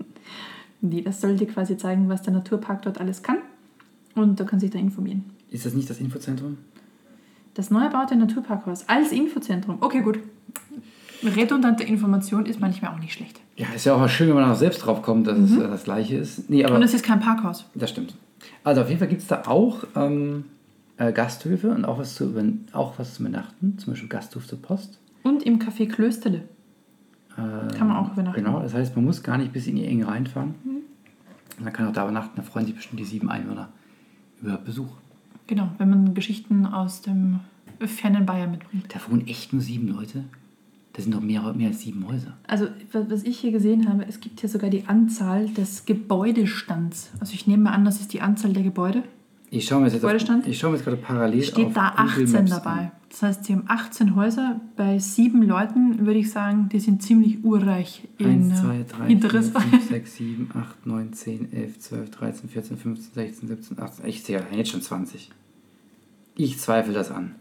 Nee, 0.81 1.01
das 1.01 1.21
soll 1.21 1.35
dir 1.35 1.47
quasi 1.47 1.77
zeigen, 1.77 2.09
was 2.09 2.21
der 2.21 2.33
Naturpark 2.33 2.83
dort 2.83 2.99
alles 2.99 3.23
kann. 3.23 3.37
Und 4.15 4.39
du 4.39 4.45
kannst 4.45 4.63
dich 4.63 4.71
da 4.71 4.79
informieren. 4.79 5.25
Ist 5.49 5.65
das 5.65 5.73
nicht 5.73 5.89
das 5.89 5.99
Infozentrum? 5.99 6.57
Das 7.53 7.71
neu 7.71 7.81
erbaute 7.81 8.15
Naturparkhaus 8.15 8.87
als 8.87 9.11
Infozentrum. 9.11 9.77
Okay, 9.81 10.01
gut. 10.01 10.19
Redundante 11.23 11.83
Information 11.83 12.45
ist 12.45 12.59
manchmal 12.59 12.93
auch 12.93 12.99
nicht 12.99 13.13
schlecht. 13.13 13.41
Ja, 13.55 13.67
ist 13.75 13.85
ja 13.85 13.95
auch 13.95 14.07
schön, 14.07 14.27
wenn 14.27 14.35
man 14.35 14.51
auch 14.51 14.55
selbst 14.55 14.79
drauf 14.79 15.01
kommt, 15.01 15.25
dass 15.25 15.37
es 15.39 15.57
äh, 15.57 15.67
das 15.67 15.83
gleiche 15.83 16.17
ist. 16.17 16.49
Nee, 16.49 16.63
aber 16.63 16.75
Und 16.75 16.83
es 16.83 16.93
ist 16.93 17.03
kein 17.03 17.19
Parkhaus. 17.19 17.65
Das 17.73 17.89
stimmt. 17.89 18.15
Also 18.63 18.81
auf 18.81 18.87
jeden 18.87 18.99
Fall 18.99 19.07
gibt 19.07 19.21
es 19.23 19.27
da 19.27 19.43
auch 19.47 19.85
ähm, 19.95 20.45
äh, 20.97 21.11
Gasthöfe 21.11 21.71
und 21.71 21.85
auch 21.85 21.97
was, 21.97 22.15
zu 22.15 22.31
auch 22.73 22.99
was 22.99 23.15
zu 23.15 23.23
übernachten, 23.23 23.77
zum 23.79 23.93
Beispiel 23.93 24.09
Gasthof 24.09 24.45
zur 24.45 24.61
Post. 24.61 24.99
Und 25.23 25.43
im 25.43 25.57
Café 25.57 25.89
Klösterle. 25.89 26.43
Ähm, 27.37 27.67
Kann 27.77 27.87
man 27.87 27.97
auch 27.97 28.11
übernachten. 28.13 28.43
Genau, 28.43 28.59
das 28.61 28.73
heißt, 28.73 28.95
man 28.95 29.05
muss 29.05 29.21
gar 29.23 29.37
nicht 29.37 29.53
bis 29.53 29.67
in 29.67 29.75
die 29.75 29.85
Enge 29.85 30.07
reinfahren. 30.07 30.55
Und 31.57 31.63
man 31.63 31.73
kann 31.73 31.87
auch 31.87 31.93
da 31.93 32.03
übernachten, 32.03 32.33
da 32.35 32.41
freuen 32.43 32.65
sich 32.65 32.75
bestimmt 32.75 32.99
die 32.99 33.05
sieben 33.05 33.29
Einwohner 33.29 33.69
über 34.41 34.57
Besuch. 34.57 34.89
Genau, 35.47 35.69
wenn 35.77 35.89
man 35.89 36.13
Geschichten 36.13 36.65
aus 36.65 37.01
dem 37.01 37.39
fernen 37.79 38.25
Bayern 38.25 38.51
mitbringt. 38.51 38.85
Da 38.93 38.99
wohnen 39.09 39.25
echt 39.27 39.53
nur 39.53 39.61
sieben 39.61 39.87
Leute. 39.87 40.23
Da 40.93 41.03
sind 41.03 41.13
doch 41.13 41.21
mehr, 41.21 41.53
mehr 41.53 41.67
als 41.69 41.81
sieben 41.81 42.07
Häuser. 42.07 42.33
Also, 42.47 42.65
wa- 42.91 43.05
was 43.07 43.23
ich 43.23 43.37
hier 43.39 43.51
gesehen 43.51 43.87
habe, 43.87 44.03
es 44.07 44.19
gibt 44.19 44.39
hier 44.39 44.49
sogar 44.49 44.69
die 44.71 44.85
Anzahl 44.87 45.47
des 45.49 45.85
Gebäudestands. 45.85 47.11
Also, 47.19 47.33
ich 47.33 47.45
nehme 47.47 47.63
mal 47.63 47.71
an, 47.73 47.85
das 47.85 47.99
ist 47.99 48.13
die 48.13 48.21
Anzahl 48.21 48.51
der 48.53 48.63
Gebäude. 48.63 49.03
Ich 49.49 49.65
schaue 49.65 49.79
mir 49.81 49.87
jetzt, 49.87 50.03
jetzt 50.03 50.83
gerade 50.83 50.97
parallel 50.97 51.43
Steht 51.43 51.67
auf 51.67 51.73
da 51.73 51.89
Google 51.97 52.23
18 52.25 52.31
Maps 52.31 52.49
dabei. 52.49 52.69
an. 52.71 52.91
Das 53.19 53.29
heißt, 53.29 53.45
sie 53.45 53.53
haben 53.53 53.63
18 53.65 54.15
Häuser. 54.15 54.61
Bei 54.75 54.99
sieben 54.99 55.41
Leuten 55.41 56.05
würde 56.05 56.19
ich 56.19 56.29
sagen, 56.29 56.69
die 56.69 56.79
sind 56.79 57.01
ziemlich 57.01 57.43
urreich 57.43 58.07
in 58.19 58.51
1, 58.51 58.59
äh, 58.59 58.61
2, 58.61 58.85
3, 58.87 58.97
4, 58.97 59.05
Hinteres. 59.07 59.49
5, 59.49 59.89
6, 59.89 60.15
7, 60.15 60.49
8, 60.53 60.85
9, 60.85 61.13
10, 61.13 61.51
11, 61.51 61.79
12, 61.79 62.11
13, 62.11 62.49
14, 62.49 62.77
15, 62.77 63.13
16, 63.15 63.47
17, 63.47 63.79
18. 63.79 64.05
Ich 64.05 64.23
sehe 64.23 64.45
jetzt 64.51 64.69
schon 64.69 64.83
20. 64.83 65.31
Ich 66.35 66.59
zweifle 66.59 66.93
das 66.93 67.09
an. 67.09 67.33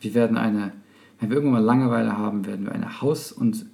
Wir 0.00 0.14
werden 0.14 0.36
eine, 0.36 0.70
wenn 1.18 1.30
wir 1.30 1.38
irgendwann 1.38 1.62
mal 1.62 1.66
Langeweile 1.66 2.16
haben, 2.16 2.46
werden 2.46 2.64
wir 2.64 2.72
eine 2.72 3.00
Haus- 3.00 3.32
und 3.32 3.66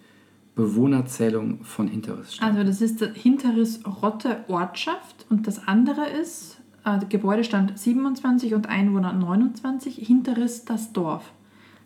Bewohnerzählung 0.54 1.64
von 1.64 1.86
Hinteres 1.86 2.36
starten. 2.36 2.56
Also, 2.56 2.66
das 2.66 2.80
ist 2.80 3.02
der 3.02 3.12
Hinteres 3.12 3.80
Rotte 3.84 4.42
Ortschaft 4.48 5.26
und 5.28 5.46
das 5.46 5.68
andere 5.68 6.08
ist 6.08 6.59
äh, 6.84 6.98
Gebäudestand 7.08 7.78
27 7.78 8.54
und 8.54 8.68
Einwohner 8.68 9.12
29. 9.12 9.96
Hinteres 9.96 10.64
das 10.64 10.92
Dorf. 10.92 11.32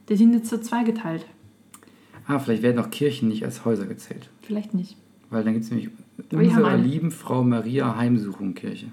Die 0.08 0.16
sind 0.16 0.34
jetzt 0.34 0.50
so 0.50 0.58
zweigeteilt. 0.58 1.24
Ah, 2.26 2.38
vielleicht 2.38 2.62
werden 2.62 2.78
auch 2.78 2.90
Kirchen 2.90 3.28
nicht 3.28 3.44
als 3.44 3.64
Häuser 3.64 3.86
gezählt. 3.86 4.30
Vielleicht 4.42 4.74
nicht. 4.74 4.96
Weil 5.30 5.44
dann 5.44 5.52
gibt 5.54 5.64
es 5.64 5.70
nämlich 5.70 5.90
Aber 6.30 6.38
unsere 6.42 6.76
lieben 6.76 7.10
Frau 7.10 7.42
Maria 7.42 7.96
Heimsuchung 7.96 8.54
Kirche. 8.54 8.86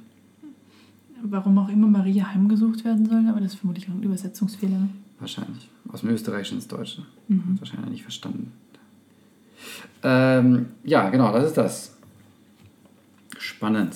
Warum 1.23 1.57
auch 1.59 1.69
immer 1.69 1.87
Maria 1.87 2.33
heimgesucht 2.33 2.83
werden 2.83 3.05
soll, 3.05 3.27
aber 3.29 3.39
das 3.39 3.53
ist 3.53 3.59
vermutlich 3.59 3.87
auch 3.87 3.93
ein 3.93 4.01
Übersetzungsfehler. 4.01 4.77
ne? 4.77 4.89
Wahrscheinlich. 5.19 5.69
Aus 5.91 6.01
dem 6.01 6.09
Österreichischen 6.09 6.55
ins 6.55 6.67
Deutsche. 6.67 7.01
Hat 7.01 7.59
wahrscheinlich 7.59 7.91
nicht 7.91 8.03
verstanden. 8.03 8.51
Ähm, 10.03 10.67
ja, 10.83 11.09
genau, 11.09 11.31
das 11.31 11.45
ist 11.49 11.57
das. 11.57 11.97
Spannend. 13.37 13.95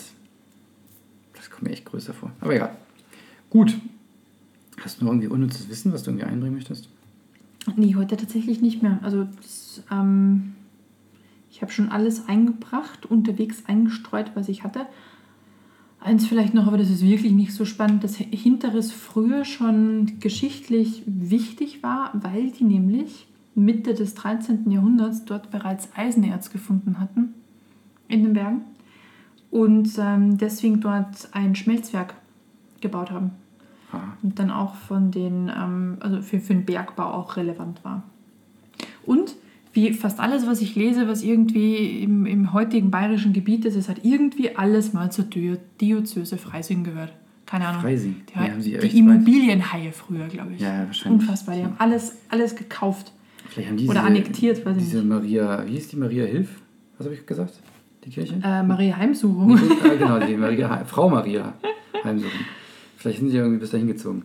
Das 1.55 1.59
kommt 1.59 1.69
mir 1.69 1.73
echt 1.73 1.85
größer 1.85 2.13
vor. 2.13 2.31
Aber 2.41 2.53
egal. 2.53 2.75
Gut. 3.49 3.77
Hast 4.81 4.99
du 4.99 5.05
noch 5.05 5.13
irgendwie 5.13 5.29
unnützes 5.29 5.69
Wissen, 5.69 5.93
was 5.93 6.03
du 6.03 6.11
irgendwie 6.11 6.25
einbringen 6.25 6.55
möchtest? 6.55 6.89
Nee, 7.77 7.95
heute 7.95 8.17
tatsächlich 8.17 8.61
nicht 8.61 8.83
mehr. 8.83 8.99
Also 9.03 9.23
das, 9.23 9.81
ähm, 9.89 10.55
ich 11.49 11.61
habe 11.61 11.71
schon 11.71 11.87
alles 11.87 12.27
eingebracht, 12.27 13.05
unterwegs 13.05 13.63
eingestreut, 13.67 14.31
was 14.35 14.49
ich 14.49 14.65
hatte. 14.65 14.85
Eins 16.01 16.27
vielleicht 16.27 16.53
noch, 16.53 16.67
aber 16.67 16.77
das 16.77 16.89
ist 16.89 17.01
wirklich 17.01 17.31
nicht 17.31 17.53
so 17.53 17.63
spannend, 17.63 18.03
dass 18.03 18.17
Hinteres 18.17 18.91
früher 18.91 19.45
schon 19.45 20.19
geschichtlich 20.19 21.03
wichtig 21.05 21.83
war, 21.83 22.11
weil 22.21 22.51
die 22.51 22.65
nämlich 22.65 23.27
Mitte 23.55 23.93
des 23.93 24.13
13. 24.15 24.69
Jahrhunderts 24.69 25.23
dort 25.23 25.51
bereits 25.51 25.87
Eisenerz 25.95 26.49
gefunden 26.49 26.99
hatten 26.99 27.33
in 28.09 28.23
den 28.23 28.33
Bergen 28.33 28.65
und 29.55 29.89
ähm, 29.97 30.37
deswegen 30.37 30.81
dort 30.81 31.29
ein 31.31 31.55
Schmelzwerk 31.55 32.13
gebaut 32.81 33.09
haben 33.11 33.31
Ah, 33.91 34.01
und 34.23 34.37
dann 34.39 34.51
auch 34.51 34.75
von 34.75 35.11
den, 35.11 35.49
ähm, 35.55 35.97
also 36.01 36.21
für, 36.21 36.39
für 36.39 36.53
den 36.53 36.65
Bergbau 36.65 37.05
auch 37.13 37.37
relevant 37.37 37.83
war. 37.85 38.03
Und 39.05 39.35
wie 39.73 39.93
fast 39.93 40.19
alles, 40.19 40.45
was 40.47 40.61
ich 40.61 40.75
lese, 40.75 41.07
was 41.07 41.23
irgendwie 41.23 42.01
im, 42.01 42.25
im 42.25 42.51
heutigen 42.51 42.91
bayerischen 42.91 43.31
Gebiet 43.31 43.63
ist, 43.65 43.75
es 43.75 43.87
hat 43.87 44.03
irgendwie 44.03 44.55
alles 44.55 44.91
mal 44.93 45.11
zur 45.11 45.25
Dio- 45.25 45.57
Diözese 45.79 46.37
Freising 46.37 46.83
gehört. 46.83 47.13
Keine 47.45 47.67
Ahnung. 47.67 47.81
Freising? 47.81 48.15
Die, 48.33 48.39
echt 48.39 48.65
die 48.65 48.73
weit- 48.83 48.93
Immobilienhaie 48.93 49.91
früher, 49.91 50.27
glaube 50.27 50.53
ich. 50.55 50.61
Ja, 50.61 50.81
ja, 50.81 50.85
wahrscheinlich. 50.87 51.21
Unfassbar. 51.21 51.55
Die 51.55 51.63
haben 51.63 51.75
alles, 51.77 52.15
alles 52.29 52.55
gekauft. 52.55 53.13
Vielleicht 53.49 53.69
haben 53.69 53.77
diese, 53.77 53.91
Oder 53.91 54.03
annektiert, 54.03 54.65
weiß 54.65 54.75
ich 54.77 54.83
diese 54.83 55.03
Maria, 55.03 55.63
wie 55.65 55.71
hieß 55.73 55.89
die 55.89 55.95
Maria 55.97 56.25
Hilf? 56.25 56.49
Was 56.97 57.05
habe 57.05 57.15
ich 57.15 57.25
gesagt? 57.25 57.53
Die 58.05 58.11
Kirche? 58.11 58.35
Äh, 58.43 58.63
Maria 58.63 58.97
Heimsuchung. 58.97 59.57
ah, 59.83 59.89
genau, 59.97 60.19
die 60.19 60.35
Maria, 60.35 60.83
Frau 60.85 61.09
Maria 61.09 61.53
Heimsuchung. 62.03 62.39
Vielleicht 62.97 63.19
sind 63.19 63.29
sie 63.29 63.37
irgendwie 63.37 63.59
bis 63.59 63.71
dahin 63.71 63.87
gezogen. 63.87 64.23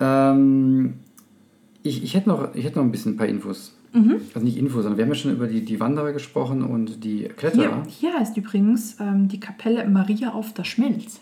Ähm, 0.00 0.94
ich, 1.82 2.02
ich, 2.02 2.14
hätte 2.14 2.28
noch, 2.28 2.54
ich 2.54 2.64
hätte 2.64 2.76
noch 2.78 2.84
ein 2.84 2.90
bisschen 2.92 3.14
ein 3.14 3.16
paar 3.16 3.26
Infos. 3.26 3.74
Mhm. 3.92 4.16
Also 4.34 4.44
nicht 4.44 4.58
Infos, 4.58 4.82
sondern 4.82 4.98
wir 4.98 5.04
haben 5.04 5.10
ja 5.10 5.14
schon 5.14 5.32
über 5.32 5.46
die, 5.46 5.64
die 5.64 5.80
Wanderer 5.80 6.12
gesprochen 6.12 6.62
und 6.62 7.04
die 7.04 7.24
Kletterer. 7.36 7.82
Hier, 7.86 8.10
hier 8.10 8.20
heißt 8.20 8.36
übrigens 8.36 8.98
ähm, 9.00 9.28
die 9.28 9.40
Kapelle 9.40 9.86
Maria 9.88 10.32
auf 10.32 10.52
der 10.52 10.64
Schmelz. 10.64 11.20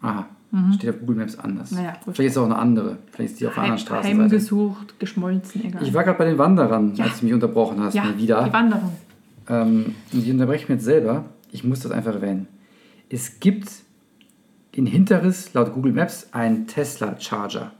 Aha, 0.00 0.26
steht 0.74 0.90
auf 0.90 0.98
Google 0.98 1.16
Maps 1.16 1.38
anders. 1.38 1.70
Mhm. 1.70 1.76
Naja. 1.78 1.92
Vielleicht 2.02 2.20
ist 2.20 2.32
es 2.32 2.38
auch 2.38 2.46
eine 2.46 2.58
andere. 2.58 2.98
Vielleicht 3.12 3.32
ist 3.34 3.40
die 3.40 3.46
auf 3.46 3.52
einer 3.56 3.64
anderen 3.64 3.78
Straßenseite. 3.78 4.22
heimgesucht, 4.22 4.98
geschmolzen, 4.98 5.64
egal. 5.64 5.82
Ich 5.84 5.94
war 5.94 6.02
gerade 6.02 6.18
bei 6.18 6.24
den 6.24 6.38
Wanderern, 6.38 6.94
Ja. 6.96 7.04
als 7.04 7.20
du 7.20 7.26
mich 7.26 7.34
unterbrochen 7.34 7.80
hast, 7.80 7.94
ja, 7.94 8.04
wieder. 8.16 8.42
die 8.42 8.52
Wanderung. 8.52 8.92
Ähm, 9.48 9.94
und 10.12 10.22
ich 10.24 10.30
unterbreche 10.30 10.62
mich 10.64 10.76
jetzt 10.76 10.84
selber. 10.84 11.24
Ich 11.50 11.64
muss 11.64 11.80
das 11.80 11.92
einfach 11.92 12.14
erwähnen. 12.14 12.46
Es 13.08 13.40
gibt 13.40 13.68
in 14.72 14.86
Hinteres 14.86 15.52
laut 15.52 15.74
Google 15.74 15.92
Maps 15.92 16.28
einen 16.32 16.66
Tesla 16.66 17.18
Charger. 17.20 17.72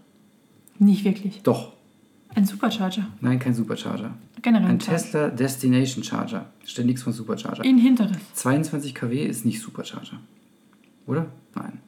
Nicht 0.79 1.05
wirklich. 1.05 1.42
Doch, 1.42 1.72
Ein 2.35 2.44
Supercharger. 2.44 3.07
nein, 3.20 3.38
kein 3.38 3.55
Supercharger. 3.55 4.14
Generell 4.42 4.68
Ein 4.70 4.81
Charger. 4.81 4.98
Tesla 5.03 5.29
Destination 5.29 6.03
Charger. 6.05 6.46
Steht 6.64 6.87
nichts 6.87 7.03
von 7.03 7.12
Supercharger. 7.12 7.64
In 7.64 7.79
Hinteres. 7.79 8.16
22 8.35 8.94
kW 8.94 9.25
ist 9.25 9.44
nicht 9.46 9.61
Supercharger. 9.61 10.18
Oder? 11.07 11.27
Nein. 11.55 11.79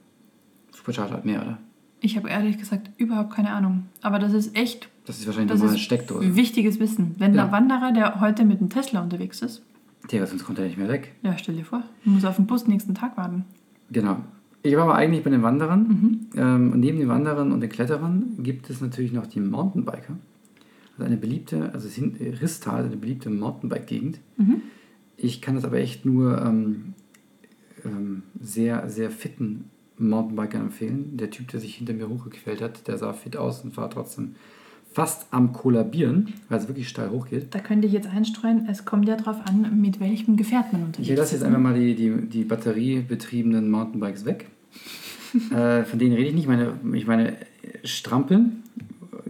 Supercharger 0.73 1.15
hat 1.15 1.25
mehr, 1.25 1.43
oder? 1.43 1.59
Ich 2.01 2.17
habe 2.17 2.29
ehrlich 2.29 2.59
gesagt 2.59 2.91
überhaupt 2.99 3.33
keine 3.35 3.51
Ahnung. 3.53 3.87
Aber 4.03 4.19
das 4.19 4.33
ist 4.33 4.55
echt 4.57 4.89
Das 5.07 5.19
ist 5.19 5.27
wahrscheinlich 5.27 5.59
das 5.61 5.71
ist 5.71 5.81
Steckdose. 5.81 6.35
wichtiges 6.37 6.81
Wissen. 6.81 7.15
Wenn 7.19 7.35
Ja. 7.35 7.45
der 7.45 7.53
Wanderer, 7.53 7.93
der 7.93 8.21
heute 8.21 8.45
mit 8.45 8.61
dem 8.61 8.71
Tesla 8.71 9.03
unterwegs 9.03 9.43
ist, 9.43 9.63
Digga, 10.11 10.27
sonst 10.27 10.45
kommt 10.45 10.59
er 10.59 10.67
nicht 10.67 10.77
mehr 10.79 10.89
weg. 10.89 11.15
ja, 11.23 11.37
stell 11.39 11.55
dir 11.57 11.65
vor, 11.65 11.83
muss 12.05 12.25
auf 12.25 12.37
den 12.37 12.47
Bus 12.47 12.67
nächsten 12.67 12.95
Tag 12.95 13.17
warten. 13.17 13.45
Genau. 13.91 14.19
Ich 14.63 14.75
war 14.77 14.85
aber 14.85 14.95
eigentlich 14.95 15.23
bei 15.25 15.31
den 15.31 15.43
Wanderern. 15.43 15.83
Mhm. 15.89 16.21
Ähm, 16.37 16.73
und 16.73 16.81
neben 16.81 16.99
den 16.99 17.09
Wanderern 17.09 17.53
und 17.53 17.61
den 17.61 17.69
Kletterern 17.71 18.37
gibt 18.43 18.71
es 18.71 18.81
natürlich 18.81 19.13
noch 19.13 19.27
die 19.27 19.41
Mountainbiker. 19.41 20.17
Also 20.97 21.07
eine 21.07 21.17
beliebte, 21.17 21.71
also 21.75 21.89
äh, 22.01 22.29
Risstal, 22.41 22.85
eine 22.87 22.97
beliebte 22.97 23.29
Mountainbike-Gegend. 23.31 24.21
Mhm. 24.39 24.63
Ich 25.17 25.43
kann 25.43 25.55
das 25.55 25.65
aber 25.65 25.79
echt 25.79 26.05
nur 26.07 26.41
ähm, 26.41 26.95
ähm, 27.85 28.23
sehr, 28.41 28.89
sehr 28.89 29.11
fitten 29.11 29.71
Mountainbikern 29.99 30.63
empfehlen. 30.63 31.17
Der 31.17 31.31
Typ, 31.31 31.49
der 31.49 31.61
sich 31.61 31.75
hinter 31.77 31.93
mir 31.93 32.09
hochgequält 32.09 32.61
hat, 32.63 32.87
der 32.89 32.97
sah 32.99 33.13
fit 33.13 33.37
aus 33.37 33.63
und 33.65 33.77
war 33.77 33.91
trotzdem 33.91 34.35
fast 34.95 35.27
am 35.33 35.53
Kollabieren, 35.53 36.35
weil 36.49 36.61
es 36.61 36.69
wirklich 36.69 36.89
steil 36.89 37.11
hochgeht. 37.11 37.53
Da 37.53 37.59
könnte 37.59 37.89
ich 37.89 37.93
jetzt 37.93 38.09
einstreuen, 38.09 38.69
es 38.71 38.85
kommt 38.85 39.09
ja 39.09 39.17
darauf 39.17 39.45
an, 39.45 39.81
mit 39.81 39.99
welchem 39.99 40.37
Gefährt 40.37 40.73
man 40.73 40.85
unterwegs 40.85 41.11
Ich 41.11 41.17
lasse 41.17 41.35
jetzt 41.35 41.43
einfach 41.43 41.59
mal 41.59 41.75
die, 41.75 41.97
die, 41.97 42.29
die 42.29 42.45
batteriebetriebenen 42.45 43.69
Mountainbikes 43.69 44.25
weg. 44.25 44.47
äh, 45.51 45.83
von 45.83 45.99
denen 45.99 46.15
rede 46.15 46.29
ich 46.29 46.35
nicht. 46.35 46.47
Meine, 46.47 46.75
ich 46.93 47.09
meine 47.09 47.33
äh, 47.33 47.35
Strampeln, 47.83 48.63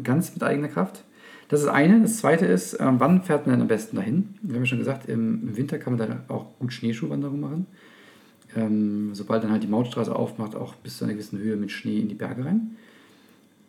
ganz 0.02 0.34
mit 0.34 0.42
eigener 0.42 0.68
Kraft. 0.68 1.02
Das 1.48 1.62
ist 1.62 1.68
eine. 1.68 2.02
Das 2.02 2.18
zweite 2.18 2.44
ist, 2.44 2.76
ähm, 2.78 2.96
wann 3.00 3.22
fährt 3.22 3.46
man 3.46 3.54
denn 3.54 3.62
am 3.62 3.68
besten 3.68 3.96
dahin? 3.96 4.34
Wir 4.42 4.56
haben 4.56 4.64
ja 4.64 4.66
schon 4.66 4.78
gesagt, 4.78 5.08
im, 5.08 5.48
im 5.48 5.56
Winter 5.56 5.78
kann 5.78 5.96
man 5.96 6.06
da 6.06 6.24
auch 6.28 6.58
gut 6.58 6.74
Schneeschuhwanderung 6.74 7.40
machen. 7.40 7.66
Ähm, 8.54 9.14
sobald 9.14 9.42
dann 9.42 9.50
halt 9.50 9.62
die 9.62 9.68
Mautstraße 9.68 10.14
aufmacht, 10.14 10.56
auch 10.56 10.74
bis 10.74 10.98
zu 10.98 11.04
einer 11.04 11.14
gewissen 11.14 11.38
Höhe 11.38 11.56
mit 11.56 11.70
Schnee 11.70 12.00
in 12.00 12.08
die 12.08 12.14
Berge 12.14 12.44
rein. 12.44 12.76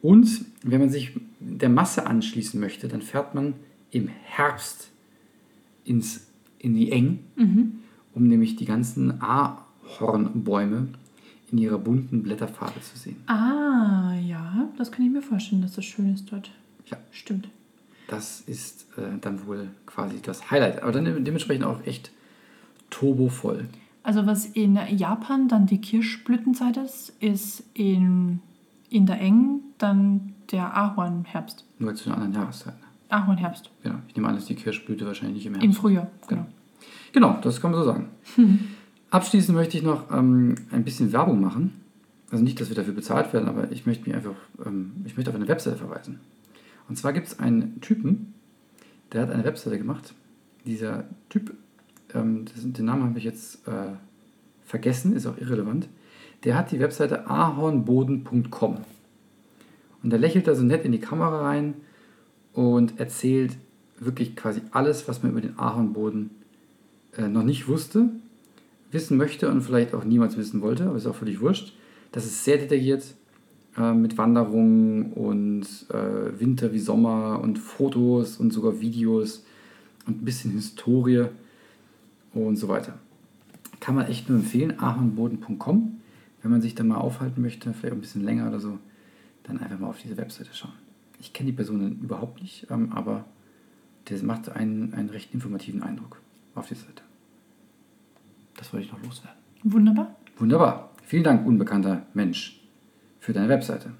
Und 0.06 0.46
wenn 0.62 0.82
man 0.82 0.92
sich 0.92 1.14
der 1.40 1.70
Masse 1.70 2.06
anschließen 2.06 2.60
möchte, 2.60 2.88
dann 2.88 3.02
fährt 3.02 3.34
man 3.34 3.56
im 3.90 4.08
Herbst 4.08 4.92
ins, 5.84 6.28
in 6.60 6.76
die 6.76 6.92
Eng, 6.92 7.22
um 8.14 8.28
nämlich 8.28 8.56
die 8.56 8.66
ganzen 8.66 9.20
Ahornbäume 9.20 10.90
in 11.52 11.58
ihrer 11.58 11.80
bunten 11.80 12.22
Blätterfarbe 12.22 12.80
zu 12.82 13.00
sehen. 13.00 13.16
Ah, 13.26 14.14
ja, 14.24 14.70
das 14.78 14.92
kann 14.92 15.08
ich 15.08 15.12
mir 15.12 15.24
vorstellen, 15.24 15.64
dass 15.64 15.74
das 15.74 15.86
schön 15.86 16.14
ist 16.14 16.32
dort. 16.32 16.52
Ja. 16.86 16.98
Stimmt. 17.10 17.50
Das 18.08 18.42
ist 18.42 18.86
äh, 18.98 19.18
dann 19.22 19.48
wohl 19.48 19.70
quasi 19.88 20.18
das 20.22 20.52
Highlight. 20.52 20.84
Aber 20.84 20.92
dann 20.92 21.26
dementsprechend 21.26 21.66
auch 21.66 21.84
echt 21.84 22.12
turbovoll. 22.92 23.66
Also 24.04 24.28
was 24.28 24.46
in 24.46 24.78
Japan 24.96 25.48
dann 25.48 25.66
die 25.66 25.82
Kirschblütenzeit 25.82 26.78
ist, 26.78 27.12
ist 27.20 27.64
in, 27.74 28.42
in 28.96 29.06
der 29.06 29.20
Eng 29.20 29.60
dann 29.78 30.34
der 30.52 30.76
Ahornherbst. 30.76 31.66
Nur 31.80 31.94
zu 31.96 32.10
einer 32.10 32.16
anderen 32.22 32.34
Jahreszeit. 32.42 32.76
ne? 32.80 32.86
Ahornherbst. 33.10 33.70
Genau. 33.84 33.96
Ich 34.08 34.16
nehme 34.16 34.30
an, 34.30 34.36
dass 34.36 34.46
die 34.46 34.56
Kirschblüte 34.56 35.06
wahrscheinlich 35.06 35.36
nicht 35.38 35.46
im 35.48 35.56
Im 35.56 35.62
Herbst. 35.62 35.80
Frühjahr, 35.80 36.08
genau. 36.28 36.46
Genau, 37.12 37.38
das 37.42 37.60
kann 37.60 37.72
man 37.72 37.80
so 37.82 37.86
sagen. 37.86 38.10
Abschließend 39.10 39.56
möchte 39.58 39.78
ich 39.78 39.84
noch 39.84 40.12
ähm, 40.12 40.56
ein 40.72 40.84
bisschen 40.84 41.12
Werbung 41.12 41.42
machen. 41.42 41.82
Also 42.32 42.44
nicht, 42.44 42.60
dass 42.60 42.70
wir 42.70 42.76
dafür 42.76 42.94
bezahlt 42.94 43.34
werden, 43.34 43.48
aber 43.50 43.72
ich 43.72 43.86
möchte 43.86 44.06
mich 44.06 44.16
einfach, 44.16 44.36
ähm, 44.66 44.94
ich 45.06 45.16
möchte 45.16 45.30
auf 45.30 45.36
eine 45.36 45.48
Webseite 45.48 45.76
verweisen. 45.78 46.20
Und 46.88 46.98
zwar 46.98 47.14
gibt 47.14 47.28
es 47.28 47.40
einen 47.40 47.82
Typen, 47.82 48.34
der 49.12 49.24
hat 49.24 49.32
eine 49.32 49.44
Webseite 49.44 49.78
gemacht. 49.78 50.14
Dieser 50.66 51.04
Typ, 51.30 51.54
ähm, 52.14 52.46
das, 52.46 52.64
den 52.64 52.86
Namen 52.86 53.04
habe 53.04 53.18
ich 53.20 53.26
jetzt 53.26 53.68
äh, 53.68 53.94
vergessen, 54.66 55.14
ist 55.14 55.28
auch 55.28 55.38
irrelevant. 55.38 55.88
Der 56.44 56.58
hat 56.58 56.72
die 56.72 56.80
Webseite 56.80 57.28
ahornboden.com. 57.28 58.78
Und 60.04 60.10
der 60.10 60.20
lächelt 60.20 60.48
da 60.48 60.54
so 60.54 60.64
nett 60.64 60.86
in 60.86 60.92
die 60.92 61.00
Kamera 61.00 61.42
rein 61.42 61.74
und 62.54 63.00
erzählt 63.00 63.58
wirklich 64.00 64.36
quasi 64.36 64.62
alles, 64.72 65.08
was 65.08 65.24
man 65.24 65.32
über 65.32 65.42
den 65.42 65.58
Ahornboden 65.58 66.32
äh, 67.18 67.28
noch 67.28 67.44
nicht 67.44 67.68
wusste, 67.68 68.10
wissen 68.92 69.18
möchte 69.18 69.50
und 69.50 69.62
vielleicht 69.62 69.94
auch 69.94 70.04
niemals 70.04 70.38
wissen 70.38 70.62
wollte, 70.62 70.86
aber 70.86 70.98
ist 70.98 71.08
auch 71.08 71.16
völlig 71.16 71.42
wurscht. 71.42 71.74
Das 72.12 72.26
ist 72.26 72.44
sehr 72.44 72.58
detailliert 72.58 73.16
äh, 73.78 73.94
mit 73.94 74.18
Wanderungen 74.18 75.14
und 75.14 75.66
äh, 75.90 76.40
Winter 76.40 76.72
wie 76.72 76.80
Sommer 76.80 77.40
und 77.42 77.58
Fotos 77.58 78.38
und 78.38 78.52
sogar 78.52 78.80
Videos 78.80 79.44
und 80.06 80.22
ein 80.22 80.26
bisschen 80.26 80.52
Historie 80.52 81.26
und 82.34 82.58
so 82.58 82.68
weiter. 82.68 82.94
Kann 83.80 83.96
man 83.96 84.08
echt 84.08 84.30
nur 84.30 84.40
empfehlen, 84.40 84.80
ahornboden.com. 84.80 86.02
Wenn 86.46 86.52
man 86.52 86.62
sich 86.62 86.76
da 86.76 86.84
mal 86.84 86.98
aufhalten 86.98 87.42
möchte, 87.42 87.74
vielleicht 87.74 87.96
ein 87.96 88.02
bisschen 88.02 88.24
länger 88.24 88.48
oder 88.48 88.60
so, 88.60 88.78
dann 89.42 89.58
einfach 89.58 89.80
mal 89.80 89.88
auf 89.88 90.00
diese 90.00 90.16
Webseite 90.16 90.54
schauen. 90.54 90.74
Ich 91.20 91.34
kenne 91.34 91.50
die 91.50 91.56
Personen 91.56 92.00
überhaupt 92.04 92.40
nicht, 92.40 92.68
ähm, 92.70 92.92
aber 92.94 93.26
das 94.06 94.22
macht 94.22 94.50
einen, 94.50 94.94
einen 94.94 95.10
recht 95.10 95.34
informativen 95.34 95.82
Eindruck 95.82 96.22
auf 96.54 96.68
die 96.68 96.76
Seite. 96.76 97.02
Das 98.58 98.72
wollte 98.72 98.86
ich 98.86 98.92
noch 98.92 99.02
loswerden. 99.02 99.40
Wunderbar. 99.64 100.16
Wunderbar. 100.38 100.92
Vielen 101.02 101.24
Dank, 101.24 101.48
unbekannter 101.48 102.06
Mensch, 102.14 102.62
für 103.20 103.34
deine 103.34 103.50
Webseite. 103.50 103.94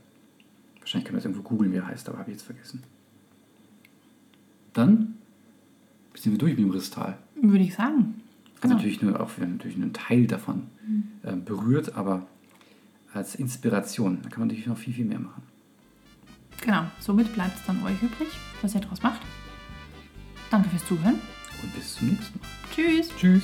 Wahrscheinlich 0.82 1.06
können 1.06 1.16
wir 1.16 1.22
jetzt 1.22 1.26
irgendwo 1.26 1.50
googeln, 1.50 1.72
wie 1.72 1.78
er 1.78 1.88
heißt, 1.88 2.08
aber 2.10 2.20
habe 2.20 2.30
ich 2.30 2.36
jetzt 2.38 2.46
vergessen. 2.46 2.84
Dann 4.74 5.16
sind 6.14 6.34
wir 6.34 6.38
durch 6.38 6.52
mit 6.52 6.64
dem 6.64 6.70
Risstal. 6.70 7.18
Würde 7.42 7.64
ich 7.64 7.74
sagen. 7.74 8.22
Also 8.62 8.62
Genau. 8.62 8.76
natürlich 8.76 9.02
nur 9.02 9.20
auch 9.20 9.36
wir 9.36 9.46
haben 9.46 9.54
natürlich 9.54 9.78
nur 9.78 9.86
einen 9.86 9.94
Teil 9.94 10.28
davon 10.28 10.68
äh, 11.24 11.36
berührt, 11.36 11.96
aber 11.96 12.28
als 13.16 13.36
Inspiration. 13.36 14.20
Da 14.22 14.30
kann 14.30 14.40
man 14.40 14.48
natürlich 14.50 14.68
noch 14.68 14.78
viel, 14.78 14.94
viel 14.94 15.06
mehr 15.06 15.20
machen. 15.20 15.44
Genau. 16.62 16.86
Somit 17.00 17.34
bleibt 17.34 17.58
es 17.58 17.66
dann 17.66 17.84
euch 17.84 18.02
übrig, 18.02 18.30
was 18.62 18.76
ihr 18.76 18.82
daraus 18.82 19.02
macht. 19.02 19.22
Danke 20.50 20.70
fürs 20.70 20.86
Zuhören. 20.86 21.20
Und 21.62 21.76
bis 21.76 21.96
zum 21.96 22.10
nächsten 22.10 22.40
Mal. 22.40 22.48
Tschüss. 22.74 23.10
Tschüss. 23.18 23.44